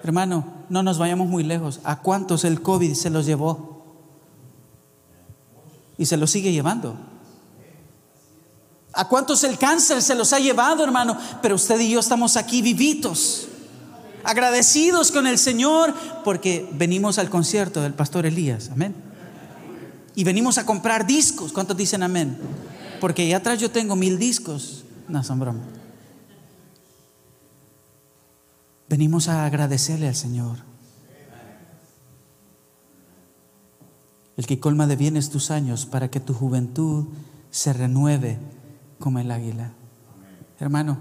Hermano, 0.02 0.44
no 0.68 0.82
nos 0.82 0.98
vayamos 0.98 1.28
muy 1.28 1.44
lejos. 1.44 1.80
¿A 1.82 2.00
cuántos 2.00 2.44
el 2.44 2.60
COVID 2.60 2.92
se 2.92 3.08
los 3.08 3.24
llevó? 3.24 3.73
Y 5.98 6.06
se 6.06 6.16
lo 6.16 6.26
sigue 6.26 6.52
llevando. 6.52 6.96
¿A 8.92 9.08
cuántos 9.08 9.42
el 9.44 9.58
cáncer 9.58 10.02
se 10.02 10.14
los 10.14 10.32
ha 10.32 10.38
llevado, 10.38 10.84
hermano? 10.84 11.18
Pero 11.42 11.56
usted 11.56 11.80
y 11.80 11.90
yo 11.90 12.00
estamos 12.00 12.36
aquí 12.36 12.62
vivitos, 12.62 13.48
agradecidos 14.22 15.10
con 15.10 15.26
el 15.26 15.38
Señor, 15.38 15.92
porque 16.24 16.68
venimos 16.72 17.18
al 17.18 17.28
concierto 17.28 17.82
del 17.82 17.94
pastor 17.94 18.24
Elías, 18.24 18.70
amén. 18.70 18.94
Y 20.14 20.22
venimos 20.22 20.58
a 20.58 20.66
comprar 20.66 21.06
discos, 21.06 21.52
¿cuántos 21.52 21.76
dicen 21.76 22.04
amén? 22.04 22.38
Porque 23.00 23.22
allá 23.22 23.38
atrás 23.38 23.58
yo 23.58 23.70
tengo 23.70 23.96
mil 23.96 24.16
discos, 24.16 24.84
no 25.08 25.24
son 25.24 25.40
broma. 25.40 25.60
Venimos 28.88 29.28
a 29.28 29.44
agradecerle 29.44 30.06
al 30.06 30.14
Señor. 30.14 30.73
El 34.36 34.46
que 34.46 34.60
colma 34.60 34.86
de 34.86 34.96
bienes 34.96 35.30
tus 35.30 35.50
años 35.50 35.86
para 35.86 36.10
que 36.10 36.20
tu 36.20 36.34
juventud 36.34 37.06
se 37.50 37.72
renueve 37.72 38.38
como 38.98 39.18
el 39.18 39.30
águila. 39.30 39.72
Hermano, 40.58 40.98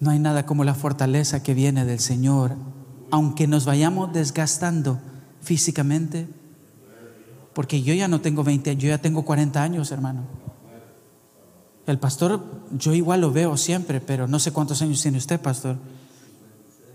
no 0.00 0.10
hay 0.10 0.18
nada 0.18 0.46
como 0.46 0.64
la 0.64 0.74
fortaleza 0.74 1.42
que 1.42 1.54
viene 1.54 1.84
del 1.84 2.00
Señor, 2.00 2.56
aunque 3.10 3.46
nos 3.46 3.66
vayamos 3.66 4.12
desgastando 4.12 4.98
físicamente, 5.40 6.26
porque 7.52 7.82
yo 7.82 7.94
ya 7.94 8.08
no 8.08 8.20
tengo 8.20 8.42
20, 8.42 8.76
yo 8.76 8.88
ya 8.88 8.98
tengo 8.98 9.24
40 9.24 9.62
años, 9.62 9.92
hermano. 9.92 10.22
El 11.86 11.98
pastor, 11.98 12.44
yo 12.76 12.94
igual 12.94 13.20
lo 13.20 13.32
veo 13.32 13.56
siempre, 13.56 14.00
pero 14.00 14.26
no 14.26 14.38
sé 14.38 14.52
cuántos 14.52 14.80
años 14.82 15.02
tiene 15.02 15.18
usted, 15.18 15.40
pastor. 15.40 15.76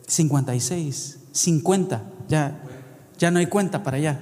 56, 0.08 1.20
50, 1.32 2.04
ya 2.28 2.62
ya 3.18 3.32
no 3.32 3.40
hay 3.40 3.48
cuenta 3.48 3.84
para 3.84 3.98
allá. 3.98 4.20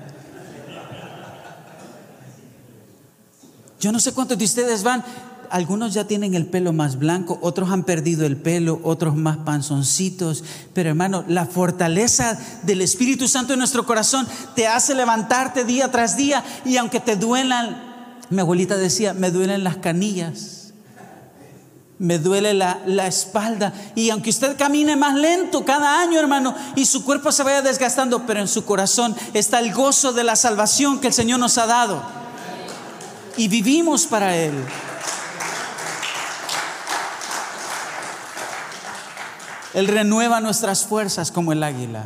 Yo 3.80 3.92
no 3.92 4.00
sé 4.00 4.14
cuántos 4.14 4.38
de 4.38 4.46
ustedes 4.46 4.84
van. 4.84 5.04
Algunos 5.52 5.94
ya 5.94 6.06
tienen 6.06 6.34
el 6.34 6.48
pelo 6.48 6.74
más 6.74 6.98
blanco, 6.98 7.38
otros 7.42 7.70
han 7.70 7.84
perdido 7.84 8.26
el 8.26 8.36
pelo, 8.36 8.80
otros 8.84 9.16
más 9.16 9.38
panzoncitos. 9.38 10.44
Pero 10.74 10.90
hermano, 10.90 11.24
la 11.28 11.46
fortaleza 11.46 12.38
del 12.64 12.82
Espíritu 12.82 13.28
Santo 13.28 13.54
en 13.54 13.60
nuestro 13.60 13.86
corazón 13.86 14.28
te 14.56 14.68
hace 14.68 14.96
levantarte 14.96 15.64
día 15.64 15.92
tras 15.92 16.18
día. 16.18 16.44
Y 16.66 16.78
aunque 16.78 17.00
te 17.00 17.16
duelan, 17.16 17.78
mi 18.32 18.40
abuelita 18.40 18.76
decía, 18.76 19.14
me 19.14 19.30
duelen 19.30 19.64
las 19.64 19.78
canillas 19.78 20.55
me 22.00 22.20
duele 22.20 22.54
la, 22.54 23.08
espalda. 23.08 23.74
Y 23.96 24.10
aunque 24.10 24.30
usted 24.30 24.58
camine 24.58 24.96
más 24.96 25.16
lento 25.16 25.64
cada 25.66 26.02
año, 26.02 26.20
hermano, 26.20 26.56
y 26.76 26.86
su 26.86 27.04
cuerpo 27.06 27.32
se 27.32 27.44
vaya 27.44 27.62
desgastando, 27.62 28.26
pero 28.26 28.40
en 28.40 28.48
su 28.48 28.66
corazón 28.66 29.16
está 29.34 29.60
el 29.60 29.74
gozo 29.74 30.14
de 30.14 30.24
la 30.24 30.36
salvación 30.36 31.00
que 31.00 31.08
el 31.08 31.14
Señor 31.14 31.40
nos 31.40 31.58
ha 31.58 31.66
dado. 31.66 32.04
Y 33.38 33.48
vivimos 33.48 34.06
para 34.06 34.36
Él. 34.36 34.54
Él 39.74 39.88
renueva 39.88 40.40
nuestras 40.40 40.86
fuerzas 40.86 41.32
como 41.32 41.52
el 41.52 41.62
águila. 41.62 42.06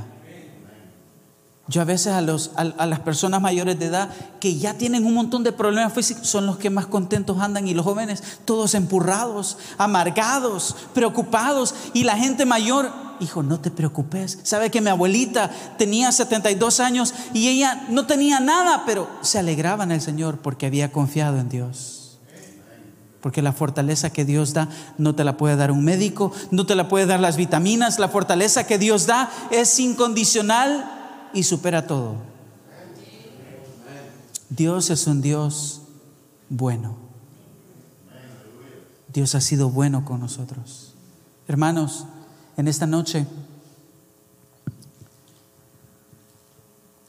Yo 1.70 1.84
a 1.84 1.86
veces 1.86 2.14
a, 2.14 2.22
los, 2.22 2.50
a, 2.56 2.86
las 2.88 3.00
personas 3.02 3.42
mayores 3.42 3.78
de 3.78 3.86
edad 3.86 4.10
que 4.40 4.58
ya 4.58 4.74
tienen 4.74 5.06
un 5.06 5.14
montón 5.14 5.44
de 5.44 5.52
problemas 5.52 5.94
físicos 5.94 6.28
son 6.28 6.48
los 6.48 6.58
que 6.58 6.72
más 6.72 6.88
contentos 6.88 7.40
andan 7.40 7.68
y 7.68 7.76
los 7.76 7.86
jóvenes 7.86 8.24
todos 8.44 8.74
empurrados, 8.74 9.60
amargados, 9.78 10.76
preocupados 10.96 11.76
y 11.94 12.06
la 12.06 12.18
gente 12.18 12.48
mayor, 12.48 12.92
hijo, 13.20 13.44
no 13.44 13.60
te 13.60 13.70
preocupes. 13.70 14.40
Sabe 14.42 14.72
que 14.72 14.82
mi 14.82 14.90
abuelita 14.90 15.52
tenía 15.78 16.12
72 16.12 16.80
años 16.80 17.14
y 17.36 17.50
ella 17.50 17.86
no 17.90 18.08
tenía 18.08 18.40
nada, 18.40 18.82
pero 18.88 19.08
se 19.22 19.38
alegraba 19.38 19.84
en 19.84 19.92
el 19.92 20.02
Señor 20.02 20.40
porque 20.40 20.66
había 20.66 20.92
confiado 20.92 21.38
en 21.38 21.50
Dios. 21.50 22.18
Porque 23.22 23.44
la 23.44 23.54
fortaleza 23.54 24.10
que 24.10 24.26
Dios 24.26 24.54
da 24.54 24.70
no 24.98 25.14
te 25.14 25.24
la 25.24 25.38
puede 25.38 25.56
dar 25.56 25.72
un 25.72 25.84
médico, 25.84 26.32
no 26.50 26.66
te 26.66 26.74
la 26.74 26.88
puede 26.88 27.06
dar 27.06 27.20
las 27.20 27.38
vitaminas, 27.38 28.00
la 28.00 28.10
fortaleza 28.10 28.66
que 28.66 28.80
Dios 28.80 29.06
da 29.06 29.30
es 29.52 29.80
incondicional 29.80 30.96
y 31.34 31.44
supera 31.44 31.88
todo. 31.88 32.18
Dios 34.50 34.90
es 34.90 35.06
un 35.08 35.22
Dios 35.22 35.82
bueno. 36.50 36.96
Dios 39.14 39.36
ha 39.36 39.42
sido 39.42 39.70
bueno 39.70 40.06
con 40.06 40.20
nosotros. 40.20 40.94
Hermanos, 41.48 42.06
en 42.58 42.68
esta 42.68 42.86
noche, 42.86 43.26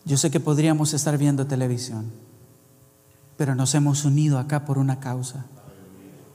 yo 0.05 0.17
sé 0.17 0.31
que 0.31 0.41
podríamos 0.41 0.95
estar 0.95 1.19
viendo 1.19 1.47
televisión, 1.47 2.11
pero 3.37 3.55
nos 3.55 3.75
hemos 3.75 4.05
unido 4.05 4.39
acá 4.39 4.65
por 4.65 4.79
una 4.79 5.01
causa. 5.01 5.45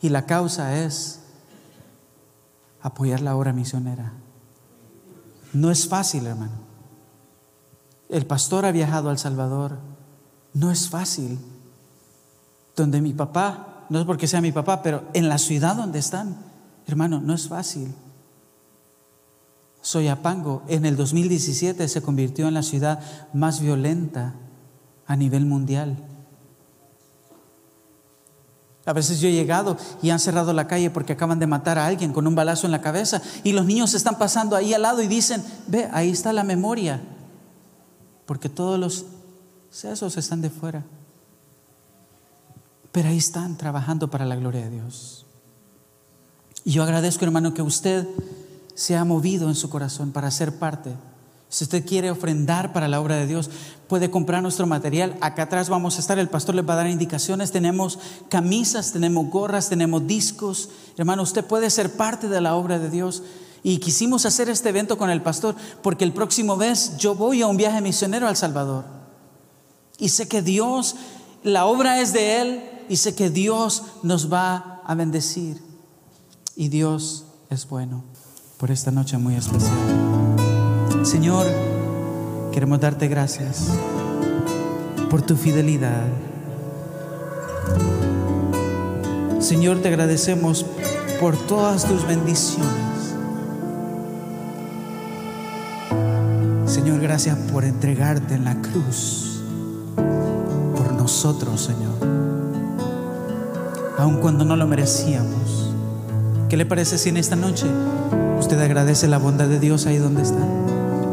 Y 0.01 0.09
la 0.09 0.25
causa 0.25 0.83
es 0.85 1.21
apoyar 2.81 3.21
la 3.21 3.35
obra 3.35 3.53
misionera. 3.53 4.13
No 5.53 5.71
es 5.71 5.87
fácil, 5.87 6.27
hermano. 6.27 6.64
El 8.15 8.25
pastor 8.25 8.65
ha 8.65 8.71
viajado 8.71 9.09
al 9.09 9.17
Salvador. 9.17 9.77
No 10.53 10.71
es 10.71 10.87
fácil. 10.87 11.37
Donde 12.73 13.01
mi 13.01 13.11
papá, 13.11 13.83
no 13.89 13.99
es 13.99 14.05
porque 14.05 14.25
sea 14.25 14.39
mi 14.39 14.53
papá, 14.53 14.81
pero 14.81 15.03
en 15.13 15.27
la 15.27 15.37
ciudad 15.37 15.75
donde 15.75 15.99
están, 15.99 16.37
hermano, 16.87 17.19
no 17.19 17.33
es 17.33 17.49
fácil. 17.49 17.93
Soyapango 19.81 20.63
en 20.69 20.85
el 20.85 20.95
2017 20.95 21.89
se 21.89 22.01
convirtió 22.01 22.47
en 22.47 22.53
la 22.53 22.63
ciudad 22.63 23.01
más 23.33 23.59
violenta 23.59 24.35
a 25.07 25.17
nivel 25.17 25.45
mundial. 25.45 25.97
A 28.85 28.93
veces 28.93 29.19
yo 29.19 29.27
he 29.27 29.33
llegado 29.33 29.75
y 30.01 30.11
han 30.11 30.21
cerrado 30.21 30.53
la 30.53 30.67
calle 30.69 30.89
porque 30.89 31.11
acaban 31.11 31.39
de 31.39 31.47
matar 31.47 31.77
a 31.77 31.85
alguien 31.85 32.13
con 32.13 32.27
un 32.27 32.35
balazo 32.35 32.65
en 32.65 32.71
la 32.71 32.79
cabeza 32.79 33.21
y 33.43 33.51
los 33.51 33.65
niños 33.65 33.93
están 33.93 34.17
pasando 34.17 34.55
ahí 34.55 34.73
al 34.73 34.83
lado 34.83 35.01
y 35.01 35.07
dicen, 35.07 35.43
ve, 35.67 35.89
ahí 35.91 36.11
está 36.11 36.31
la 36.31 36.45
memoria, 36.45 37.01
porque 38.25 38.49
todos 38.49 38.79
los 38.79 39.05
sesos 39.71 40.17
están 40.17 40.41
de 40.41 40.49
fuera. 40.49 40.83
Pero 42.91 43.09
ahí 43.09 43.17
están 43.17 43.57
trabajando 43.57 44.09
para 44.09 44.25
la 44.25 44.35
gloria 44.35 44.61
de 44.65 44.69
Dios. 44.69 45.25
Y 46.63 46.71
yo 46.71 46.83
agradezco, 46.83 47.25
hermano, 47.25 47.53
que 47.53 47.61
usted 47.61 48.07
se 48.73 48.95
ha 48.95 49.05
movido 49.05 49.49
en 49.49 49.55
su 49.55 49.69
corazón 49.69 50.11
para 50.11 50.31
ser 50.31 50.57
parte 50.57 50.95
si 51.55 51.63
usted 51.63 51.85
quiere 51.85 52.11
ofrendar 52.11 52.73
para 52.73 52.89
la 52.89 52.99
obra 52.99 53.15
de 53.15 53.27
Dios, 53.27 53.49
puede 53.87 54.11
comprar 54.11 54.41
nuestro 54.41 54.67
material. 54.67 55.15
Acá 55.21 55.43
atrás 55.43 55.69
vamos 55.69 55.95
a 55.95 56.01
estar, 56.01 56.19
el 56.19 56.27
pastor 56.27 56.55
les 56.55 56.67
va 56.67 56.73
a 56.73 56.77
dar 56.77 56.89
indicaciones. 56.89 57.53
Tenemos 57.53 57.97
camisas, 58.27 58.91
tenemos 58.91 59.29
gorras, 59.29 59.69
tenemos 59.69 60.05
discos. 60.05 60.69
Hermano, 60.97 61.23
usted 61.23 61.45
puede 61.45 61.69
ser 61.69 61.95
parte 61.95 62.27
de 62.27 62.41
la 62.41 62.55
obra 62.55 62.77
de 62.77 62.89
Dios. 62.89 63.23
Y 63.67 63.79
quisimos 63.79 64.27
hacer 64.27 64.47
este 64.47 64.69
evento 64.69 64.95
con 64.95 65.09
el 65.09 65.23
pastor 65.23 65.55
porque 65.81 66.03
el 66.03 66.13
próximo 66.13 66.55
mes 66.55 66.97
yo 66.99 67.15
voy 67.15 67.41
a 67.41 67.47
un 67.47 67.57
viaje 67.57 67.81
misionero 67.81 68.27
al 68.27 68.35
Salvador. 68.35 68.85
Y 69.97 70.09
sé 70.09 70.27
que 70.27 70.43
Dios, 70.43 70.95
la 71.41 71.65
obra 71.65 71.99
es 71.99 72.13
de 72.13 72.41
Él 72.41 72.63
y 72.89 72.97
sé 72.97 73.15
que 73.15 73.31
Dios 73.31 73.81
nos 74.03 74.31
va 74.31 74.83
a 74.85 74.93
bendecir. 74.93 75.63
Y 76.55 76.67
Dios 76.67 77.25
es 77.49 77.67
bueno 77.67 78.03
por 78.59 78.69
esta 78.69 78.91
noche 78.91 79.17
muy 79.17 79.33
especial. 79.33 79.73
Señor, 81.01 81.47
queremos 82.51 82.79
darte 82.79 83.07
gracias 83.07 83.69
por 85.09 85.23
tu 85.23 85.35
fidelidad. 85.35 86.05
Señor, 89.39 89.81
te 89.81 89.87
agradecemos 89.87 90.67
por 91.19 91.35
todas 91.47 91.87
tus 91.87 92.05
bendiciones. 92.05 92.84
Señor, 96.85 97.01
gracias 97.01 97.35
por 97.51 97.63
entregarte 97.63 98.35
en 98.35 98.43
la 98.43 98.61
cruz 98.61 99.41
por 100.75 100.93
nosotros, 100.93 101.59
Señor. 101.59 101.95
Aun 103.97 104.17
cuando 104.17 104.45
no 104.45 104.55
lo 104.55 104.67
merecíamos. 104.67 105.73
¿Qué 106.47 106.57
le 106.57 106.67
parece 106.67 106.99
si 106.99 107.09
en 107.09 107.17
esta 107.17 107.35
noche 107.35 107.65
usted 108.39 108.61
agradece 108.61 109.07
la 109.07 109.17
bondad 109.17 109.47
de 109.47 109.59
Dios 109.59 109.87
ahí 109.87 109.97
donde 109.97 110.21
está? 110.21 110.47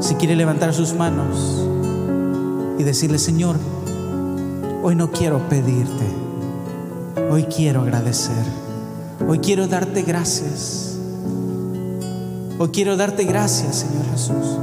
Si 0.00 0.16
quiere 0.16 0.36
levantar 0.36 0.74
sus 0.74 0.92
manos 0.92 1.66
y 2.78 2.82
decirle, 2.82 3.18
Señor, 3.18 3.56
hoy 4.82 4.94
no 4.94 5.10
quiero 5.10 5.48
pedirte, 5.48 6.04
hoy 7.30 7.44
quiero 7.44 7.80
agradecer, 7.80 8.44
hoy 9.26 9.38
quiero 9.38 9.68
darte 9.68 10.02
gracias, 10.02 10.98
hoy 12.58 12.68
quiero 12.68 12.98
darte 12.98 13.24
gracias, 13.24 13.76
Señor 13.76 14.04
Jesús, 14.12 14.58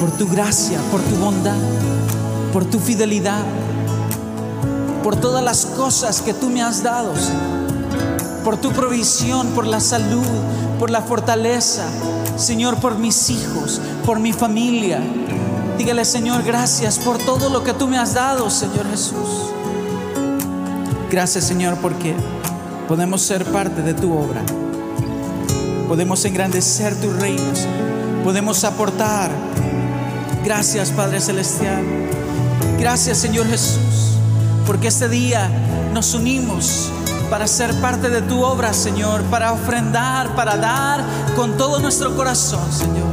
por 0.00 0.10
tu 0.12 0.28
gracia, 0.28 0.78
por 0.90 1.00
tu 1.00 1.16
bondad, 1.16 1.56
por 2.52 2.64
tu 2.64 2.78
fidelidad, 2.78 3.42
por 5.02 5.16
todas 5.16 5.42
las 5.44 5.66
cosas 5.66 6.22
que 6.22 6.34
tú 6.34 6.50
me 6.50 6.62
has 6.62 6.82
dado, 6.82 7.12
por 8.44 8.56
tu 8.56 8.72
provisión, 8.72 9.48
por 9.48 9.66
la 9.66 9.80
salud, 9.80 10.24
por 10.78 10.90
la 10.90 11.02
fortaleza, 11.02 11.84
Señor, 12.36 12.76
por 12.76 12.98
mis 12.98 13.30
hijos, 13.30 13.80
por 14.04 14.18
mi 14.18 14.32
familia. 14.32 15.00
Dígale, 15.78 16.04
Señor, 16.04 16.42
gracias 16.42 16.98
por 16.98 17.18
todo 17.18 17.48
lo 17.48 17.64
que 17.64 17.72
tú 17.72 17.88
me 17.88 17.98
has 17.98 18.14
dado, 18.14 18.48
Señor 18.50 18.88
Jesús. 18.90 19.50
Gracias, 21.10 21.44
Señor, 21.44 21.76
porque 21.78 22.14
podemos 22.88 23.22
ser 23.22 23.44
parte 23.44 23.82
de 23.82 23.94
tu 23.94 24.12
obra. 24.12 24.42
Podemos 25.88 26.24
engrandecer 26.24 26.94
tu 27.00 27.10
reino, 27.12 27.52
podemos 28.24 28.64
aportar. 28.64 29.30
Gracias, 30.44 30.90
Padre 30.90 31.22
Celestial. 31.22 31.82
Gracias, 32.78 33.16
Señor 33.16 33.46
Jesús, 33.48 34.18
porque 34.66 34.88
este 34.88 35.08
día 35.08 35.48
nos 35.94 36.12
unimos 36.12 36.90
para 37.30 37.46
ser 37.46 37.74
parte 37.80 38.10
de 38.10 38.20
tu 38.20 38.42
obra, 38.44 38.74
Señor, 38.74 39.22
para 39.24 39.52
ofrendar, 39.52 40.34
para 40.34 40.58
dar 40.58 41.02
con 41.34 41.56
todo 41.56 41.78
nuestro 41.78 42.14
corazón, 42.14 42.70
Señor. 42.70 43.08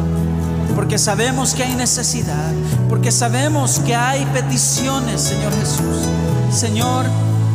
Porque 0.75 0.97
sabemos 0.97 1.53
que 1.53 1.63
hay 1.63 1.73
necesidad, 1.73 2.51
porque 2.89 3.13
sabemos 3.13 3.79
que 3.79 3.95
hay 3.95 4.25
peticiones, 4.25 5.21
Señor 5.21 5.53
Jesús. 5.53 6.09
Señor, 6.51 7.05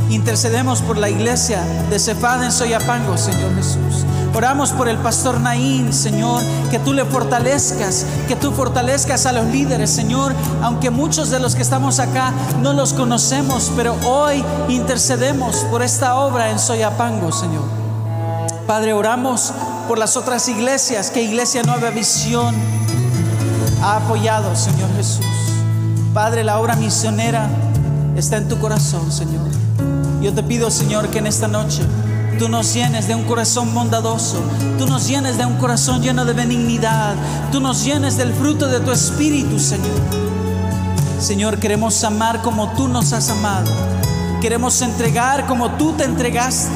intercedemos 0.09 0.81
por 0.81 0.97
la 0.97 1.11
iglesia 1.11 1.63
de 1.91 1.99
Cefad 1.99 2.43
en 2.45 2.51
Soyapango, 2.51 3.19
Señor 3.19 3.55
Jesús. 3.55 4.07
Oramos 4.37 4.73
por 4.73 4.87
el 4.87 4.99
pastor 4.99 5.41
Naín, 5.41 5.95
Señor, 5.95 6.43
que 6.71 6.79
tú 6.79 6.93
le 6.93 7.07
fortalezcas, 7.07 8.05
que 8.29 8.37
tú 8.37 8.53
fortalezcas 8.53 9.25
a 9.25 9.33
los 9.33 9.47
líderes, 9.47 9.89
Señor, 9.89 10.35
aunque 10.61 10.91
muchos 10.91 11.31
de 11.31 11.41
los 11.41 11.55
que 11.55 11.63
estamos 11.63 12.01
acá 12.01 12.35
no 12.61 12.75
los 12.75 12.93
conocemos, 12.93 13.73
pero 13.75 13.97
hoy 14.05 14.45
intercedemos 14.69 15.65
por 15.71 15.83
esta 15.83 16.17
obra 16.17 16.51
en 16.51 16.59
Soyapango, 16.59 17.33
Señor. 17.33 17.65
Padre, 18.67 18.93
oramos 18.93 19.55
por 19.89 19.97
las 19.97 20.19
otras 20.19 20.47
iglesias 20.51 21.11
que 21.11 21.23
Iglesia 21.23 21.63
Nueva 21.63 21.89
Visión 21.89 22.55
ha 23.81 23.97
apoyado, 23.97 24.55
Señor 24.55 24.91
Jesús. 24.97 25.25
Padre, 26.13 26.45
la 26.45 26.61
obra 26.61 26.77
misionera 26.77 27.49
está 28.17 28.37
en 28.37 28.49
tu 28.49 28.59
corazón, 28.59 29.11
Señor. 29.11 29.47
Yo 30.21 30.35
te 30.35 30.43
pido, 30.43 30.71
Señor, 30.71 31.09
que 31.09 31.21
en 31.21 31.27
esta 31.27 31.49
noche 31.49 31.83
tú 32.39 32.49
nos 32.49 32.75
llenes 32.75 33.09
de 33.09 33.15
un 33.15 33.25
corazón 33.25 33.75
bondadoso, 33.75 34.41
tú 34.79 34.87
nos 34.87 35.09
llenes 35.09 35.39
de 35.39 35.47
un 35.47 35.57
corazón 35.57 36.03
lleno 36.03 36.25
de 36.25 36.33
benignidad, 36.33 37.15
tú 37.51 37.61
nos 37.61 37.85
llenes 37.85 38.17
del 38.17 38.33
fruto 38.33 38.67
de 38.69 38.81
tu 38.81 38.91
espíritu, 38.93 39.59
Señor. 39.59 40.01
Señor, 41.19 41.59
queremos 41.59 42.03
amar 42.05 42.43
como 42.43 42.69
tú 42.73 42.89
nos 42.89 43.13
has 43.13 43.31
amado, 43.31 43.71
queremos 44.41 44.81
entregar 44.83 45.47
como 45.47 45.71
tú 45.73 45.93
te 45.93 46.05
entregaste. 46.05 46.71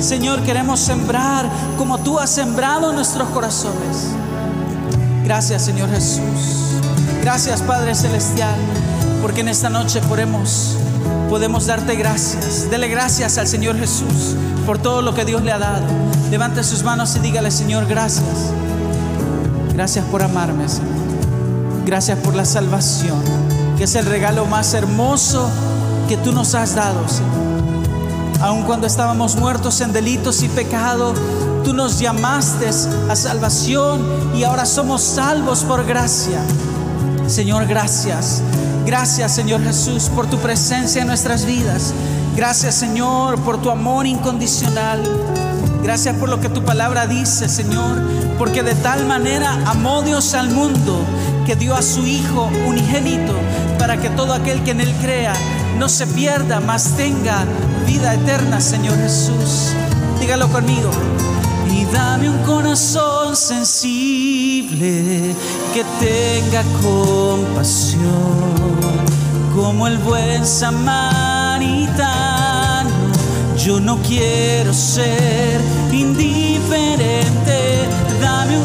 Señor, 0.00 0.42
queremos 0.42 0.80
sembrar 0.80 1.48
como 1.78 1.98
tú 1.98 2.18
has 2.18 2.30
sembrado 2.30 2.92
nuestros 2.92 3.28
corazones. 3.28 4.08
Gracias, 5.24 5.62
Señor 5.62 5.90
Jesús. 5.90 6.20
Gracias, 7.22 7.62
Padre 7.62 7.94
Celestial, 7.94 8.56
porque 9.20 9.42
en 9.42 9.48
esta 9.48 9.70
noche 9.70 10.00
podemos 10.00 10.76
podemos 11.28 11.66
darte 11.66 11.96
gracias. 11.96 12.70
Dele 12.70 12.88
gracias 12.88 13.38
al 13.38 13.46
Señor 13.46 13.78
Jesús 13.78 14.36
por 14.66 14.78
todo 14.78 15.02
lo 15.02 15.14
que 15.14 15.24
Dios 15.24 15.42
le 15.42 15.52
ha 15.52 15.58
dado. 15.58 15.86
Levante 16.30 16.62
sus 16.64 16.82
manos 16.82 17.16
y 17.16 17.18
dígale, 17.20 17.50
Señor, 17.50 17.86
gracias. 17.86 18.52
Gracias 19.74 20.04
por 20.06 20.22
amarme, 20.22 20.68
Señor. 20.68 20.92
Gracias 21.84 22.18
por 22.18 22.34
la 22.34 22.44
salvación, 22.44 23.20
que 23.76 23.84
es 23.84 23.94
el 23.94 24.06
regalo 24.06 24.46
más 24.46 24.74
hermoso 24.74 25.50
que 26.08 26.16
tú 26.16 26.32
nos 26.32 26.54
has 26.54 26.74
dado, 26.74 27.08
Señor. 27.08 27.42
Aun 28.40 28.64
cuando 28.64 28.86
estábamos 28.86 29.36
muertos 29.36 29.80
en 29.80 29.92
delitos 29.92 30.42
y 30.42 30.48
pecado, 30.48 31.14
tú 31.64 31.72
nos 31.72 31.98
llamaste 31.98 32.68
a 33.08 33.16
salvación 33.16 34.04
y 34.34 34.44
ahora 34.44 34.66
somos 34.66 35.02
salvos 35.02 35.64
por 35.64 35.84
gracia. 35.86 36.40
Señor, 37.26 37.66
gracias. 37.66 38.42
Gracias 38.86 39.34
Señor 39.34 39.62
Jesús 39.62 40.10
por 40.14 40.26
tu 40.26 40.38
presencia 40.38 41.02
en 41.02 41.08
nuestras 41.08 41.44
vidas. 41.44 41.92
Gracias 42.36 42.74
Señor 42.74 43.38
por 43.40 43.60
tu 43.60 43.70
amor 43.70 44.06
incondicional. 44.06 45.02
Gracias 45.82 46.16
por 46.16 46.28
lo 46.28 46.40
que 46.40 46.48
tu 46.48 46.64
palabra 46.64 47.06
dice 47.06 47.48
Señor. 47.48 48.00
Porque 48.38 48.62
de 48.62 48.74
tal 48.74 49.06
manera 49.06 49.58
amó 49.66 50.02
Dios 50.02 50.34
al 50.34 50.50
mundo 50.50 51.04
que 51.46 51.56
dio 51.56 51.74
a 51.74 51.82
su 51.82 52.06
Hijo 52.06 52.50
unigénito 52.66 53.34
para 53.78 53.98
que 53.98 54.08
todo 54.10 54.32
aquel 54.32 54.62
que 54.62 54.72
en 54.72 54.80
Él 54.80 54.94
crea 55.00 55.34
no 55.78 55.88
se 55.88 56.06
pierda, 56.06 56.60
mas 56.60 56.96
tenga 56.96 57.44
vida 57.86 58.14
eterna 58.14 58.60
Señor 58.60 58.96
Jesús. 58.98 59.72
Dígalo 60.20 60.48
conmigo. 60.48 60.90
Y 61.70 61.84
dame 61.86 62.28
un 62.28 62.38
corazón 62.42 63.34
sensible 63.34 65.34
que 65.72 65.84
tenga 65.98 66.62
compasión, 66.82 68.51
como 69.72 69.86
el 69.86 69.96
buen 69.98 70.44
samaritano. 70.44 72.90
Yo 73.56 73.78
no 73.80 73.96
quiero 74.02 74.74
ser 74.74 75.60
indiferente 75.90 77.88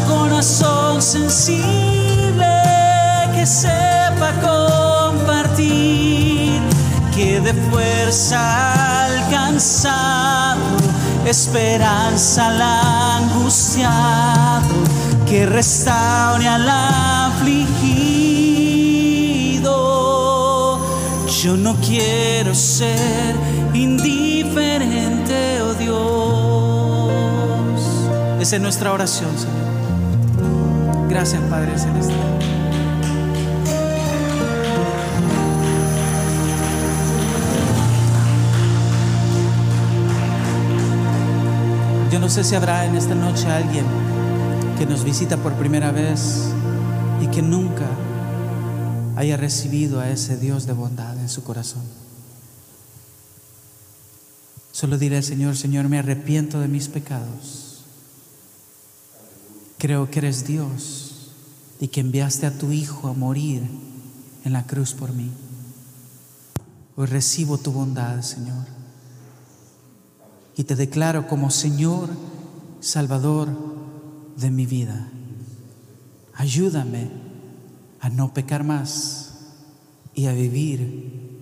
corazón 0.05 1.01
sensible 1.01 1.63
que 3.33 3.45
sepa 3.45 4.33
compartir, 4.41 6.59
que 7.15 7.39
de 7.39 7.53
fuerza 7.69 9.05
al 9.05 9.29
cansado, 9.29 10.59
esperanza 11.25 12.47
al 12.47 12.61
angustiado, 13.23 14.75
que 15.25 15.45
restaure 15.45 16.45
al 16.47 16.69
afligido. 16.69 18.26
Yo 21.47 21.55
no 21.55 21.75
quiero 21.77 22.53
ser 22.53 23.33
indiferente, 23.73 25.61
oh 25.61 25.73
Dios. 25.75 26.01
Esa 28.41 28.57
es 28.57 28.61
nuestra 28.61 28.91
oración, 28.91 29.29
Señor. 29.37 31.07
Gracias, 31.07 31.41
Padre 31.43 31.79
Celestial. 31.79 32.19
Yo 42.11 42.19
no 42.19 42.27
sé 42.27 42.43
si 42.43 42.55
habrá 42.55 42.83
en 42.83 42.97
esta 42.97 43.15
noche 43.15 43.47
alguien 43.49 43.85
que 44.77 44.85
nos 44.85 45.05
visita 45.05 45.37
por 45.37 45.53
primera 45.53 45.93
vez 45.93 46.51
y 47.21 47.27
que 47.27 47.41
nunca 47.41 47.85
haya 49.17 49.35
recibido 49.35 49.99
a 49.99 50.09
ese 50.09 50.37
Dios 50.37 50.65
de 50.65 50.73
bondad 50.73 51.17
en 51.19 51.27
su 51.27 51.43
corazón. 51.43 51.83
Solo 54.71 54.97
diré 54.97 55.21
Señor, 55.21 55.57
Señor, 55.57 55.89
me 55.89 55.99
arrepiento 55.99 56.59
de 56.59 56.67
mis 56.67 56.87
pecados. 56.87 57.81
Creo 59.77 60.09
que 60.09 60.19
eres 60.19 60.47
Dios 60.47 61.31
y 61.79 61.89
que 61.89 61.99
enviaste 61.99 62.45
a 62.45 62.57
tu 62.57 62.71
Hijo 62.71 63.07
a 63.07 63.13
morir 63.13 63.63
en 64.45 64.53
la 64.53 64.65
cruz 64.65 64.93
por 64.93 65.13
mí. 65.13 65.31
Hoy 66.95 67.07
recibo 67.07 67.57
tu 67.57 67.71
bondad, 67.71 68.21
Señor 68.21 68.77
y 70.57 70.63
te 70.63 70.75
declaro 70.75 71.27
como 71.27 71.51
Señor, 71.51 72.09
Salvador 72.79 73.47
de 74.35 74.49
mi 74.49 74.65
vida. 74.65 75.07
Ayúdame 76.33 77.11
a 77.99 78.09
no 78.09 78.33
pecar 78.33 78.63
más 78.63 79.27
y 80.13 80.27
a 80.27 80.33
vivir 80.33 81.37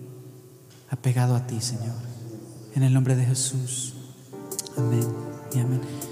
apegado 0.90 1.34
a 1.34 1.46
ti, 1.46 1.60
Señor. 1.60 1.94
En 2.74 2.82
el 2.82 2.92
nombre 2.92 3.16
de 3.16 3.24
Jesús. 3.24 3.94
Amén 4.76 5.06
y 5.54 5.58
amén. 5.58 6.05